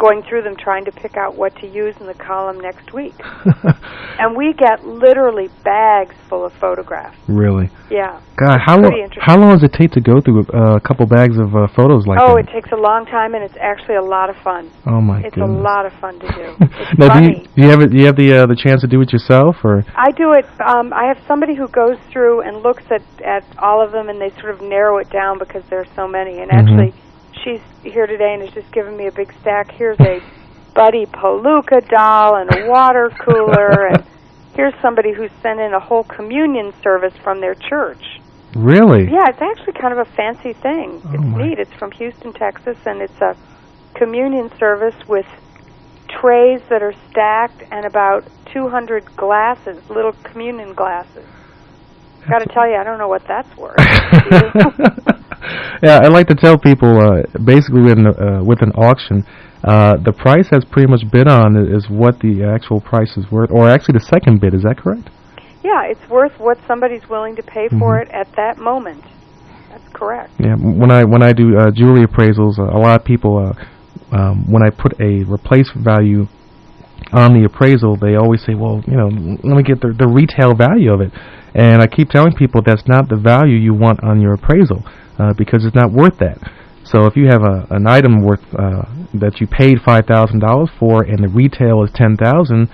going 0.00 0.22
through 0.22 0.42
them, 0.42 0.56
trying 0.56 0.84
to 0.86 0.92
pick 0.92 1.16
out 1.16 1.36
what 1.36 1.54
to 1.56 1.66
use 1.68 1.94
in 2.00 2.06
the 2.06 2.14
column 2.14 2.58
next 2.58 2.92
week. 2.92 3.14
and 4.18 4.34
we 4.34 4.54
get 4.54 4.84
literally 4.86 5.48
bags 5.62 6.14
full 6.28 6.44
of 6.46 6.52
photographs. 6.54 7.16
Really? 7.28 7.68
Yeah. 7.90 8.20
God, 8.36 8.58
how 8.64 8.80
long? 8.80 9.10
How 9.20 9.38
long 9.38 9.52
does 9.52 9.62
it 9.62 9.74
take 9.76 9.90
to 9.92 10.00
go 10.00 10.20
through 10.20 10.46
uh, 10.54 10.76
a 10.76 10.80
couple 10.80 11.04
bags 11.06 11.36
of 11.36 11.54
uh, 11.54 11.68
photos 11.76 12.06
like 12.06 12.18
oh, 12.22 12.36
that? 12.36 12.48
it 12.48 12.52
takes 12.52 12.72
a 12.72 12.76
long 12.76 13.04
time, 13.04 13.34
and 13.34 13.44
it's 13.44 13.56
actually 13.60 13.96
a 13.96 14.02
lot 14.02 14.30
of 14.30 14.36
fun. 14.42 14.70
Oh 14.86 15.00
my 15.00 15.20
It's 15.20 15.34
goodness. 15.34 15.58
a 15.58 15.62
lot 15.62 15.84
of 15.84 15.92
fun 16.00 16.18
to 16.20 16.28
do. 16.28 16.56
Now, 16.98 17.20
do 17.20 17.24
you, 17.26 17.44
do 17.44 17.62
you 17.62 17.68
have 17.68 17.80
it, 17.80 17.90
do 17.90 17.98
you 17.98 18.06
have 18.06 18.16
the 18.16 18.32
uh, 18.42 18.46
the 18.46 18.56
chance 18.56 18.80
to 18.80 18.86
do 18.88 19.00
it 19.02 19.12
yourself, 19.12 19.56
or 19.62 19.84
I 19.94 20.10
do 20.12 20.32
it. 20.32 20.46
Um, 20.64 20.92
I 20.92 21.04
have 21.12 21.18
somebody 21.28 21.54
who 21.54 21.68
goes 21.68 21.98
through 22.10 22.40
and 22.42 22.62
looks 22.62 22.84
at 22.90 23.02
at 23.22 23.44
all 23.58 23.84
of 23.84 23.92
them, 23.92 24.08
and 24.08 24.20
they 24.20 24.30
sort 24.40 24.54
of 24.54 24.62
narrow 24.62 24.98
it 24.98 25.10
down 25.10 25.38
because 25.38 25.62
there 25.68 25.80
are 25.80 25.92
so 25.94 26.08
many. 26.08 26.40
And 26.40 26.50
Mhm. 26.50 26.58
actually, 26.58 26.94
she's 27.44 27.60
here 27.82 28.06
today 28.06 28.34
and 28.34 28.42
has 28.42 28.52
just 28.52 28.70
given 28.72 28.96
me 28.96 29.06
a 29.06 29.12
big 29.12 29.32
stack. 29.40 29.70
Here's 29.72 29.98
a 30.00 30.20
Buddy 30.74 31.06
Palooka 31.06 31.88
doll 31.88 32.36
and 32.36 32.54
a 32.54 32.68
water 32.68 33.10
cooler, 33.20 33.86
and 33.92 34.04
here's 34.54 34.74
somebody 34.80 35.12
who 35.12 35.28
sent 35.42 35.60
in 35.60 35.74
a 35.74 35.80
whole 35.80 36.04
communion 36.04 36.72
service 36.82 37.14
from 37.22 37.40
their 37.40 37.54
church. 37.54 38.20
really? 38.54 39.04
Yeah, 39.10 39.28
it's 39.28 39.42
actually 39.42 39.74
kind 39.74 39.92
of 39.92 40.06
a 40.06 40.10
fancy 40.12 40.52
thing. 40.52 41.02
Oh, 41.04 41.14
it's 41.14 41.22
my. 41.24 41.48
neat. 41.48 41.58
It's 41.58 41.72
from 41.74 41.90
Houston, 41.92 42.32
Texas, 42.32 42.78
and 42.86 43.00
it's 43.02 43.20
a 43.20 43.36
communion 43.94 44.50
service 44.58 44.94
with 45.08 45.26
trays 46.08 46.60
that 46.68 46.82
are 46.82 46.94
stacked 47.10 47.62
and 47.70 47.84
about 47.84 48.24
200 48.52 49.16
glasses, 49.16 49.78
little 49.88 50.12
communion 50.24 50.74
glasses. 50.74 51.24
Got 52.28 52.40
to 52.40 52.46
tell 52.46 52.68
you, 52.68 52.76
I 52.76 52.84
don't 52.84 52.98
know 52.98 53.08
what 53.08 53.26
that's 53.26 53.56
worth. 53.56 53.76
yeah, 55.82 56.00
I 56.02 56.08
like 56.08 56.28
to 56.28 56.34
tell 56.34 56.58
people 56.58 56.98
uh, 57.00 57.22
basically 57.44 57.82
with 57.82 57.98
an, 57.98 58.06
uh, 58.06 58.42
with 58.44 58.62
an 58.62 58.72
auction, 58.72 59.24
uh, 59.64 59.96
the 59.96 60.12
price 60.12 60.48
that's 60.50 60.64
pretty 60.64 60.88
much 60.90 61.02
bid 61.10 61.28
on 61.28 61.56
is 61.56 61.88
what 61.88 62.18
the 62.20 62.42
actual 62.44 62.80
price 62.80 63.16
is 63.16 63.30
worth, 63.30 63.50
or 63.50 63.68
actually 63.68 63.94
the 63.98 64.04
second 64.04 64.40
bid. 64.40 64.54
Is 64.54 64.62
that 64.62 64.76
correct? 64.78 65.10
yeah, 65.62 65.84
it's 65.84 66.08
worth 66.08 66.32
what 66.38 66.56
somebody's 66.66 67.06
willing 67.10 67.36
to 67.36 67.42
pay 67.42 67.68
for 67.68 67.98
Mhm. 67.98 68.02
it 68.02 68.08
at 68.12 68.28
that 68.36 68.56
moment. 68.58 69.04
That's 69.70 69.88
correct. 69.92 70.30
Yeah, 70.38 70.54
when 70.56 70.90
I 70.90 71.04
when 71.04 71.22
I 71.22 71.34
do 71.34 71.58
uh, 71.58 71.70
jewelry 71.70 72.06
appraisals, 72.06 72.58
uh, 72.58 72.62
a 72.74 72.80
lot 72.80 72.98
of 72.98 73.04
people 73.04 73.36
uh, 73.36 74.16
um, 74.16 74.50
when 74.50 74.62
I 74.62 74.70
put 74.70 74.98
a 75.00 75.22
replace 75.24 75.70
value 75.76 76.26
on 77.12 77.34
the 77.34 77.44
appraisal, 77.44 77.96
they 77.96 78.16
always 78.16 78.42
say, 78.42 78.54
"Well, 78.54 78.82
you 78.86 78.96
know, 78.96 79.08
let 79.42 79.56
me 79.56 79.62
get 79.62 79.80
the 79.82 79.92
the 79.92 80.08
retail 80.08 80.54
value 80.54 80.92
of 80.92 81.00
it." 81.02 81.12
And 81.54 81.82
I 81.82 81.86
keep 81.86 82.08
telling 82.08 82.32
people 82.32 82.62
that's 82.62 82.86
not 82.88 83.08
the 83.10 83.16
value 83.16 83.56
you 83.56 83.74
want 83.74 84.02
on 84.02 84.20
your 84.20 84.32
appraisal 84.34 84.82
uh, 85.20 85.34
because 85.34 85.64
it's 85.64 85.76
not 85.76 85.92
worth 85.92 86.18
that. 86.18 86.38
So 86.84 87.06
if 87.06 87.14
you 87.14 87.26
have 87.26 87.42
a 87.42 87.66
an 87.70 87.86
item 87.86 88.22
worth 88.22 88.42
uh, 88.54 88.82
that 89.14 89.40
you 89.40 89.46
paid 89.46 89.78
five 89.84 90.06
thousand 90.06 90.40
dollars 90.40 90.70
for 90.78 91.02
and 91.04 91.22
the 91.22 91.28
retail 91.28 91.84
is 91.84 91.90
ten 91.94 92.16
thousand, 92.16 92.68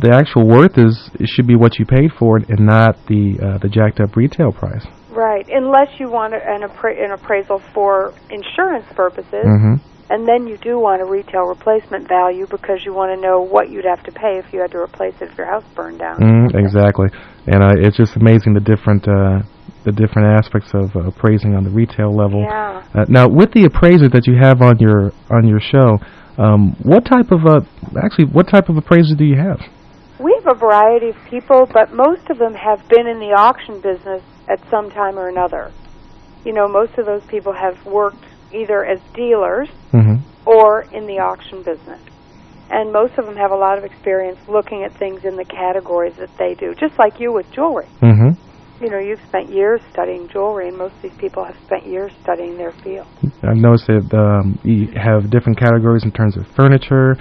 the 0.00 0.10
actual 0.12 0.48
worth 0.48 0.78
is 0.78 1.10
it 1.20 1.28
should 1.28 1.46
be 1.46 1.56
what 1.56 1.78
you 1.78 1.84
paid 1.84 2.10
for 2.18 2.38
it 2.38 2.48
and 2.48 2.66
not 2.66 2.96
the 3.06 3.38
uh, 3.38 3.58
the 3.58 3.68
jacked 3.68 4.00
up 4.00 4.16
retail 4.16 4.52
price. 4.52 4.86
Right, 5.10 5.46
unless 5.50 6.00
you 6.00 6.10
want 6.10 6.32
an, 6.32 6.62
appra- 6.62 6.96
an 6.96 7.12
appraisal 7.12 7.60
for 7.74 8.14
insurance 8.30 8.86
purposes. 8.94 9.44
Mm-hmm. 9.44 9.74
And 10.08 10.28
then 10.28 10.46
you 10.46 10.58
do 10.58 10.78
want 10.78 11.00
a 11.00 11.06
retail 11.06 11.44
replacement 11.44 12.06
value 12.06 12.46
because 12.46 12.84
you 12.84 12.92
want 12.92 13.16
to 13.16 13.20
know 13.20 13.40
what 13.40 13.70
you'd 13.70 13.86
have 13.86 14.02
to 14.04 14.12
pay 14.12 14.36
if 14.36 14.52
you 14.52 14.60
had 14.60 14.70
to 14.72 14.78
replace 14.78 15.14
it 15.22 15.30
if 15.30 15.38
your 15.38 15.46
house 15.46 15.64
burned 15.74 16.00
down. 16.00 16.20
Mm, 16.20 16.54
exactly, 16.54 17.08
and 17.46 17.64
uh, 17.64 17.72
it's 17.76 17.96
just 17.96 18.16
amazing 18.16 18.52
the 18.52 18.60
different 18.60 19.08
uh, 19.08 19.40
the 19.84 19.92
different 19.92 20.28
aspects 20.28 20.70
of 20.74 20.94
uh, 20.96 21.00
appraising 21.08 21.54
on 21.54 21.64
the 21.64 21.70
retail 21.70 22.14
level. 22.14 22.42
Yeah. 22.42 22.82
Uh, 22.94 23.04
now, 23.08 23.28
with 23.28 23.52
the 23.52 23.64
appraiser 23.64 24.08
that 24.10 24.26
you 24.26 24.36
have 24.40 24.62
on 24.62 24.78
your 24.78 25.12
on 25.30 25.46
your 25.46 25.60
show, 25.60 25.98
um, 26.38 26.76
what 26.82 27.04
type 27.04 27.30
of 27.30 27.46
uh, 27.46 27.60
actually 28.02 28.26
what 28.26 28.48
type 28.48 28.68
of 28.68 28.76
appraiser 28.76 29.14
do 29.14 29.24
you 29.24 29.36
have? 29.36 29.60
We 30.18 30.38
have 30.44 30.56
a 30.56 30.58
variety 30.58 31.08
of 31.08 31.16
people, 31.28 31.66
but 31.72 31.92
most 31.92 32.30
of 32.30 32.38
them 32.38 32.54
have 32.54 32.88
been 32.88 33.06
in 33.06 33.18
the 33.18 33.32
auction 33.32 33.80
business 33.80 34.22
at 34.48 34.60
some 34.70 34.90
time 34.90 35.18
or 35.18 35.28
another. 35.28 35.72
You 36.44 36.52
know, 36.52 36.68
most 36.68 36.96
of 36.98 37.06
those 37.06 37.22
people 37.26 37.52
have 37.52 37.84
worked 37.84 38.24
either 38.52 38.84
as 38.84 39.00
dealers 39.14 39.68
Mm-hmm. 39.92 40.48
or 40.48 40.82
in 40.92 41.06
the 41.06 41.18
auction 41.18 41.62
business. 41.62 42.00
And 42.70 42.90
most 42.92 43.18
of 43.18 43.26
them 43.26 43.36
have 43.36 43.50
a 43.50 43.56
lot 43.56 43.76
of 43.76 43.84
experience 43.84 44.38
looking 44.48 44.82
at 44.84 44.96
things 44.96 45.22
in 45.24 45.36
the 45.36 45.44
categories 45.44 46.16
that 46.16 46.30
they 46.38 46.54
do, 46.54 46.74
just 46.74 46.98
like 46.98 47.20
you 47.20 47.30
with 47.30 47.44
jewelry. 47.52 47.86
Mm-hmm. 48.00 48.30
You 48.82 48.90
know, 48.90 48.98
you've 48.98 49.22
spent 49.28 49.48
years 49.48 49.80
studying 49.92 50.26
jewelry, 50.26 50.66
and 50.66 50.76
most 50.76 50.96
of 50.96 51.02
these 51.02 51.16
people 51.16 51.44
have 51.44 51.56
spent 51.64 51.86
years 51.86 52.10
studying 52.20 52.56
their 52.58 52.72
field. 52.82 53.06
I've 53.40 53.56
noticed 53.56 53.86
that 53.86 54.10
um, 54.12 54.58
you 54.64 54.88
have 54.98 55.30
different 55.30 55.56
categories 55.56 56.02
in 56.02 56.10
terms 56.10 56.36
of 56.36 56.48
furniture 56.56 57.14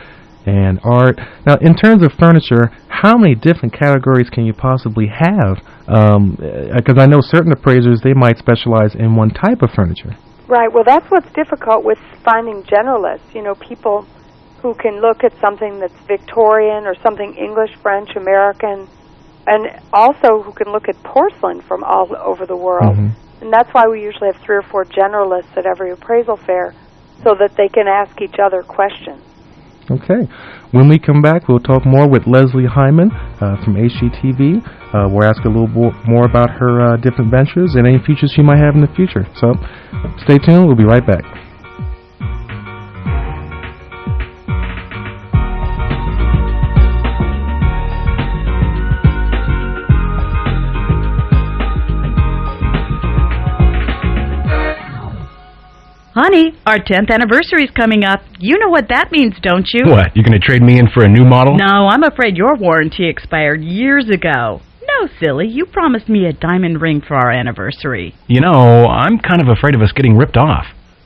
and 0.47 0.80
art. 0.84 1.20
Now, 1.45 1.57
in 1.62 1.76
terms 1.76 2.01
of 2.01 2.14
furniture, 2.14 2.72
how 2.89 3.16
many 3.16 3.36
different 3.36 3.78
categories 3.78 4.28
can 4.32 4.43
you 4.43 4.53
possibly 4.53 5.05
have? 5.05 5.62
Because 5.86 6.97
I 6.97 7.05
know 7.05 7.22
certain 7.22 7.51
appraisers 7.51 8.01
they 8.01 8.16
might 8.16 8.39
specialize 8.39 8.95
in 8.95 9.16
one 9.16 9.30
type 9.30 9.62
of 9.62 9.70
furniture. 9.70 10.18
Right. 10.47 10.74
Well, 10.74 10.84
that's 10.84 11.05
what's 11.12 11.32
difficult 11.34 11.86
with 11.86 11.99
finding 12.26 12.64
generalists. 12.64 13.36
You 13.36 13.43
know, 13.43 13.53
people 13.53 14.07
who 14.64 14.74
can 14.74 14.99
look 14.99 15.24
at 15.24 15.39
something 15.39 15.80
that's 15.80 15.93
Victorian 16.07 16.88
or 16.88 16.95
something 17.03 17.36
English, 17.36 17.76
French, 17.84 18.16
American, 18.16 18.88
and 19.48 19.72
also 19.92 20.42
who 20.42 20.52
can 20.52 20.72
look 20.72 20.88
at 20.88 21.02
porcelain 21.04 21.62
from 21.62 21.84
all 21.84 22.08
over 22.18 22.46
the 22.46 22.56
world. 22.56 22.96
Mhm. 22.96 23.10
And 23.42 23.52
that's 23.52 23.74
why 23.74 23.88
we 23.88 24.02
usually 24.02 24.28
have 24.28 24.38
three 24.38 24.56
or 24.56 24.62
four 24.62 24.86
generalists 24.86 25.58
at 25.58 25.66
every 25.66 25.92
appraisal 25.92 26.38
fair 26.38 26.74
so 27.24 27.36
that 27.36 27.56
they 27.56 27.68
can 27.68 27.88
ask 27.88 28.22
each 28.22 28.39
other 28.39 28.62
questions. 28.62 29.20
Okay. 29.89 30.28
When 30.72 30.88
we 30.88 31.00
come 31.00 31.22
back, 31.22 31.48
we'll 31.50 31.60
talk 31.60 31.86
more 31.86 32.08
with 32.08 32.26
Leslie 32.28 32.68
Hindman 32.68 33.12
uh, 33.42 33.58
from 33.64 33.76
HGTV. 33.76 34.62
Uh, 34.94 35.10
we'll 35.10 35.28
ask 35.28 35.44
a 35.44 35.50
little 35.50 35.68
bo- 35.68 35.94
more 36.08 36.26
about 36.26 36.50
her 36.52 36.82
uh, 36.82 36.98
different 36.98 37.32
ventures 37.32 37.76
and 37.76 37.88
any 37.88 37.98
futures 38.00 38.32
she 38.36 38.42
might 38.42 38.60
have 38.60 38.76
in 38.76 38.82
the 38.82 38.94
future. 38.96 39.26
So 39.36 39.54
stay 40.24 40.38
tuned. 40.38 40.68
We'll 40.68 40.76
be 40.78 40.86
right 40.86 41.06
back. 41.06 41.24
Honey, 56.14 56.53
our 56.68 56.78
10th 56.78 57.09
anniversary 57.09 57.64
is 57.64 57.72
coming 57.72 58.03
up. 58.03 58.22
You 58.38 58.59
know 58.59 58.68
what 58.68 58.89
that 58.89 59.14
means, 59.14 59.36
don't 59.41 59.68
you? 59.74 59.86
What, 59.88 60.16
you 60.16 60.24
going 60.24 60.39
to 60.39 60.45
trade 60.45 60.62
me 60.62 60.78
in 60.78 60.89
for 60.89 61.05
a 61.05 61.07
new 61.07 61.24
model? 61.24 61.55
No, 61.55 61.88
I'm 61.88 62.03
afraid 62.03 62.36
your 62.36 62.55
warranty 62.55 63.07
expired 63.07 63.62
years 63.62 64.09
ago. 64.09 64.59
No, 64.86 65.07
silly. 65.22 65.47
You 65.47 65.66
promised 65.66 66.09
me 66.09 66.26
a 66.26 66.34
diamond 66.34 66.82
ring 66.82 66.99
for 66.99 67.16
our 67.16 67.32
anniversary. 67.32 68.14
You 68.28 68.41
know, 68.41 68.88
I'm 68.88 69.20
kind 69.20 69.41
of 69.41 69.47
afraid 69.47 69.74
of 69.74 69.82
us 69.82 69.93
getting 69.93 70.18
ripped 70.18 70.36
off. 70.36 70.66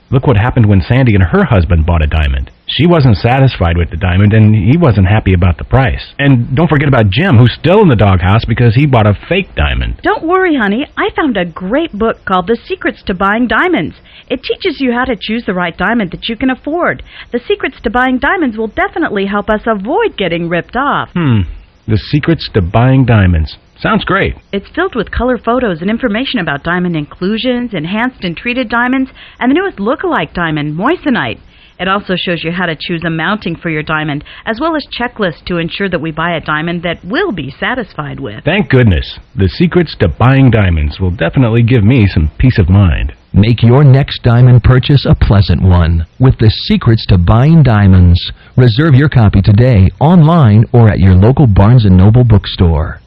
Look 0.10 0.26
what 0.26 0.38
happened 0.38 0.68
when 0.68 0.82
Sandy 0.82 1.14
and 1.14 1.24
her 1.24 1.46
husband 1.46 1.86
bought 1.86 2.04
a 2.04 2.08
diamond. 2.08 2.52
She 2.68 2.88
wasn't 2.88 3.18
satisfied 3.18 3.78
with 3.78 3.90
the 3.92 3.98
diamond, 3.98 4.34
and 4.34 4.56
he 4.56 4.78
wasn't 4.78 5.08
happy 5.08 5.34
about 5.34 5.58
the 5.58 5.64
price. 5.64 6.14
And 6.18 6.56
don't 6.56 6.70
forget 6.70 6.88
about 6.88 7.10
Jim, 7.10 7.38
who's 7.38 7.54
still 7.60 7.82
in 7.82 7.90
the 7.90 7.96
doghouse 7.96 8.46
because 8.46 8.76
he 8.76 8.86
bought 8.86 9.08
a 9.08 9.18
fake 9.30 9.54
diamond. 9.56 10.00
Don't 10.04 10.24
worry, 10.24 10.56
honey. 10.56 10.88
I 10.98 11.10
found 11.16 11.38
a 11.38 11.46
great 11.46 11.92
book 11.92 12.18
called 12.26 12.48
The 12.48 12.58
Secrets 12.68 13.04
to 13.04 13.14
Buying 13.14 13.48
Diamonds. 13.48 13.96
It 14.30 14.42
teaches 14.44 14.82
you 14.82 14.92
how 14.92 15.06
to 15.06 15.16
choose 15.20 15.46
the 15.46 15.54
right 15.54 15.78
diamond 15.78 16.12
that 16.12 16.28
you 16.28 16.36
can 16.36 16.50
afford. 16.50 17.04
The 17.32 17.40
Secrets 17.48 17.78
to 17.84 17.90
Buying 17.90 18.18
Diamonds 18.18 18.58
will 18.58 18.68
definitely 18.68 19.26
help 19.26 19.50
us 19.50 19.62
avoid 19.68 20.18
getting 20.18 20.50
ripped 20.50 20.76
off. 20.76 21.10
Hmm. 21.14 21.42
The 21.88 21.98
secrets 21.98 22.50
to 22.56 22.64
buying 22.64 23.06
diamonds. 23.06 23.58
Sounds 23.78 24.04
great. 24.06 24.34
It's 24.52 24.70
filled 24.74 24.96
with 24.96 25.12
color 25.12 25.38
photos 25.38 25.82
and 25.82 25.90
information 25.90 26.40
about 26.40 26.64
diamond 26.64 26.96
inclusions, 26.96 27.76
enhanced 27.76 28.24
and 28.24 28.36
treated 28.36 28.70
diamonds, 28.70 29.12
and 29.40 29.52
the 29.52 29.54
newest 29.54 29.80
look-alike 29.80 30.34
diamond, 30.34 30.76
moissanite. 30.76 31.40
It 31.80 31.88
also 31.88 32.16
shows 32.16 32.44
you 32.44 32.52
how 32.52 32.66
to 32.68 32.76
choose 32.80 33.04
a 33.06 33.10
mounting 33.10 33.56
for 33.56 33.70
your 33.70 33.84
diamond, 33.84 34.24
as 34.46 34.60
well 34.62 34.76
as 34.76 34.88
checklists 34.88 35.44
to 35.46 35.58
ensure 35.58 35.90
that 35.90 36.02
we 36.02 36.12
buy 36.12 36.36
a 36.36 36.42
diamond 36.42 36.84
that 36.84 37.04
we'll 37.04 37.34
be 37.34 37.54
satisfied 37.60 38.20
with. 38.20 38.44
Thank 38.46 38.70
goodness. 38.70 39.20
The 39.36 39.50
secrets 39.50 39.96
to 40.00 40.08
buying 40.08 40.52
diamonds 40.52 41.00
will 41.00 41.12
definitely 41.12 41.64
give 41.64 41.84
me 41.84 42.08
some 42.08 42.32
peace 42.40 42.58
of 42.60 42.70
mind. 42.70 43.14
Make 43.34 43.62
your 43.62 43.84
next 43.84 44.24
diamond 44.24 44.64
purchase 44.64 45.06
a 45.06 45.14
pleasant 45.14 45.62
one 45.62 46.06
with 46.20 46.38
the 46.40 46.50
secrets 46.50 47.06
to 47.08 47.18
buying 47.18 47.64
diamonds. 47.64 48.32
Reserve 48.56 48.96
your 48.96 49.10
copy 49.10 49.42
today 49.42 49.90
online 50.00 50.64
or 50.72 50.88
at 50.88 51.00
your 51.00 51.16
local 51.16 51.46
Barnes 51.46 51.86
& 51.86 51.90
Noble 51.90 52.24
bookstore. 52.24 53.02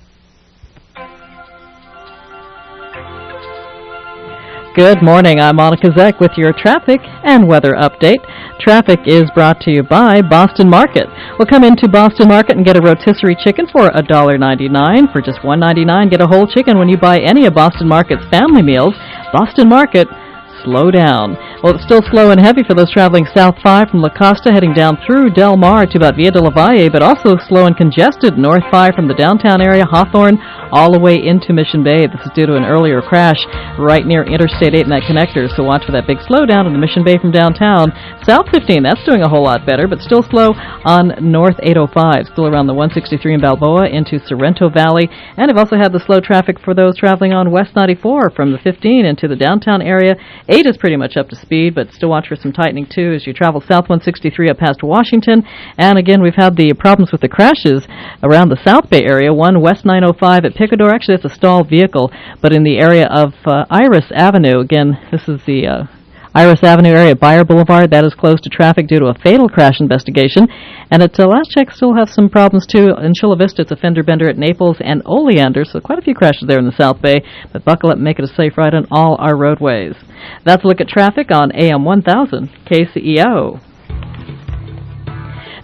Good 4.78 5.02
morning. 5.02 5.40
I'm 5.40 5.56
Monica 5.56 5.88
Zeck 5.88 6.20
with 6.20 6.30
your 6.36 6.52
traffic 6.52 7.00
and 7.24 7.48
weather 7.48 7.72
update. 7.72 8.22
Traffic 8.60 9.00
is 9.06 9.24
brought 9.34 9.58
to 9.62 9.72
you 9.72 9.82
by 9.82 10.22
Boston 10.22 10.70
Market. 10.70 11.08
We'll 11.36 11.50
come 11.50 11.64
into 11.64 11.88
Boston 11.88 12.28
Market 12.28 12.56
and 12.56 12.64
get 12.64 12.76
a 12.76 12.80
rotisserie 12.80 13.36
chicken 13.42 13.66
for 13.72 13.90
$1.99. 13.90 15.12
For 15.12 15.20
just 15.20 15.40
$1.99, 15.40 16.10
get 16.12 16.20
a 16.20 16.28
whole 16.28 16.46
chicken 16.46 16.78
when 16.78 16.88
you 16.88 16.96
buy 16.96 17.18
any 17.18 17.46
of 17.46 17.54
Boston 17.54 17.88
Market's 17.88 18.22
family 18.30 18.62
meals. 18.62 18.94
Boston 19.32 19.68
Market, 19.68 20.06
slow 20.62 20.92
down. 20.92 21.34
Well, 21.60 21.74
it's 21.74 21.82
still 21.82 22.02
slow 22.02 22.30
and 22.30 22.38
heavy 22.38 22.62
for 22.62 22.74
those 22.74 22.92
traveling 22.92 23.26
South 23.34 23.56
5 23.64 23.90
from 23.90 24.00
La 24.00 24.10
Costa 24.10 24.52
heading 24.52 24.72
down 24.72 24.96
through 25.04 25.30
Del 25.30 25.56
Mar 25.56 25.86
to 25.86 25.96
about 25.96 26.14
Via 26.14 26.30
de 26.30 26.40
la 26.40 26.50
Valle, 26.50 26.88
but 26.88 27.02
also 27.02 27.36
slow 27.48 27.66
and 27.66 27.76
congested 27.76 28.38
North 28.38 28.62
5 28.70 28.94
from 28.94 29.08
the 29.08 29.18
downtown 29.18 29.60
area, 29.60 29.84
Hawthorne, 29.84 30.38
all 30.70 30.92
the 30.92 31.00
way 31.00 31.18
into 31.18 31.52
Mission 31.52 31.82
Bay. 31.82 32.06
This 32.06 32.22
is 32.22 32.30
due 32.32 32.46
to 32.46 32.54
an 32.54 32.62
earlier 32.62 33.02
crash 33.02 33.42
right 33.76 34.06
near 34.06 34.22
Interstate 34.22 34.74
8 34.74 34.86
and 34.86 34.92
that 34.92 35.02
connector, 35.02 35.50
so 35.50 35.64
watch 35.64 35.82
for 35.84 35.90
that 35.90 36.06
big 36.06 36.18
slowdown 36.18 36.66
in 36.68 36.72
the 36.72 36.78
Mission 36.78 37.02
Bay 37.02 37.18
from 37.18 37.32
downtown. 37.32 37.90
South 38.22 38.46
15, 38.54 38.84
that's 38.84 39.02
doing 39.02 39.22
a 39.22 39.28
whole 39.28 39.42
lot 39.42 39.66
better, 39.66 39.88
but 39.88 39.98
still 39.98 40.22
slow 40.22 40.54
on 40.86 41.10
North 41.18 41.58
805, 41.58 42.30
still 42.30 42.46
around 42.46 42.68
the 42.68 42.74
163 42.74 43.34
in 43.34 43.40
Balboa 43.40 43.88
into 43.88 44.22
Sorrento 44.22 44.70
Valley. 44.70 45.10
And 45.36 45.50
I've 45.50 45.58
also 45.58 45.74
had 45.74 45.90
the 45.90 46.04
slow 46.06 46.20
traffic 46.20 46.60
for 46.62 46.70
those 46.72 46.96
traveling 46.96 47.32
on 47.32 47.50
West 47.50 47.74
94 47.74 48.30
from 48.30 48.52
the 48.52 48.62
15 48.62 49.04
into 49.04 49.26
the 49.26 49.34
downtown 49.34 49.82
area. 49.82 50.14
8 50.48 50.66
is 50.66 50.76
pretty 50.76 50.96
much 50.96 51.16
up 51.16 51.28
to 51.30 51.36
speed, 51.36 51.47
but 51.74 51.92
still 51.92 52.10
watch 52.10 52.28
for 52.28 52.36
some 52.36 52.52
tightening 52.52 52.86
too 52.86 53.12
as 53.12 53.26
you 53.26 53.32
travel 53.32 53.60
south 53.60 53.88
163 53.88 54.50
up 54.50 54.58
past 54.58 54.82
Washington. 54.82 55.42
And 55.76 55.98
again, 55.98 56.22
we've 56.22 56.34
had 56.34 56.56
the 56.56 56.72
problems 56.74 57.12
with 57.12 57.20
the 57.20 57.28
crashes 57.28 57.86
around 58.22 58.48
the 58.48 58.62
South 58.64 58.88
Bay 58.90 59.04
area. 59.04 59.32
One 59.32 59.60
West 59.60 59.84
905 59.84 60.44
at 60.44 60.54
Picador, 60.54 60.90
actually 60.90 61.14
it's 61.14 61.24
a 61.24 61.34
stalled 61.34 61.68
vehicle, 61.68 62.12
but 62.40 62.52
in 62.52 62.64
the 62.64 62.78
area 62.78 63.06
of 63.06 63.34
uh, 63.44 63.64
Iris 63.70 64.12
Avenue, 64.12 64.60
again, 64.60 64.98
this 65.10 65.28
is 65.28 65.40
the 65.46 65.66
uh, 65.66 65.97
Iris 66.34 66.62
Avenue 66.62 66.90
area, 66.90 67.16
Beyer 67.16 67.44
Boulevard, 67.44 67.90
that 67.90 68.04
is 68.04 68.14
closed 68.14 68.42
to 68.44 68.50
traffic 68.50 68.86
due 68.86 68.98
to 68.98 69.06
a 69.06 69.18
fatal 69.18 69.48
crash 69.48 69.80
investigation. 69.80 70.46
And 70.90 71.02
at 71.02 71.18
uh, 71.18 71.26
last 71.26 71.50
check, 71.50 71.70
still 71.70 71.94
have 71.94 72.10
some 72.10 72.28
problems 72.28 72.66
too. 72.66 72.94
In 73.00 73.14
Chula 73.14 73.36
Vista, 73.36 73.62
it's 73.62 73.70
a 73.70 73.76
fender 73.76 74.02
bender 74.02 74.28
at 74.28 74.36
Naples 74.36 74.76
and 74.80 75.02
Oleander, 75.06 75.64
so 75.64 75.80
quite 75.80 75.98
a 75.98 76.02
few 76.02 76.14
crashes 76.14 76.46
there 76.46 76.58
in 76.58 76.66
the 76.66 76.76
South 76.76 77.00
Bay. 77.00 77.22
But 77.52 77.64
buckle 77.64 77.90
up 77.90 77.96
and 77.96 78.04
make 78.04 78.18
it 78.18 78.24
a 78.24 78.34
safe 78.34 78.58
ride 78.58 78.74
on 78.74 78.86
all 78.90 79.16
our 79.18 79.36
roadways. 79.36 79.94
That's 80.44 80.64
a 80.64 80.66
look 80.66 80.80
at 80.80 80.88
traffic 80.88 81.30
on 81.30 81.52
AM 81.52 81.84
1000 81.84 82.50
KCEO. 82.66 83.60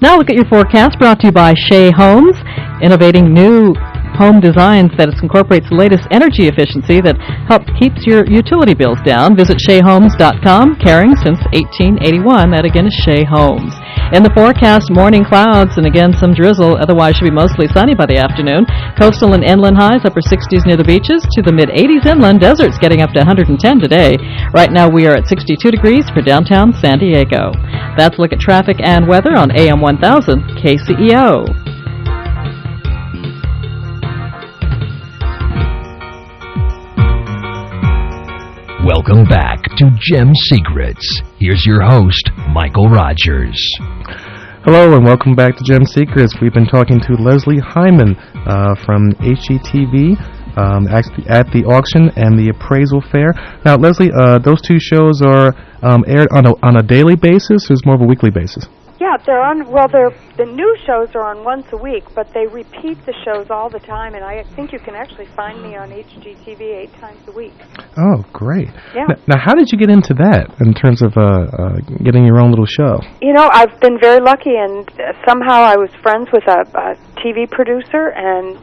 Now 0.01 0.19
look 0.19 0.29
at 0.29 0.37
your 0.37 0.45
forecast 0.47 0.99
brought 0.99 1.21
to 1.21 1.27
you 1.27 1.33
by 1.33 1.55
Shea 1.55 1.91
Homes, 1.91 2.37
innovating 2.83 3.33
new 3.33 3.75
home 4.15 4.41
designs 4.41 4.91
that 4.97 5.11
incorporates 5.23 5.69
the 5.69 5.77
latest 5.77 6.07
energy 6.11 6.49
efficiency 6.49 7.01
that 7.01 7.19
helps 7.47 7.71
keeps 7.79 8.07
your 8.07 8.27
utility 8.27 8.75
bills 8.75 8.99
down. 9.05 9.37
Visit 9.37 9.59
SheaHomes.com, 9.59 10.77
caring 10.81 11.15
since 11.17 11.39
1881. 11.53 12.51
That 12.51 12.65
again 12.65 12.87
is 12.87 12.95
Shea 12.95 13.25
Homes. 13.25 13.75
In 14.13 14.23
the 14.23 14.31
forecast, 14.31 14.93
morning 14.93 15.25
clouds 15.25 15.77
and 15.77 15.87
again 15.87 16.13
some 16.13 16.35
drizzle. 16.35 16.77
Otherwise, 16.77 17.17
should 17.17 17.25
be 17.25 17.35
mostly 17.35 17.67
sunny 17.69 17.95
by 17.95 18.07
the 18.07 18.19
afternoon. 18.19 18.67
Coastal 19.01 19.35
and 19.35 19.43
inland 19.43 19.77
highs 19.77 20.05
upper 20.05 20.21
60s 20.21 20.67
near 20.67 20.77
the 20.77 20.85
beaches 20.85 21.27
to 21.33 21.43
the 21.43 21.53
mid 21.53 21.71
80s 21.71 22.07
inland. 22.07 22.41
Deserts 22.41 22.79
getting 22.79 23.03
up 23.03 23.11
to 23.11 23.21
110 23.21 23.59
today. 23.81 24.15
Right 24.53 24.71
now 24.71 24.89
we 24.89 25.07
are 25.07 25.17
at 25.17 25.27
62 25.27 25.71
degrees 25.71 26.05
for 26.11 26.23
downtown 26.23 26.73
San 26.73 26.99
Diego. 26.99 27.51
That's 27.97 28.19
a 28.19 28.21
look 28.21 28.33
at 28.33 28.41
traffic 28.41 28.77
and 28.79 29.09
weather 29.09 29.35
on 29.35 29.51
AM 29.51 29.81
1000 29.81 30.63
KCEO. 30.63 31.74
Welcome 38.85 39.25
back 39.25 39.63
to 39.79 39.91
Gem 39.99 40.35
Secrets. 40.35 41.23
Here's 41.39 41.65
your 41.65 41.81
host, 41.81 42.31
Michael 42.53 42.91
Rogers. 42.91 43.57
Hello 44.63 44.95
and 44.95 45.03
welcome 45.03 45.35
back 45.35 45.57
to 45.57 45.65
Gem 45.65 45.87
Secrets. 45.87 46.35
We've 46.39 46.53
been 46.53 46.67
talking 46.67 47.01
to 47.01 47.15
Leslie 47.15 47.61
Hindman 47.61 48.15
uh, 48.47 48.75
from 48.85 49.13
HGTV 49.13 50.21
um, 50.59 50.87
at, 50.89 51.07
the, 51.17 51.25
at 51.29 51.51
the 51.51 51.65
auction 51.65 52.11
and 52.17 52.39
the 52.39 52.51
appraisal 52.51 53.01
fair. 53.01 53.33
Now, 53.65 53.77
Leslie, 53.77 54.13
uh, 54.13 54.39
those 54.41 54.61
two 54.61 54.79
shows 54.79 55.23
are 55.23 55.55
um, 55.83 56.05
aired 56.07 56.29
on 56.31 56.45
a, 56.45 56.53
on 56.63 56.77
a 56.77 56.83
daily 56.83 57.17
basis, 57.17 57.71
or 57.71 57.73
is 57.73 57.87
more 57.87 57.95
of 57.95 58.03
a 58.03 58.07
weekly 58.07 58.31
basis? 58.31 58.67
Yeah, 59.01 59.17
they're 59.27 59.43
on. 59.43 59.67
Well, 59.71 59.89
they're 59.89 60.15
the 60.37 60.47
new 60.47 60.77
shows 60.87 61.09
are 61.15 61.27
on 61.27 61.45
once 61.45 61.67
a 61.73 61.77
week, 61.77 62.05
but 62.15 62.33
they 62.33 62.47
repeat 62.47 63.05
the 63.07 63.15
shows 63.25 63.51
all 63.51 63.69
the 63.69 63.81
time, 63.81 64.15
and 64.15 64.25
I 64.25 64.45
think 64.55 64.73
you 64.73 64.79
can 64.79 64.95
actually 64.95 65.27
find 65.27 65.61
me 65.63 65.75
on 65.77 65.91
HGTV 65.91 66.61
eight 66.61 66.93
times 67.01 67.19
a 67.27 67.33
week. 67.33 67.53
Oh, 67.99 68.25
great! 68.33 68.69
Yeah. 68.95 69.07
Now, 69.09 69.15
now 69.35 69.39
how 69.43 69.55
did 69.55 69.71
you 69.73 69.79
get 69.79 69.91
into 69.91 70.15
that 70.15 70.47
in 70.61 70.75
terms 70.75 71.03
of 71.03 71.17
uh, 71.17 71.21
uh, 71.23 71.77
getting 72.03 72.25
your 72.25 72.41
own 72.41 72.51
little 72.51 72.67
show? 72.67 73.01
You 73.21 73.33
know, 73.33 73.49
I've 73.53 73.79
been 73.81 73.99
very 74.01 74.21
lucky, 74.21 74.55
and 74.55 74.89
uh, 75.01 75.13
somehow 75.27 75.63
I 75.63 75.77
was 75.77 75.91
friends 76.03 76.29
with 76.33 76.47
a, 76.47 76.63
a 76.79 76.95
TV 77.19 77.51
producer, 77.51 78.15
and 78.15 78.57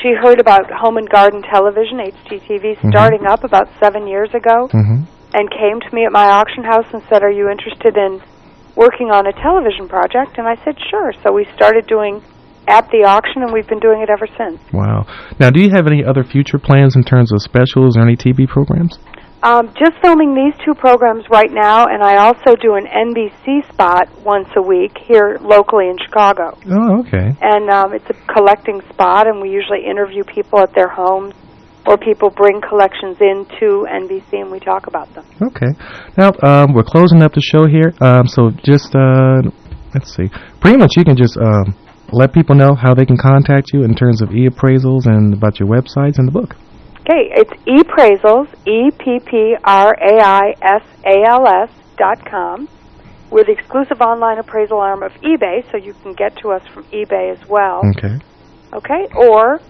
she 0.00 0.14
heard 0.14 0.40
about 0.40 0.70
Home 0.70 0.96
and 0.96 1.08
Garden 1.10 1.42
Television, 1.42 1.98
HGTV, 1.98 2.78
Mhm. 2.78 2.90
starting 2.90 3.26
up 3.26 3.42
about 3.44 3.68
seven 3.82 4.06
years 4.06 4.30
ago, 4.34 4.68
Mm-hmm. 4.72 5.02
and 5.34 5.50
came 5.50 5.80
to 5.80 5.94
me 5.94 6.04
at 6.06 6.12
my 6.12 6.30
auction 6.30 6.62
house 6.64 6.86
and 6.92 7.02
said, 7.10 7.22
"Are 7.22 7.30
you 7.30 7.48
interested 7.50 7.96
in 7.96 8.20
working 8.74 9.10
on 9.10 9.26
a 9.26 9.32
television 9.32 9.88
project?" 9.88 10.38
And 10.38 10.46
I 10.46 10.56
said, 10.64 10.76
"Sure." 10.90 11.12
So 11.22 11.32
we 11.32 11.46
started 11.54 11.86
doing 11.86 12.22
at 12.68 12.88
the 12.90 13.04
auction, 13.04 13.42
and 13.42 13.52
we've 13.52 13.66
been 13.66 13.80
doing 13.80 14.02
it 14.02 14.10
ever 14.10 14.26
since. 14.38 14.60
Wow. 14.72 15.06
Now, 15.38 15.50
do 15.50 15.60
you 15.60 15.70
have 15.70 15.86
any 15.86 16.04
other 16.04 16.22
future 16.22 16.58
plans 16.58 16.94
in 16.94 17.02
terms 17.04 17.32
of 17.32 17.42
specials 17.42 17.96
or 17.96 18.02
any 18.02 18.16
TV 18.16 18.46
programs? 18.48 18.98
Um, 19.42 19.74
just 19.74 19.98
filming 20.00 20.34
these 20.34 20.54
two 20.64 20.72
programs 20.74 21.24
right 21.28 21.50
now, 21.50 21.86
and 21.86 22.00
I 22.00 22.18
also 22.18 22.54
do 22.54 22.74
an 22.76 22.86
NBC 22.86 23.66
spot 23.72 24.06
once 24.22 24.46
a 24.56 24.62
week 24.62 24.96
here 24.96 25.36
locally 25.40 25.88
in 25.88 25.98
Chicago. 25.98 26.56
Oh, 26.70 27.00
okay. 27.00 27.34
And 27.40 27.68
um, 27.68 27.92
it's 27.92 28.08
a 28.08 28.14
collecting 28.32 28.80
spot, 28.92 29.26
and 29.26 29.42
we 29.42 29.50
usually 29.50 29.84
interview 29.84 30.22
people 30.22 30.60
at 30.60 30.72
their 30.76 30.86
homes, 30.86 31.34
or 31.86 31.98
people 31.98 32.30
bring 32.30 32.60
collections 32.60 33.16
into 33.20 33.86
NBC, 33.90 34.40
and 34.40 34.50
we 34.50 34.60
talk 34.60 34.86
about 34.86 35.12
them. 35.14 35.24
Okay. 35.42 35.72
Now, 36.16 36.32
um, 36.42 36.74
we're 36.74 36.84
closing 36.84 37.22
up 37.22 37.32
the 37.34 37.40
show 37.40 37.66
here, 37.66 37.92
um, 38.00 38.26
so 38.26 38.50
just, 38.64 38.94
uh, 38.94 39.42
let's 39.94 40.14
see. 40.14 40.30
Pretty 40.60 40.76
much 40.78 40.96
you 40.96 41.04
can 41.04 41.16
just 41.16 41.36
um, 41.36 41.74
let 42.12 42.32
people 42.32 42.54
know 42.54 42.74
how 42.74 42.94
they 42.94 43.06
can 43.06 43.16
contact 43.16 43.72
you 43.72 43.82
in 43.82 43.94
terms 43.94 44.22
of 44.22 44.30
e-appraisals 44.32 45.06
and 45.06 45.34
about 45.34 45.58
your 45.58 45.68
websites 45.68 46.18
and 46.18 46.28
the 46.28 46.32
book. 46.32 46.54
Okay, 47.00 47.32
it's 47.34 47.50
Eppraisals, 47.66 48.46
E 48.64 48.92
P 48.96 49.18
P 49.18 49.56
R 49.64 49.92
A 49.92 50.22
I 50.22 50.54
S 50.62 50.82
A 51.04 51.28
L 51.28 51.48
S 51.48 51.70
dot 51.98 52.24
com. 52.24 52.68
We're 53.28 53.44
the 53.44 53.52
exclusive 53.52 54.00
online 54.00 54.38
appraisal 54.38 54.78
arm 54.78 55.02
of 55.02 55.10
eBay, 55.14 55.68
so 55.72 55.78
you 55.78 55.94
can 55.94 56.12
get 56.12 56.36
to 56.42 56.52
us 56.52 56.62
from 56.68 56.84
eBay 56.84 57.32
as 57.32 57.48
well. 57.48 57.82
Okay. 57.96 58.20
Okay, 58.72 59.08
or 59.16 59.60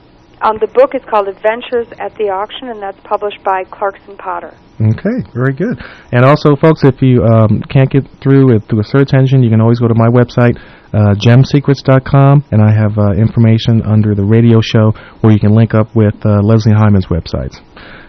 um, 0.42 0.58
the 0.60 0.66
book 0.66 0.94
is 0.94 1.02
called 1.08 1.28
Adventures 1.28 1.86
at 1.98 2.14
the 2.18 2.28
Auction, 2.28 2.68
and 2.68 2.82
that's 2.82 2.98
published 3.04 3.42
by 3.44 3.64
Clarkson 3.70 4.16
Potter. 4.16 4.54
Okay, 4.82 5.22
very 5.32 5.54
good. 5.54 5.78
And 6.10 6.24
also, 6.24 6.56
folks, 6.56 6.82
if 6.82 7.00
you 7.00 7.22
um, 7.22 7.62
can't 7.70 7.88
get 7.88 8.02
through 8.20 8.56
it 8.56 8.66
through 8.66 8.80
a 8.80 8.84
search 8.84 9.14
engine, 9.14 9.42
you 9.42 9.50
can 9.50 9.60
always 9.60 9.78
go 9.78 9.86
to 9.86 9.94
my 9.94 10.08
website, 10.08 10.58
uh, 10.90 11.14
gemsecrets.com, 11.14 12.44
and 12.50 12.60
I 12.60 12.74
have 12.74 12.98
uh, 12.98 13.12
information 13.14 13.82
under 13.82 14.14
the 14.14 14.24
radio 14.24 14.60
show 14.60 14.90
where 15.20 15.32
you 15.32 15.38
can 15.38 15.54
link 15.54 15.74
up 15.74 15.94
with 15.94 16.14
uh, 16.26 16.42
Leslie 16.42 16.72
Hindman's 16.74 17.06
websites. 17.06 17.62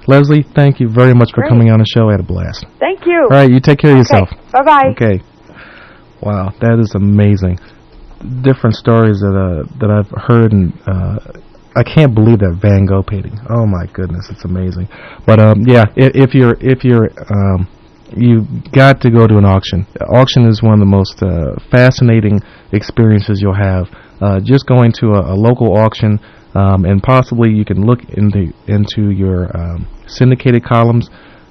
Leslie, 0.07 0.43
thank 0.43 0.79
you 0.79 0.89
very 0.89 1.13
much 1.13 1.29
for 1.31 1.41
Great. 1.41 1.49
coming 1.49 1.69
on 1.69 1.79
the 1.79 1.85
show. 1.85 2.09
I 2.09 2.13
had 2.13 2.19
a 2.19 2.27
blast. 2.27 2.65
Thank 2.79 3.05
you. 3.05 3.27
All 3.29 3.37
right, 3.37 3.49
you 3.49 3.59
take 3.59 3.79
care 3.79 3.91
of 3.91 3.97
yourself. 3.97 4.29
Bye 4.51 4.63
bye. 4.63 4.89
Okay. 4.97 5.21
Wow, 6.21 6.51
that 6.61 6.79
is 6.79 6.95
amazing. 6.95 7.59
Different 8.41 8.75
stories 8.75 9.19
that 9.19 9.35
uh, 9.35 9.67
that 9.79 9.91
I've 9.91 10.11
heard, 10.27 10.53
and 10.53 10.73
uh, 10.87 11.19
I 11.75 11.83
can't 11.83 12.13
believe 12.13 12.39
that 12.39 12.59
Van 12.61 12.85
Gogh 12.85 13.03
painting. 13.03 13.39
Oh 13.49 13.65
my 13.65 13.85
goodness, 13.93 14.27
it's 14.29 14.45
amazing. 14.45 14.87
But 15.25 15.39
um, 15.39 15.63
yeah, 15.65 15.85
if, 15.95 16.11
if 16.15 16.33
you're 16.35 16.55
if 16.59 16.83
you're 16.83 17.09
um, 17.33 17.67
you 18.15 18.45
got 18.71 19.01
to 19.01 19.09
go 19.09 19.25
to 19.25 19.37
an 19.37 19.45
auction. 19.45 19.87
Auction 20.13 20.45
is 20.45 20.61
one 20.61 20.73
of 20.73 20.79
the 20.79 20.85
most 20.85 21.23
uh, 21.23 21.55
fascinating 21.71 22.41
experiences 22.71 23.41
you'll 23.41 23.55
have. 23.55 23.89
uh, 24.23 24.39
just 24.39 24.65
going 24.67 24.91
to 24.93 25.07
a, 25.07 25.33
a 25.33 25.35
local 25.35 25.75
auction, 25.77 26.19
um, 26.55 26.85
and 26.85 27.03
possibly 27.03 27.49
you 27.49 27.65
can 27.65 27.85
look 27.85 27.99
into 28.09 28.53
into 28.67 29.11
your 29.11 29.55
um, 29.55 29.87
syndicated 30.07 30.63
columns 30.63 31.09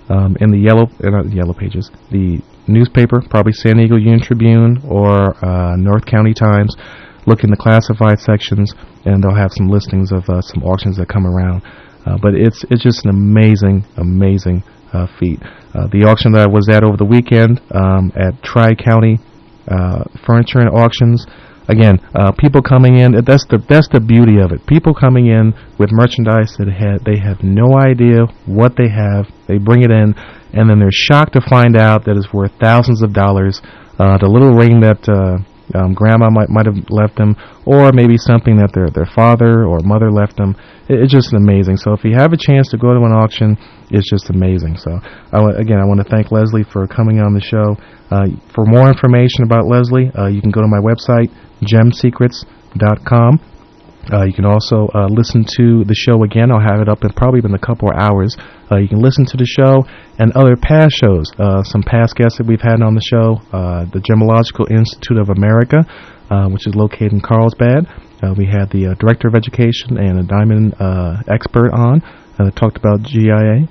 um, 0.08 0.36
in 0.40 0.50
the 0.50 0.58
yellow 0.58 0.84
uh, 0.84 1.22
the 1.22 1.34
yellow 1.34 1.52
pages, 1.52 1.90
the 2.10 2.40
newspaper, 2.66 3.22
probably 3.28 3.52
San 3.52 3.76
Diego 3.76 3.96
Union 3.96 4.20
Tribune 4.20 4.80
or 4.88 5.36
uh, 5.44 5.76
North 5.76 6.06
County 6.06 6.32
Times. 6.32 6.74
Look 7.26 7.44
in 7.44 7.50
the 7.50 7.56
classified 7.56 8.18
sections, 8.18 8.74
and 9.04 9.22
they'll 9.22 9.34
have 9.34 9.52
some 9.52 9.68
listings 9.68 10.10
of 10.10 10.28
uh, 10.28 10.42
some 10.42 10.62
auctions 10.64 10.96
that 10.96 11.08
come 11.08 11.26
around. 11.26 11.62
Uh, 12.04 12.18
but 12.20 12.34
it's 12.34 12.64
it's 12.70 12.82
just 12.82 13.04
an 13.04 13.10
amazing, 13.10 13.84
amazing 13.96 14.62
uh, 14.92 15.06
feat. 15.18 15.40
Uh, 15.74 15.86
the 15.88 16.04
auction 16.04 16.32
that 16.32 16.42
I 16.42 16.46
was 16.46 16.68
at 16.68 16.82
over 16.82 16.96
the 16.96 17.04
weekend 17.04 17.60
um, 17.70 18.12
at 18.16 18.42
Tri 18.42 18.74
County 18.74 19.18
uh, 19.68 20.04
Furniture 20.26 20.58
and 20.58 20.70
Auctions. 20.70 21.26
Again, 21.68 22.02
uh, 22.18 22.32
people 22.32 22.60
coming 22.60 22.98
in. 22.98 23.12
That's 23.24 23.46
the 23.46 23.62
that's 23.68 23.86
the 23.86 24.00
beauty 24.00 24.42
of 24.42 24.50
it. 24.50 24.66
People 24.66 24.92
coming 24.92 25.28
in 25.28 25.54
with 25.78 25.92
merchandise 25.92 26.58
that 26.58 26.66
had 26.66 27.06
they 27.06 27.22
have 27.22 27.46
no 27.46 27.78
idea 27.78 28.26
what 28.46 28.74
they 28.74 28.90
have. 28.90 29.30
They 29.46 29.58
bring 29.58 29.84
it 29.84 29.92
in, 29.92 30.18
and 30.52 30.68
then 30.68 30.80
they're 30.80 30.90
shocked 30.90 31.34
to 31.34 31.40
find 31.48 31.76
out 31.76 32.04
that 32.04 32.16
it's 32.16 32.32
worth 32.34 32.50
thousands 32.58 33.00
of 33.00 33.12
dollars. 33.12 33.62
The 33.96 34.26
little 34.26 34.52
ring 34.52 34.80
that 34.80 35.06
um, 35.74 35.94
grandma 35.94 36.30
might 36.30 36.48
might 36.48 36.66
have 36.66 36.76
left 36.90 37.16
them, 37.16 37.36
or 37.64 37.92
maybe 37.92 38.16
something 38.16 38.56
that 38.56 38.72
their 38.74 38.90
their 38.90 39.06
father 39.06 39.64
or 39.64 39.80
mother 39.80 40.10
left 40.10 40.36
them. 40.36 40.56
It, 40.88 41.00
it's 41.00 41.12
just 41.12 41.32
amazing. 41.32 41.76
So 41.76 41.92
if 41.92 42.04
you 42.04 42.14
have 42.14 42.32
a 42.32 42.36
chance 42.36 42.68
to 42.70 42.78
go 42.78 42.92
to 42.94 43.00
an 43.00 43.12
auction, 43.12 43.56
it's 43.90 44.08
just 44.08 44.30
amazing. 44.30 44.76
So 44.76 44.98
I 45.32 45.38
w- 45.38 45.56
again, 45.56 45.78
I 45.78 45.84
want 45.84 46.00
to 46.04 46.08
thank 46.08 46.30
Leslie 46.30 46.64
for 46.64 46.86
coming 46.86 47.20
on 47.20 47.34
the 47.34 47.40
show. 47.40 47.76
Uh, 48.10 48.28
for 48.54 48.66
more 48.66 48.88
information 48.88 49.44
about 49.44 49.66
Leslie, 49.66 50.10
uh, 50.18 50.26
you 50.26 50.40
can 50.40 50.50
go 50.50 50.60
to 50.60 50.68
my 50.68 50.80
website 50.80 51.32
gemsecrets.com. 51.64 53.51
Uh, 54.10 54.24
you 54.24 54.32
can 54.32 54.44
also 54.44 54.88
uh, 54.94 55.06
listen 55.06 55.44
to 55.44 55.84
the 55.84 55.94
show 55.94 56.24
again. 56.24 56.50
I'll 56.50 56.60
have 56.60 56.80
it 56.80 56.88
up 56.88 57.04
in 57.04 57.10
probably 57.10 57.40
in 57.44 57.54
a 57.54 57.58
couple 57.58 57.88
of 57.88 57.96
hours. 57.96 58.36
Uh, 58.70 58.78
you 58.78 58.88
can 58.88 59.00
listen 59.00 59.24
to 59.26 59.36
the 59.36 59.46
show 59.46 59.86
and 60.18 60.32
other 60.32 60.56
past 60.56 60.94
shows. 60.94 61.30
Uh, 61.38 61.62
some 61.62 61.82
past 61.82 62.16
guests 62.16 62.38
that 62.38 62.46
we've 62.46 62.60
had 62.60 62.82
on 62.82 62.94
the 62.94 63.04
show. 63.04 63.38
Uh, 63.52 63.86
the 63.94 64.02
Gemological 64.02 64.66
Institute 64.70 65.18
of 65.18 65.30
America, 65.30 65.86
uh, 66.30 66.48
which 66.48 66.66
is 66.66 66.74
located 66.74 67.12
in 67.12 67.20
Carlsbad. 67.20 67.86
we 68.36 68.46
had 68.46 68.70
the 68.70 68.96
Director 68.98 69.28
of 69.28 69.34
Education 69.34 69.98
and 69.98 70.18
a 70.18 70.26
diamond 70.26 70.74
expert 71.30 71.70
on 71.70 72.02
that 72.38 72.56
talked 72.56 72.76
about 72.76 73.02
GIA. 73.02 73.70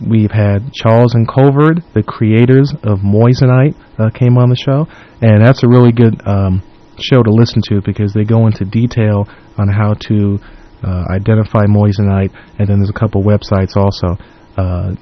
we've 0.00 0.30
had 0.30 0.72
Charles 0.72 1.14
and 1.14 1.28
Colvard, 1.28 1.84
the 1.92 2.02
creators 2.02 2.72
of 2.82 3.00
Moissanite, 3.00 3.76
came 4.14 4.38
on 4.38 4.48
the 4.48 4.56
show. 4.56 4.88
And 5.20 5.44
that's 5.44 5.62
a 5.62 5.68
really 5.68 5.92
good... 5.92 6.16
Um, 6.24 6.62
show 7.02 7.22
to 7.22 7.30
listen 7.30 7.62
to 7.68 7.80
because 7.80 8.12
they 8.12 8.24
go 8.24 8.46
into 8.46 8.64
detail 8.64 9.26
on 9.60 9.68
how 9.68 9.94
to 10.08 10.38
uh, 10.82 11.04
identify 11.10 11.64
moissanite, 11.66 12.32
and 12.58 12.68
then 12.68 12.78
there's 12.78 12.90
a 12.90 12.98
couple 12.98 13.22
websites 13.22 13.76
also 13.76 14.16
uh, 14.56 14.94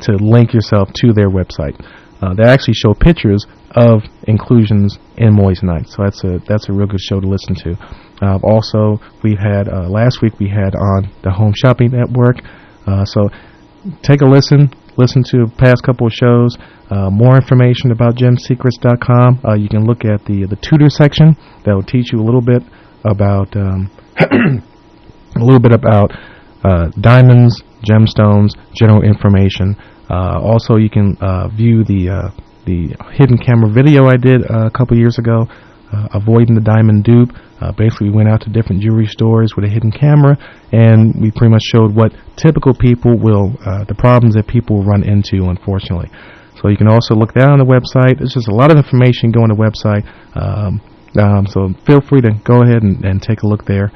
to 0.00 0.12
link 0.16 0.54
yourself 0.54 0.92
to 0.94 1.12
their 1.12 1.28
website. 1.28 1.74
Uh, 2.22 2.32
they 2.34 2.44
actually 2.44 2.74
show 2.74 2.94
pictures 2.94 3.46
of 3.72 4.02
inclusions 4.28 4.98
in 5.18 5.34
moissanite, 5.34 5.88
so 5.88 6.04
that's 6.04 6.22
a 6.24 6.38
that's 6.46 6.68
a 6.68 6.72
real 6.72 6.86
good 6.86 7.00
show 7.00 7.20
to 7.20 7.26
listen 7.26 7.54
to. 7.54 7.76
Uh, 8.22 8.38
also, 8.42 9.00
we 9.22 9.34
had 9.34 9.68
uh, 9.68 9.88
last 9.88 10.22
week 10.22 10.38
we 10.38 10.48
had 10.48 10.74
on 10.74 11.10
the 11.22 11.30
Home 11.30 11.52
Shopping 11.54 11.90
Network, 11.90 12.36
uh, 12.86 13.04
so 13.04 13.28
take 14.02 14.22
a 14.22 14.24
listen, 14.24 14.70
listen 14.96 15.22
to 15.24 15.46
past 15.58 15.82
couple 15.82 16.06
of 16.06 16.12
shows. 16.12 16.56
Uh, 16.88 17.10
more 17.10 17.34
information 17.34 17.90
about 17.90 18.14
gemsecrets.com. 18.14 19.40
You 19.58 19.68
can 19.68 19.84
look 19.84 20.04
at 20.04 20.24
the 20.24 20.46
the 20.46 20.56
tutor 20.56 20.88
section 20.88 21.36
that 21.64 21.74
will 21.74 21.82
teach 21.82 22.12
you 22.12 22.20
a 22.20 22.24
little 22.24 22.42
bit 22.42 22.62
about 23.04 23.54
um, 23.56 23.90
a 24.20 25.44
little 25.44 25.60
bit 25.60 25.72
about 25.72 26.12
uh, 26.64 26.88
diamonds, 27.00 27.62
gemstones, 27.84 28.50
general 28.74 29.02
information. 29.02 29.76
Uh, 30.08 30.40
also, 30.40 30.76
you 30.76 30.88
can 30.88 31.16
uh, 31.20 31.48
view 31.48 31.84
the 31.84 32.08
uh, 32.08 32.30
the 32.64 32.96
hidden 33.12 33.36
camera 33.36 33.68
video 33.68 34.06
I 34.06 34.16
did 34.16 34.40
a 34.48 34.70
couple 34.70 34.96
years 34.96 35.18
ago, 35.18 35.46
avoiding 36.14 36.54
the 36.54 36.64
diamond 36.64 37.04
dupe. 37.04 37.28
basically, 37.76 38.08
we 38.08 38.16
went 38.16 38.28
out 38.30 38.40
to 38.42 38.50
different 38.50 38.80
jewelry 38.80 39.06
stores 39.06 39.52
with 39.54 39.66
a 39.66 39.68
hidden 39.68 39.92
camera, 39.92 40.38
and 40.72 41.12
we 41.20 41.30
pretty 41.30 41.52
much 41.52 41.62
showed 41.62 41.94
what 41.94 42.12
typical 42.36 42.72
people 42.72 43.18
will, 43.18 43.52
the 43.84 43.94
problems 43.98 44.34
that 44.34 44.46
people 44.48 44.82
run 44.82 45.04
into, 45.04 45.44
unfortunately. 45.44 46.08
So 46.62 46.70
you 46.70 46.78
can 46.78 46.88
also 46.88 47.14
look 47.14 47.34
that 47.34 47.50
on 47.50 47.58
the 47.58 47.68
website. 47.68 48.16
There's 48.16 48.32
just 48.32 48.48
a 48.48 48.54
lot 48.54 48.70
of 48.70 48.78
information 48.78 49.30
going 49.30 49.50
on 49.50 49.58
the 49.58 49.60
website. 49.60 50.08
Um, 50.32 50.80
um, 51.16 51.46
so 51.46 51.72
feel 51.86 52.00
free 52.00 52.20
to 52.22 52.32
go 52.44 52.62
ahead 52.62 52.82
and, 52.82 53.04
and 53.04 53.22
take 53.22 53.42
a 53.42 53.46
look 53.46 53.66
there. 53.66 53.92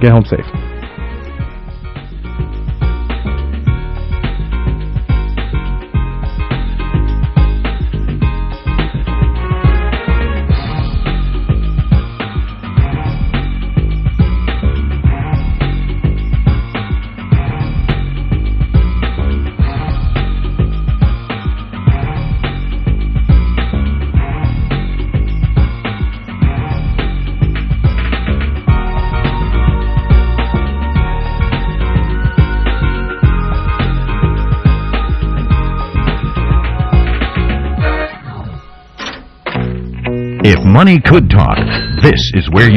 Get 0.00 0.12
home 0.12 0.24
safe. 0.24 0.77
Money 40.68 41.00
could 41.00 41.30
talk, 41.30 41.58
this 42.02 42.30
is 42.34 42.48
where 42.50 42.70
you 42.70 42.76